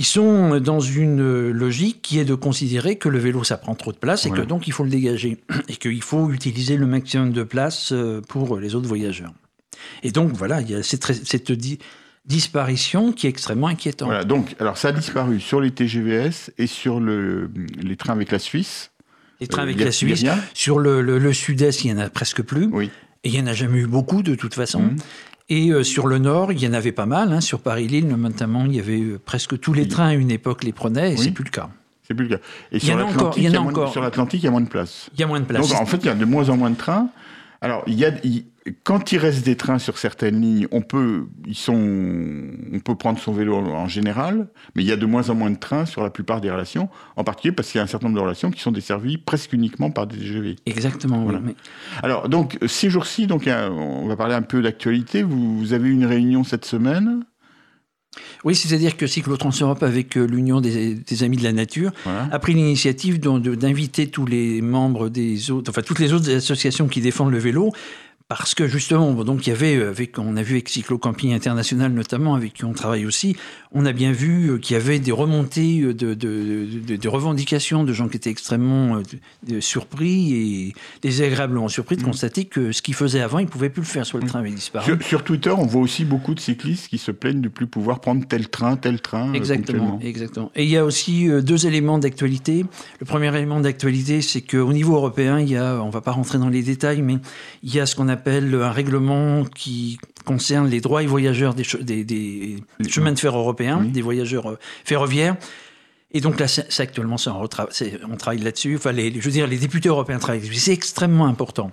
Ils 0.00 0.06
sont 0.06 0.58
dans 0.60 0.80
une 0.80 1.20
euh, 1.20 1.52
logique 1.52 2.00
qui 2.00 2.18
est 2.18 2.24
de 2.24 2.34
considérer 2.34 2.96
que 2.96 3.10
le 3.10 3.18
vélo, 3.18 3.44
ça 3.44 3.58
prend 3.58 3.74
trop 3.74 3.92
de 3.92 3.98
place 3.98 4.24
et 4.24 4.30
Ouais. 4.30 4.38
que 4.38 4.42
donc 4.42 4.66
il 4.66 4.72
faut 4.72 4.82
le 4.82 4.88
dégager. 4.90 5.36
Et 5.68 5.76
qu'il 5.76 6.00
faut 6.02 6.30
utiliser 6.32 6.78
le 6.78 6.86
maximum 6.86 7.32
de 7.32 7.42
place 7.42 7.92
euh, 7.92 8.22
pour 8.26 8.58
les 8.58 8.74
autres 8.74 8.88
voyageurs. 8.88 9.32
Et 10.02 10.10
donc, 10.10 10.32
voilà, 10.32 10.62
il 10.62 10.70
y 10.70 10.74
a 10.74 10.82
cette, 10.82 11.04
cette 11.04 11.52
di- 11.52 11.78
disparition 12.24 13.12
qui 13.12 13.26
est 13.26 13.30
extrêmement 13.30 13.66
inquiétante. 13.66 14.08
Voilà, 14.08 14.24
donc, 14.24 14.54
alors 14.58 14.78
ça 14.78 14.88
a 14.88 14.92
disparu 14.92 15.38
sur 15.40 15.60
les 15.60 15.70
TGVS 15.70 16.50
et 16.58 16.66
sur 16.66 17.00
le, 17.00 17.50
les 17.82 17.96
trains 17.96 18.12
avec 18.14 18.30
la 18.30 18.38
Suisse. 18.38 18.92
Les 19.40 19.46
trains 19.48 19.62
Euh, 19.62 19.64
avec 19.64 19.80
a- 19.80 19.84
la 19.84 19.92
Suisse. 19.92 20.24
Sur 20.54 20.78
le, 20.78 21.02
le- 21.02 21.18
le 21.18 21.32
sud-est, 21.32 21.84
il 21.84 21.92
n'y 21.92 22.00
en 22.00 22.02
a 22.04 22.08
presque 22.10 22.42
plus. 22.42 22.68
Oui. 22.72 22.90
Et 23.24 23.28
il 23.28 23.32
n'y 23.34 23.40
en 23.40 23.46
a 23.48 23.52
jamais 23.52 23.80
eu 23.80 23.86
beaucoup, 23.86 24.22
de 24.22 24.34
toute 24.34 24.54
façon. 24.54 24.80
Mhm. 24.80 24.96
Et 25.50 25.70
euh, 25.70 25.82
sur 25.82 26.06
le 26.06 26.18
nord, 26.18 26.52
il 26.52 26.62
y 26.62 26.66
en 26.68 26.72
avait 26.72 26.92
pas 26.92 27.06
mal. 27.06 27.32
hein. 27.32 27.40
Sur 27.40 27.60
Paris-Lille, 27.60 28.06
notamment, 28.08 28.64
il 28.66 28.76
y 28.76 28.78
avait 28.80 29.00
euh, 29.00 29.20
presque 29.22 29.58
tous 29.58 29.72
les 29.72 29.88
trains 29.88 30.08
à 30.08 30.14
une 30.14 30.30
époque 30.30 30.62
les 30.64 30.72
prenaient, 30.72 31.12
et 31.12 31.16
Oui. 31.16 31.24
c'est 31.24 31.32
plus 31.32 31.44
le 31.44 31.50
cas. 31.50 31.68
C'est 32.06 32.14
plus 32.14 32.26
le 32.28 32.36
cas. 32.36 32.42
Et 32.72 32.76
Il 32.76 32.82
y 32.82 32.86
sur 32.86 32.96
l'Atlantique, 32.96 33.20
encore, 33.20 33.34
il 33.36 33.42
y 33.42 33.46
a 33.46 33.50
il 33.50 33.54
moins 33.56 33.64
de- 33.64 33.70
encore. 33.78 33.92
sur 33.92 34.00
l'Atlantique, 34.02 34.42
il 34.42 34.44
y 34.46 34.48
a 34.48 34.50
moins 34.52 34.60
de 34.60 34.68
place. 34.68 35.10
Il 35.14 35.20
y 35.20 35.22
a 35.22 35.26
moins 35.26 35.40
de 35.40 35.44
place. 35.44 35.68
Donc 35.68 35.80
en 35.80 35.86
fait, 35.86 35.98
il 35.98 36.06
y 36.06 36.08
a 36.08 36.14
de 36.14 36.24
moins 36.24 36.48
en 36.48 36.56
moins 36.56 36.70
de 36.70 36.76
trains. 36.76 37.08
Alors, 37.60 37.82
il 37.86 37.94
y 37.94 38.04
a, 38.04 38.12
il- 38.24 38.44
quand 38.84 39.12
il 39.12 39.18
reste 39.18 39.44
des 39.44 39.56
trains 39.56 39.78
sur 39.78 39.96
certaines 39.98 40.40
lignes, 40.40 40.68
on 40.70 40.82
peut, 40.82 41.26
ils 41.46 41.54
sont, 41.54 41.72
on 42.72 42.78
peut 42.80 42.94
prendre 42.94 43.18
son 43.18 43.32
vélo 43.32 43.56
en 43.56 43.88
général, 43.88 44.48
mais 44.74 44.82
il 44.82 44.88
y 44.88 44.92
a 44.92 44.96
de 44.96 45.06
moins 45.06 45.30
en 45.30 45.34
moins 45.34 45.50
de 45.50 45.58
trains 45.58 45.86
sur 45.86 46.02
la 46.02 46.10
plupart 46.10 46.40
des 46.42 46.50
relations, 46.50 46.88
en 47.16 47.24
particulier 47.24 47.52
parce 47.54 47.70
qu'il 47.70 47.78
y 47.78 47.80
a 47.80 47.84
un 47.84 47.86
certain 47.86 48.08
nombre 48.08 48.18
de 48.18 48.22
relations 48.22 48.50
qui 48.50 48.60
sont 48.60 48.70
desservies 48.72 49.16
presque 49.16 49.52
uniquement 49.54 49.90
par 49.90 50.06
des 50.06 50.18
TGV. 50.18 50.56
Exactement. 50.66 51.18
oui. 51.20 51.24
Voilà. 51.24 51.40
Mais- 51.40 51.54
Alors, 52.02 52.28
donc, 52.28 52.58
ces 52.66 52.90
jours-ci, 52.90 53.26
donc, 53.26 53.48
on 53.48 54.06
va 54.06 54.16
parler 54.16 54.34
un 54.34 54.42
peu 54.42 54.60
d'actualité. 54.60 55.22
Vous, 55.22 55.58
vous 55.58 55.72
avez 55.72 55.88
eu 55.88 55.92
une 55.92 56.04
réunion 56.06 56.44
cette 56.44 56.66
semaine? 56.66 57.24
Oui, 58.44 58.54
c'est-à-dire 58.56 58.96
que 58.96 59.06
Cyclotranseurope, 59.06 59.82
avec 59.84 60.16
euh, 60.16 60.24
l'Union 60.26 60.60
des, 60.60 60.94
des 60.96 61.22
Amis 61.22 61.36
de 61.36 61.44
la 61.44 61.52
Nature, 61.52 61.92
Voilà. 62.04 62.28
a 62.32 62.38
pris 62.40 62.54
l'initiative 62.54 63.20
d'inviter 63.20 64.08
tous 64.10 64.26
les 64.26 64.60
membres 64.62 65.08
des 65.08 65.50
autres, 65.52 65.70
enfin 65.70 65.82
toutes 65.82 66.00
les 66.00 66.12
autres 66.12 66.28
associations 66.34 66.88
qui 66.88 67.00
défendent 67.00 67.30
le 67.30 67.38
vélo, 67.38 67.70
parce 68.30 68.54
que 68.54 68.68
justement, 68.68 69.10
bon, 69.12 69.24
donc 69.24 69.44
il 69.46 69.50
y 69.50 69.52
avait, 69.52 69.74
euh, 69.76 69.90
avec, 69.90 70.16
on 70.16 70.36
a 70.36 70.42
vu 70.42 70.52
avec 70.54 70.68
Cyclo 70.68 70.98
Camping 70.98 71.32
International 71.34 71.92
notamment, 71.92 72.36
avec 72.36 72.52
qui 72.54 72.64
on 72.64 72.72
travaille 72.72 73.04
aussi, 73.04 73.34
on 73.72 73.84
a 73.86 73.92
bien 73.92 74.12
vu 74.12 74.50
euh, 74.52 74.58
qu'il 74.58 74.74
y 74.74 74.80
avait 74.80 75.00
des 75.00 75.10
remontées 75.10 75.80
euh, 75.80 75.92
de, 75.92 76.14
de, 76.14 76.64
de- 76.86 76.94
de 76.96 77.08
revendications 77.08 77.82
de 77.82 77.92
gens 77.92 78.06
qui 78.08 78.18
étaient 78.18 78.30
extrêmement 78.30 79.02
surpris 79.58 80.34
et 80.34 80.74
désagréablement 81.02 81.66
surpris 81.68 81.96
de 81.96 82.02
constater 82.04 82.44
que 82.44 82.70
ce 82.70 82.82
qu'ils 82.82 82.94
faisaient 82.94 83.20
avant, 83.20 83.40
ils 83.40 83.46
ne 83.46 83.50
pouvaient 83.50 83.68
plus 83.68 83.82
le 83.82 83.86
faire, 83.88 84.06
soit 84.06 84.20
le 84.20 84.26
train 84.28 84.38
avait 84.38 84.50
disparu. 84.50 84.84
Sur, 84.86 85.02
sur 85.02 85.24
Twitter, 85.24 85.50
on 85.50 85.66
voit 85.66 85.82
aussi 85.82 86.04
beaucoup 86.04 86.34
de 86.34 86.40
cyclistes 86.40 86.86
qui 86.86 86.98
se 86.98 87.10
plaignent 87.10 87.40
de 87.40 87.48
plus 87.48 87.66
pouvoir 87.66 88.00
prendre 88.00 88.24
tel 88.28 88.48
train, 88.48 88.76
tel 88.76 89.00
train. 89.00 89.32
Exactement, 89.32 89.98
exactement. 90.02 90.52
Et 90.54 90.62
il 90.62 90.70
y 90.70 90.76
a 90.76 90.84
aussi 90.84 91.28
deux 91.42 91.66
éléments 91.66 91.98
d'actualité. 91.98 92.64
Le 93.00 93.06
premier 93.06 93.34
élément 93.36 93.58
d'actualité, 93.58 94.22
c'est 94.22 94.42
qu'au 94.42 94.72
niveau 94.72 94.94
européen, 94.94 95.40
il 95.40 95.50
y 95.50 95.56
a, 95.56 95.82
on 95.82 95.90
va 95.90 96.00
pas 96.00 96.12
rentrer 96.12 96.38
dans 96.38 96.48
les 96.48 96.62
détails, 96.62 97.02
mais 97.02 97.16
il 97.64 97.74
y 97.74 97.80
a 97.80 97.86
ce 97.86 97.96
qu'on 97.96 98.06
appelle 98.08 98.19
un 98.26 98.70
règlement 98.72 99.44
qui 99.44 99.98
concerne 100.24 100.68
les 100.68 100.80
droits 100.80 101.02
et 101.02 101.06
voyageurs 101.06 101.54
des, 101.54 101.62
che- 101.64 101.82
des- 101.82 102.04
des 102.04 102.56
chemins 102.88 103.12
de 103.12 103.18
fer 103.18 103.36
européens, 103.36 103.78
Oui. 103.82 103.88
des 103.88 104.02
voyageurs 104.02 104.50
euh, 104.50 104.58
ferroviaires. 104.84 105.36
Et 106.12 106.20
donc 106.20 106.40
là, 106.40 106.48
c'est 106.48 106.80
actuellement 106.80 107.16
ça, 107.18 107.34
on, 107.34 107.44
on 107.44 108.16
travaille 108.16 108.40
là-dessus. 108.40 108.76
Enfin, 108.76 108.92
les, 108.92 109.12
je 109.12 109.20
veux 109.20 109.30
dire, 109.30 109.46
les 109.46 109.58
députés 109.58 109.88
européens 109.88 110.18
travaillent 110.18 110.40
là-dessus. 110.40 110.58
C'est 110.60 110.72
extrêmement 110.72 111.26
important. 111.26 111.70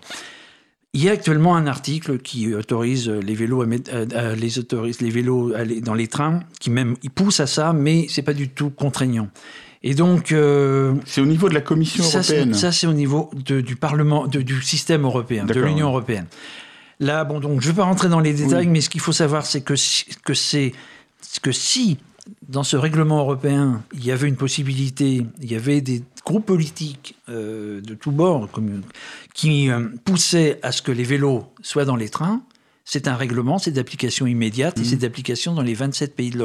Il 0.93 1.03
y 1.03 1.09
a 1.09 1.11
actuellement 1.11 1.55
un 1.55 1.67
article 1.67 2.19
qui 2.19 2.53
autorise 2.55 3.09
les 3.09 3.35
vélos 3.35 3.61
à 3.61 3.65
mettre, 3.65 3.91
euh, 3.93 4.35
les 4.35 4.57
autorise 4.59 5.01
les 5.01 5.09
vélos 5.09 5.53
dans 5.81 5.93
les 5.93 6.07
trains, 6.07 6.39
qui 6.59 6.69
même 6.69 6.95
il 7.03 7.09
pousse 7.09 7.39
à 7.39 7.47
ça, 7.47 7.73
mais 7.73 8.05
c'est 8.09 8.21
pas 8.21 8.33
du 8.33 8.49
tout 8.49 8.69
contraignant. 8.69 9.27
Et 9.89 9.95
donc 9.95 10.33
euh, 10.33 10.93
C'est 11.05 11.21
au 11.21 11.25
niveau 11.25 11.47
de 11.47 11.53
la 11.53 11.61
Commission 11.61 12.03
ça, 12.03 12.17
européenne. 12.19 12.53
ça, 12.53 12.73
c'est 12.73 12.87
au 12.87 12.93
niveau 12.93 13.29
de- 13.33 13.61
du 13.61 13.77
Parlement, 13.77 14.27
de- 14.27 14.41
du 14.41 14.61
système 14.61 15.03
européen, 15.05 15.45
de 15.45 15.53
l'Union 15.61 15.87
européenne. 15.87 16.25
Là, 16.99 17.23
bon, 17.23 17.39
donc 17.39 17.61
je 17.61 17.67
ne 17.67 17.71
vais 17.71 17.77
pas 17.77 17.85
rentrer 17.85 18.09
dans 18.09 18.19
les 18.19 18.33
détails, 18.33 18.65
Oui. 18.65 18.71
mais 18.73 18.81
ce 18.81 18.89
qu'il 18.89 18.99
faut 19.01 19.13
savoir, 19.13 19.45
c'est 19.45 19.61
que 19.61 19.75
si, 19.77 20.05
que 20.25 20.33
c'est 20.33 20.73
que 21.41 21.51
si 21.53 21.97
dans 22.49 22.63
ce 22.63 22.75
règlement 22.75 23.19
européen, 23.19 23.81
il 23.93 24.03
y 24.05 24.11
avait 24.11 24.27
une 24.27 24.35
possibilité, 24.35 25.25
il 25.41 25.49
y 25.51 25.55
avait 25.55 25.79
des 25.79 26.03
groupes 26.25 26.45
politiques 26.45 27.15
euh, 27.29 27.79
de 27.79 27.93
tous 27.93 28.11
bords 28.11 28.49
comme, 28.51 28.81
qui 29.33 29.69
euh, 29.69 29.87
poussaient 30.03 30.59
à 30.63 30.73
ce 30.73 30.81
que 30.81 30.91
les 30.91 31.03
vélos 31.03 31.45
soient 31.61 31.85
dans 31.85 31.95
les 31.95 32.09
trains, 32.09 32.41
c'est 32.83 33.07
un 33.07 33.15
règlement, 33.15 33.57
c'est 33.57 33.71
d'application 33.71 34.27
immédiate 34.27 34.77
et 34.79 34.83
c'est 34.83 34.95
d'application 34.97 35.53
dans 35.53 35.61
les 35.61 35.73
27 35.73 36.15
pays 36.15 36.29
de 36.31 36.37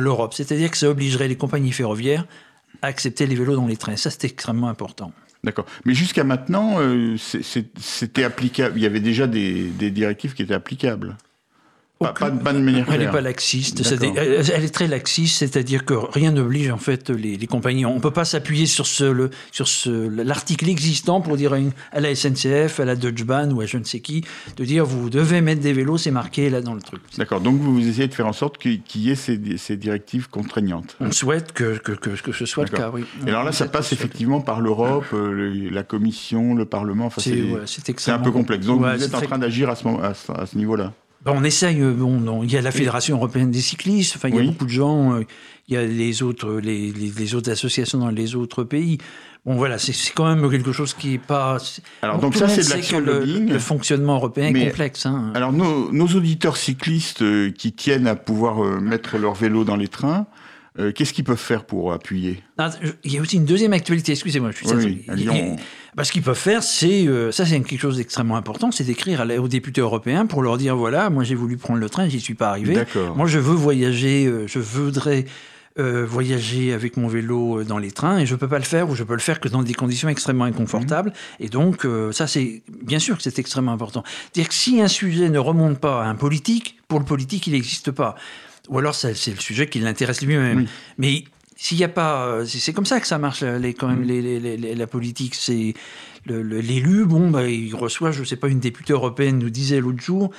l'Europe. 0.00 0.32
C'est-à-dire 0.34 0.70
que 0.70 0.76
ça 0.78 0.88
obligerait 0.88 1.28
les 1.28 1.36
compagnies 1.36 1.72
ferroviaires 1.72 2.26
accepter 2.82 3.26
les 3.26 3.34
vélos 3.34 3.56
dans 3.56 3.66
les 3.66 3.76
trains. 3.76 3.96
Ça, 3.96 4.10
c'est 4.10 4.24
extrêmement 4.24 4.68
important. 4.68 5.12
D'accord. 5.42 5.66
Mais 5.84 5.94
jusqu'à 5.94 6.24
maintenant, 6.24 6.80
euh, 6.80 7.16
c'était 7.18 8.24
applicable. 8.24 8.76
Il 8.76 8.82
y 8.82 8.86
avait 8.86 9.00
déjà 9.00 9.26
des 9.26 9.90
directives 9.90 10.34
qui 10.34 10.42
étaient 10.42 10.54
applicables. 10.54 11.16
Pas, 12.00 12.30
de 12.30 12.58
manière 12.60 12.86
Elle 12.90 13.00
n'est 13.00 13.10
pas 13.10 13.20
laxiste. 13.20 13.82
Elle, 14.16 14.64
est 14.64 14.72
très 14.72 14.88
laxiste, 14.88 15.36
c'est-à-dire 15.36 15.84
que 15.84 15.92
rien 15.92 16.32
n'oblige 16.32 16.70
en 16.70 16.78
fait 16.78 17.10
les, 17.10 17.36
les 17.36 17.46
compagnies. 17.46 17.84
On 17.84 17.96
ne 17.96 18.00
peut 18.00 18.10
pas 18.10 18.24
s'appuyer 18.24 18.64
sur 18.64 18.86
ce, 18.86 19.04
le- 19.04 19.28
sur 19.52 19.68
ce, 19.68 19.90
l'article 20.08 20.70
existant 20.70 21.20
pour 21.20 21.36
dire 21.36 21.52
à, 21.52 21.58
une- 21.58 21.72
à 21.92 22.00
la 22.00 22.14
SNCF, 22.14 22.80
à 22.80 22.86
la 22.86 22.96
Deutsche 22.96 23.24
Bahn 23.24 23.52
ou 23.52 23.60
à 23.60 23.66
je 23.66 23.76
ne 23.76 23.84
sais 23.84 24.00
qui, 24.00 24.24
de 24.56 24.64
dire 24.64 24.86
vous 24.86 25.10
devez 25.10 25.42
mettre 25.42 25.60
des 25.60 25.74
vélos, 25.74 25.98
c'est 25.98 26.10
marqué 26.10 26.48
là 26.48 26.62
dans 26.62 26.72
le 26.72 26.80
truc. 26.80 27.02
D'accord. 27.18 27.42
Donc 27.42 27.60
vous 27.60 27.86
essayez 27.86 28.08
de 28.08 28.14
faire 28.14 28.26
en 28.26 28.32
sorte 28.32 28.56
qu'il 28.56 28.80
y 28.94 29.10
ait 29.10 29.14
ces, 29.14 29.38
ces 29.58 29.76
directives 29.76 30.30
contraignantes. 30.30 30.96
On 31.00 31.12
souhaite 31.12 31.52
que, 31.52 31.76
que, 31.76 31.92
que, 31.92 32.08
que 32.18 32.32
ce 32.32 32.46
soit 32.46 32.64
le 32.64 32.70
cas, 32.70 32.90
oui. 32.94 33.04
Et 33.26 33.28
alors 33.28 33.44
là, 33.44 33.52
ça 33.52 33.66
passe 33.68 33.92
effectivement 33.92 34.40
par 34.40 34.62
l'Europe, 34.62 35.04
euh, 35.12 35.68
la 35.70 35.82
Commission, 35.82 36.54
le 36.54 36.64
Parlement. 36.64 37.04
Enfin, 37.06 37.20
C'est 37.20 37.42
ouais, 37.42 37.60
un 38.14 38.18
peu 38.20 38.30
complexe. 38.30 38.64
Donc 38.64 38.80
Ouais, 38.80 38.96
vous 38.96 39.04
êtes 39.04 39.14
en 39.14 39.20
train 39.20 39.38
d'agir 39.38 39.68
à 39.68 39.76
ce, 39.76 39.84
moment- 39.84 40.00
à 40.02 40.14
ce- 40.14 40.32
à 40.32 40.46
ce 40.46 40.56
niveau-là. 40.56 40.94
On 41.26 41.44
essaye. 41.44 41.80
euh, 41.80 41.92
Bon, 41.92 42.18
non, 42.18 42.42
il 42.44 42.50
y 42.52 42.56
a 42.56 42.62
la 42.62 42.70
Fédération 42.70 43.16
européenne 43.16 43.50
des 43.50 43.60
cyclistes. 43.60 44.14
Enfin, 44.16 44.28
il 44.28 44.34
y 44.34 44.38
a 44.38 44.40
Oui. 44.40 44.46
beaucoup 44.48 44.64
de 44.64 44.70
gens. 44.70 45.14
euh, 45.14 45.22
il 45.68 45.74
y 45.74 45.76
a 45.76 45.84
les 45.86 46.22
autres, 46.24 46.54
les, 46.60 46.90
les- 46.90 47.12
les 47.16 47.34
autres 47.36 47.48
associations 47.50 47.98
dans 47.98 48.08
les 48.10 48.34
autres 48.34 48.64
pays. 48.64 48.98
Bon, 49.46 49.54
voilà, 49.54 49.78
c'est 49.78 49.92
quand 50.14 50.26
même 50.34 50.50
quelque 50.50 50.72
chose 50.72 50.94
qui 50.94 51.14
est 51.14 51.18
pas. 51.18 51.58
Alors, 52.02 52.16
Bon, 52.16 52.22
donc 52.22 52.34
ça, 52.34 52.48
c'est 52.48 52.64
de 52.64 52.70
l'action 52.70 52.98
le, 52.98 53.20
lobbying. 53.20 53.48
le 53.50 53.58
fonctionnement 53.60 54.16
européen 54.16 54.48
est 54.48 54.52
Mais- 54.52 54.66
complexe. 54.68 55.06
Hein. 55.06 55.30
Alors, 55.34 55.52
nos, 55.52 55.92
nos 55.92 56.06
auditeurs 56.08 56.56
cyclistes 56.56 57.22
euh, 57.22 57.52
qui 57.52 57.72
tiennent 57.72 58.08
à 58.08 58.16
pouvoir 58.16 58.64
mettre 58.80 59.16
leur 59.16 59.34
vélo 59.34 59.62
dans 59.64 59.76
les 59.76 59.86
trains, 59.88 60.26
euh, 60.80 60.92
qu'est-ce 60.92 61.12
qu'ils 61.12 61.24
peuvent 61.24 61.36
faire 61.38 61.64
pour 61.64 61.92
appuyer? 61.92 62.42
Ah, 62.58 62.70
je- 62.82 62.90
Il 63.04 63.12
y 63.12 63.18
a 63.18 63.20
aussi 63.20 63.36
une 63.36 63.44
deuxième 63.44 63.72
actualité, 63.72 64.12
excusez-moi, 64.12 64.50
je 64.52 64.56
suis 64.56 64.66
Oui. 64.68 65.04
Bah, 65.96 66.04
ce 66.04 66.12
qu'ils 66.12 66.22
peuvent 66.22 66.38
faire, 66.38 66.62
c'est 66.62 67.06
euh, 67.06 67.32
ça, 67.32 67.44
c'est 67.44 67.60
quelque 67.60 67.80
chose 67.80 67.96
d'extrêmement 67.96 68.36
important, 68.36 68.70
c'est 68.70 68.84
d'écrire 68.84 69.26
aux 69.40 69.48
députés 69.48 69.80
européens 69.80 70.26
pour 70.26 70.42
leur 70.42 70.56
dire 70.56 70.76
voilà, 70.76 71.10
moi 71.10 71.24
j'ai 71.24 71.34
voulu 71.34 71.56
prendre 71.56 71.80
le 71.80 71.88
train, 71.90 72.08
j'y 72.08 72.20
suis 72.20 72.34
pas 72.34 72.50
arrivé. 72.50 72.74
Moi, 73.16 73.26
je 73.26 73.38
veux 73.38 73.54
voyager, 73.54 74.26
euh, 74.26 74.46
je 74.46 74.58
voudrais 74.60 75.24
euh, 75.78 76.04
voyager 76.04 76.72
avec 76.72 76.96
mon 76.96 77.06
vélo 77.08 77.62
dans 77.64 77.78
les 77.78 77.90
trains 77.92 78.18
et 78.18 78.26
je 78.26 78.34
peux 78.34 78.48
pas 78.48 78.58
le 78.58 78.64
faire 78.64 78.88
ou 78.90 78.94
je 78.96 79.02
peux 79.04 79.14
le 79.14 79.20
faire 79.20 79.40
que 79.40 79.48
dans 79.48 79.62
des 79.62 79.72
conditions 79.74 80.08
extrêmement 80.08 80.44
inconfortables. 80.44 81.12
Et 81.38 81.48
donc, 81.48 81.84
euh, 81.84 82.12
ça, 82.12 82.26
c'est 82.26 82.62
bien 82.84 82.98
sûr 82.98 83.16
que 83.16 83.22
c'est 83.22 83.38
extrêmement 83.38 83.72
important. 83.72 84.02
C'est-à-dire 84.32 84.48
que 84.48 84.54
si 84.54 84.80
un 84.80 84.88
sujet 84.88 85.28
ne 85.28 85.38
remonte 85.38 85.78
pas 85.78 86.04
à 86.04 86.08
un 86.08 86.14
politique, 86.16 86.76
pour 86.88 86.98
le 86.98 87.04
politique, 87.04 87.46
il 87.46 87.52
n'existe 87.52 87.90
pas. 87.92 88.14
Ou 88.70 88.78
alors, 88.78 88.94
c'est 88.94 89.10
le 89.10 89.40
sujet 89.40 89.66
qui 89.68 89.78
l'intéresse 89.80 90.22
lui-même. 90.22 90.58
Oui. 90.60 90.68
Mais 90.96 91.24
s'il 91.56 91.76
n'y 91.76 91.84
a 91.84 91.88
pas, 91.88 92.24
euh, 92.26 92.44
c'est 92.46 92.72
comme 92.72 92.86
ça 92.86 93.00
que 93.00 93.06
ça 93.06 93.18
marche 93.18 93.42
les, 93.42 93.74
quand 93.74 93.88
même 93.88 94.02
les- 94.02 94.22
les- 94.22 94.56
les- 94.56 94.74
la 94.74 94.86
politique. 94.86 95.34
C'est 95.34 95.74
l'élu, 96.26 97.04
bon, 97.06 97.30
bah, 97.30 97.46
il 97.48 97.74
reçoit, 97.74 98.12
je 98.12 98.24
sais 98.24 98.36
pas, 98.36 98.48
une 98.48 98.60
députée 98.60 98.92
européenne 98.92 99.38
nous 99.38 99.50
disait 99.50 99.80
l'autre 99.80 100.00
jour 100.02 100.30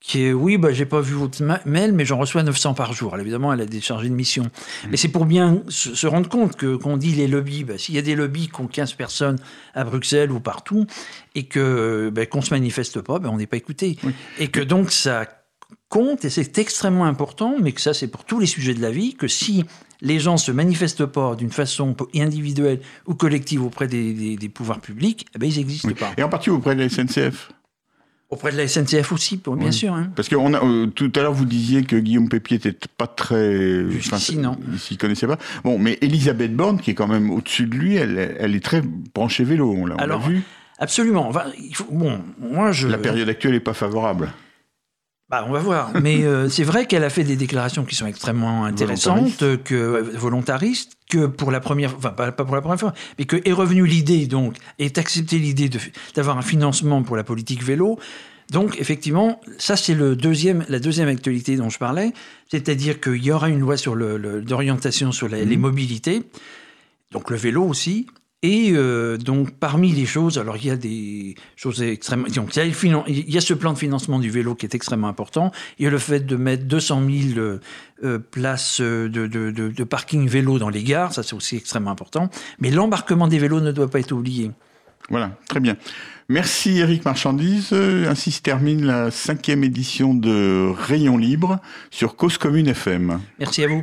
qui 0.00 0.22
est 0.22 0.32
oui, 0.32 0.58
bah, 0.58 0.72
j'ai 0.72 0.86
pas 0.86 1.00
vu 1.00 1.14
votre 1.14 1.42
ma- 1.42 1.60
mail, 1.66 1.92
mais 1.92 2.04
j'en 2.04 2.18
reçois 2.18 2.44
900 2.44 2.72
par 2.74 2.92
jour. 2.92 3.14
Alors, 3.14 3.22
évidemment, 3.22 3.52
elle 3.52 3.60
a 3.62 3.66
déchargé 3.66 4.06
une 4.06 4.14
mission. 4.14 4.48
Mais 4.90 4.96
c'est 4.96 5.08
pour 5.08 5.26
bien 5.26 5.62
se, 5.68 5.92
se 5.96 6.06
rendre 6.06 6.28
compte 6.28 6.54
que 6.56 6.76
qu'on 6.76 6.96
dit 6.96 7.10
les 7.12 7.26
lobbies, 7.26 7.64
bah, 7.64 7.78
s'il 7.78 7.96
y 7.96 7.98
a 7.98 8.02
des 8.02 8.14
lobbies 8.14 8.48
qui 8.48 8.60
ont 8.60 8.68
15 8.68 8.92
personnes 8.92 9.38
à 9.74 9.82
Bruxelles 9.82 10.30
ou 10.30 10.38
partout, 10.38 10.86
et 11.34 11.44
que 11.46 12.10
bah, 12.14 12.26
qu'on 12.26 12.42
se 12.42 12.54
manifeste 12.54 13.00
pas, 13.00 13.18
bah, 13.18 13.28
on 13.32 13.38
n'est 13.38 13.48
pas 13.48 13.56
écouté. 13.56 13.96
Et 14.38 14.46
que 14.48 14.60
donc 14.60 14.92
ça 14.92 15.26
compte, 15.88 16.24
et 16.24 16.30
c'est 16.30 16.58
extrêmement 16.58 17.04
important, 17.06 17.56
mais 17.60 17.72
que 17.72 17.80
ça 17.80 17.94
c'est 17.94 18.08
pour 18.08 18.24
tous 18.24 18.38
les 18.38 18.46
sujets 18.46 18.74
de 18.74 18.82
la 18.82 18.90
vie, 18.90 19.14
que 19.14 19.28
si 19.28 19.64
les 20.00 20.18
gens 20.20 20.36
se 20.36 20.52
manifestent 20.52 21.06
pas 21.06 21.34
d'une 21.34 21.50
façon 21.50 21.96
individuelle 22.14 22.80
ou 23.06 23.14
collective 23.14 23.64
auprès 23.64 23.88
des, 23.88 24.12
des- 24.12 24.36
des 24.36 24.48
pouvoirs 24.48 24.80
publics, 24.80 25.26
eh 25.34 25.38
ben, 25.38 25.48
ils 25.50 25.56
n'existent 25.58 25.88
Oui. 25.88 25.94
pas. 25.94 26.12
Et 26.16 26.22
en 26.22 26.28
particulier 26.28 26.56
auprès 26.56 26.74
de 26.76 26.80
la 26.82 26.88
SNCF 26.88 27.50
Auprès 28.30 28.52
de 28.52 28.58
la 28.58 28.68
SNCF 28.68 29.10
aussi, 29.12 29.38
bien 29.38 29.54
Oui. 29.56 29.72
sûr. 29.72 29.94
hein. 29.94 30.10
Parce 30.14 30.28
que 30.28 30.36
on 30.36 30.52
a, 30.52 30.62
euh, 30.62 30.86
tout 30.88 31.10
à 31.16 31.20
l'heure, 31.20 31.32
vous 31.32 31.46
disiez 31.46 31.82
que 31.84 31.96
Guillaume 31.96 32.28
Pépier 32.28 32.60
n'était 32.62 32.86
pas 32.98 33.06
très... 33.06 33.88
Jusqu'ici, 33.90 34.36
non. 34.36 34.58
Il 34.70 34.78
s'y 34.78 34.98
connaissait 34.98 35.26
pas. 35.26 35.38
Bon, 35.64 35.78
mais 35.78 35.96
Elisabeth 36.02 36.54
Borne, 36.54 36.78
qui 36.78 36.90
est 36.90 36.94
quand 36.94 37.08
même 37.08 37.30
au-dessus 37.30 37.64
de 37.66 37.74
lui, 37.74 37.96
elle, 37.96 38.36
elle 38.38 38.54
est 38.54 38.62
très 38.62 38.82
branchée 38.82 39.44
vélo, 39.44 39.72
on 39.74 39.86
l'a 39.86 40.16
vu. 40.18 40.42
Absolument. 40.78 41.26
Enfin, 41.26 41.44
il 41.58 41.74
faut- 41.74 41.88
bon, 41.90 42.20
moi 42.38 42.70
je. 42.70 42.86
La 42.86 42.98
période 42.98 43.28
actuelle 43.30 43.52
n'est 43.54 43.60
pas 43.60 43.72
favorable. 43.72 44.30
Bah, 45.30 45.44
on 45.46 45.52
va 45.52 45.58
voir. 45.60 45.90
Mais 46.02 46.24
euh, 46.24 46.48
c'est 46.48 46.64
vrai 46.64 46.86
qu'elle 46.86 47.04
a 47.04 47.10
fait 47.10 47.24
des 47.24 47.36
déclarations 47.36 47.84
qui 47.84 47.94
sont 47.94 48.06
extrêmement 48.06 48.64
intéressantes, 48.64 49.42
euh, 49.42 49.56
que 49.58 49.74
euh, 49.74 50.02
volontaristes, 50.14 50.92
que 51.10 51.26
pour 51.26 51.50
la 51.50 51.60
première, 51.60 51.94
enfin 51.96 52.10
pas, 52.10 52.32
pas 52.32 52.44
pour 52.44 52.54
la 52.54 52.62
première 52.62 52.80
fois, 52.80 52.94
mais 53.18 53.24
que 53.26 53.36
est 53.44 53.52
revenue 53.52 53.86
l'idée 53.86 54.26
donc, 54.26 54.56
est 54.78 54.96
acceptée 54.98 55.38
l'idée 55.38 55.70
d'avoir 56.14 56.38
un 56.38 56.42
financement 56.42 57.02
pour 57.02 57.16
la 57.16 57.24
politique 57.24 57.62
vélo. 57.62 57.98
Donc 58.50 58.78
effectivement, 58.80 59.40
ça 59.58 59.76
c'est 59.76 59.94
le 59.94 60.16
deuxième, 60.16 60.64
la 60.70 60.78
deuxième 60.78 61.08
actualité 61.08 61.56
dont 61.56 61.68
je 61.68 61.78
parlais, 61.78 62.12
c'est-à-dire 62.50 62.98
qu'il 62.98 63.22
y 63.22 63.30
aura 63.30 63.50
une 63.50 63.60
loi 63.60 63.76
sur 63.76 63.94
le, 63.94 64.16
le- 64.16 64.40
d'orientation 64.40 65.12
sur 65.12 65.28
la- 65.28 65.44
les 65.44 65.56
mobilités, 65.58 66.22
donc 67.12 67.30
le 67.30 67.36
vélo 67.36 67.64
aussi. 67.64 68.06
Et 68.44 68.70
euh, 68.72 69.16
donc, 69.16 69.50
parmi 69.58 69.90
les 69.90 70.06
choses, 70.06 70.38
alors 70.38 70.56
il 70.58 70.66
y 70.66 70.70
a 70.70 70.76
des 70.76 71.34
choses 71.56 71.82
extrêmement. 71.82 72.28
Donc, 72.28 72.54
il 72.54 72.58
y, 72.60 72.62
a 72.62 72.66
le 72.66 72.70
finan- 72.70 73.02
il 73.08 73.28
y 73.28 73.36
a 73.36 73.40
ce 73.40 73.52
plan 73.52 73.72
de 73.72 73.78
financement 73.78 74.20
du 74.20 74.30
vélo 74.30 74.54
qui 74.54 74.64
est 74.64 74.76
extrêmement 74.76 75.08
important. 75.08 75.50
Il 75.80 75.84
y 75.84 75.88
a 75.88 75.90
le 75.90 75.98
fait 75.98 76.20
de 76.24 76.36
mettre 76.36 76.64
200 76.66 77.02
000 77.34 77.38
euh, 77.40 77.60
euh, 78.04 78.18
places 78.20 78.80
euh, 78.80 79.08
de, 79.08 79.26
de- 79.26 79.50
de- 79.50 79.68
de 79.70 79.84
parking 79.84 80.28
vélo 80.28 80.60
dans 80.60 80.68
les 80.68 80.84
gares, 80.84 81.12
ça 81.14 81.24
c'est 81.24 81.34
aussi 81.34 81.56
extrêmement 81.56 81.90
important. 81.90 82.30
Mais 82.60 82.70
l'embarquement 82.70 83.26
des 83.26 83.40
vélos 83.40 83.60
ne 83.60 83.72
doit 83.72 83.90
pas 83.90 83.98
être 83.98 84.12
oublié. 84.12 84.52
Voilà, 85.10 85.32
très 85.48 85.58
bien. 85.58 85.76
Merci 86.28 86.78
Eric 86.78 87.04
Marchandise. 87.04 87.72
Ainsi 87.72 88.30
se 88.30 88.42
termine 88.42 88.84
la 88.84 89.10
cinquième 89.10 89.64
édition 89.64 90.14
de 90.14 90.70
Rayon 90.76 91.16
Libre 91.16 91.58
sur 91.90 92.14
Cause 92.14 92.38
Commune 92.38 92.68
FM. 92.68 93.18
Merci 93.40 93.64
à 93.64 93.68
vous. 93.68 93.82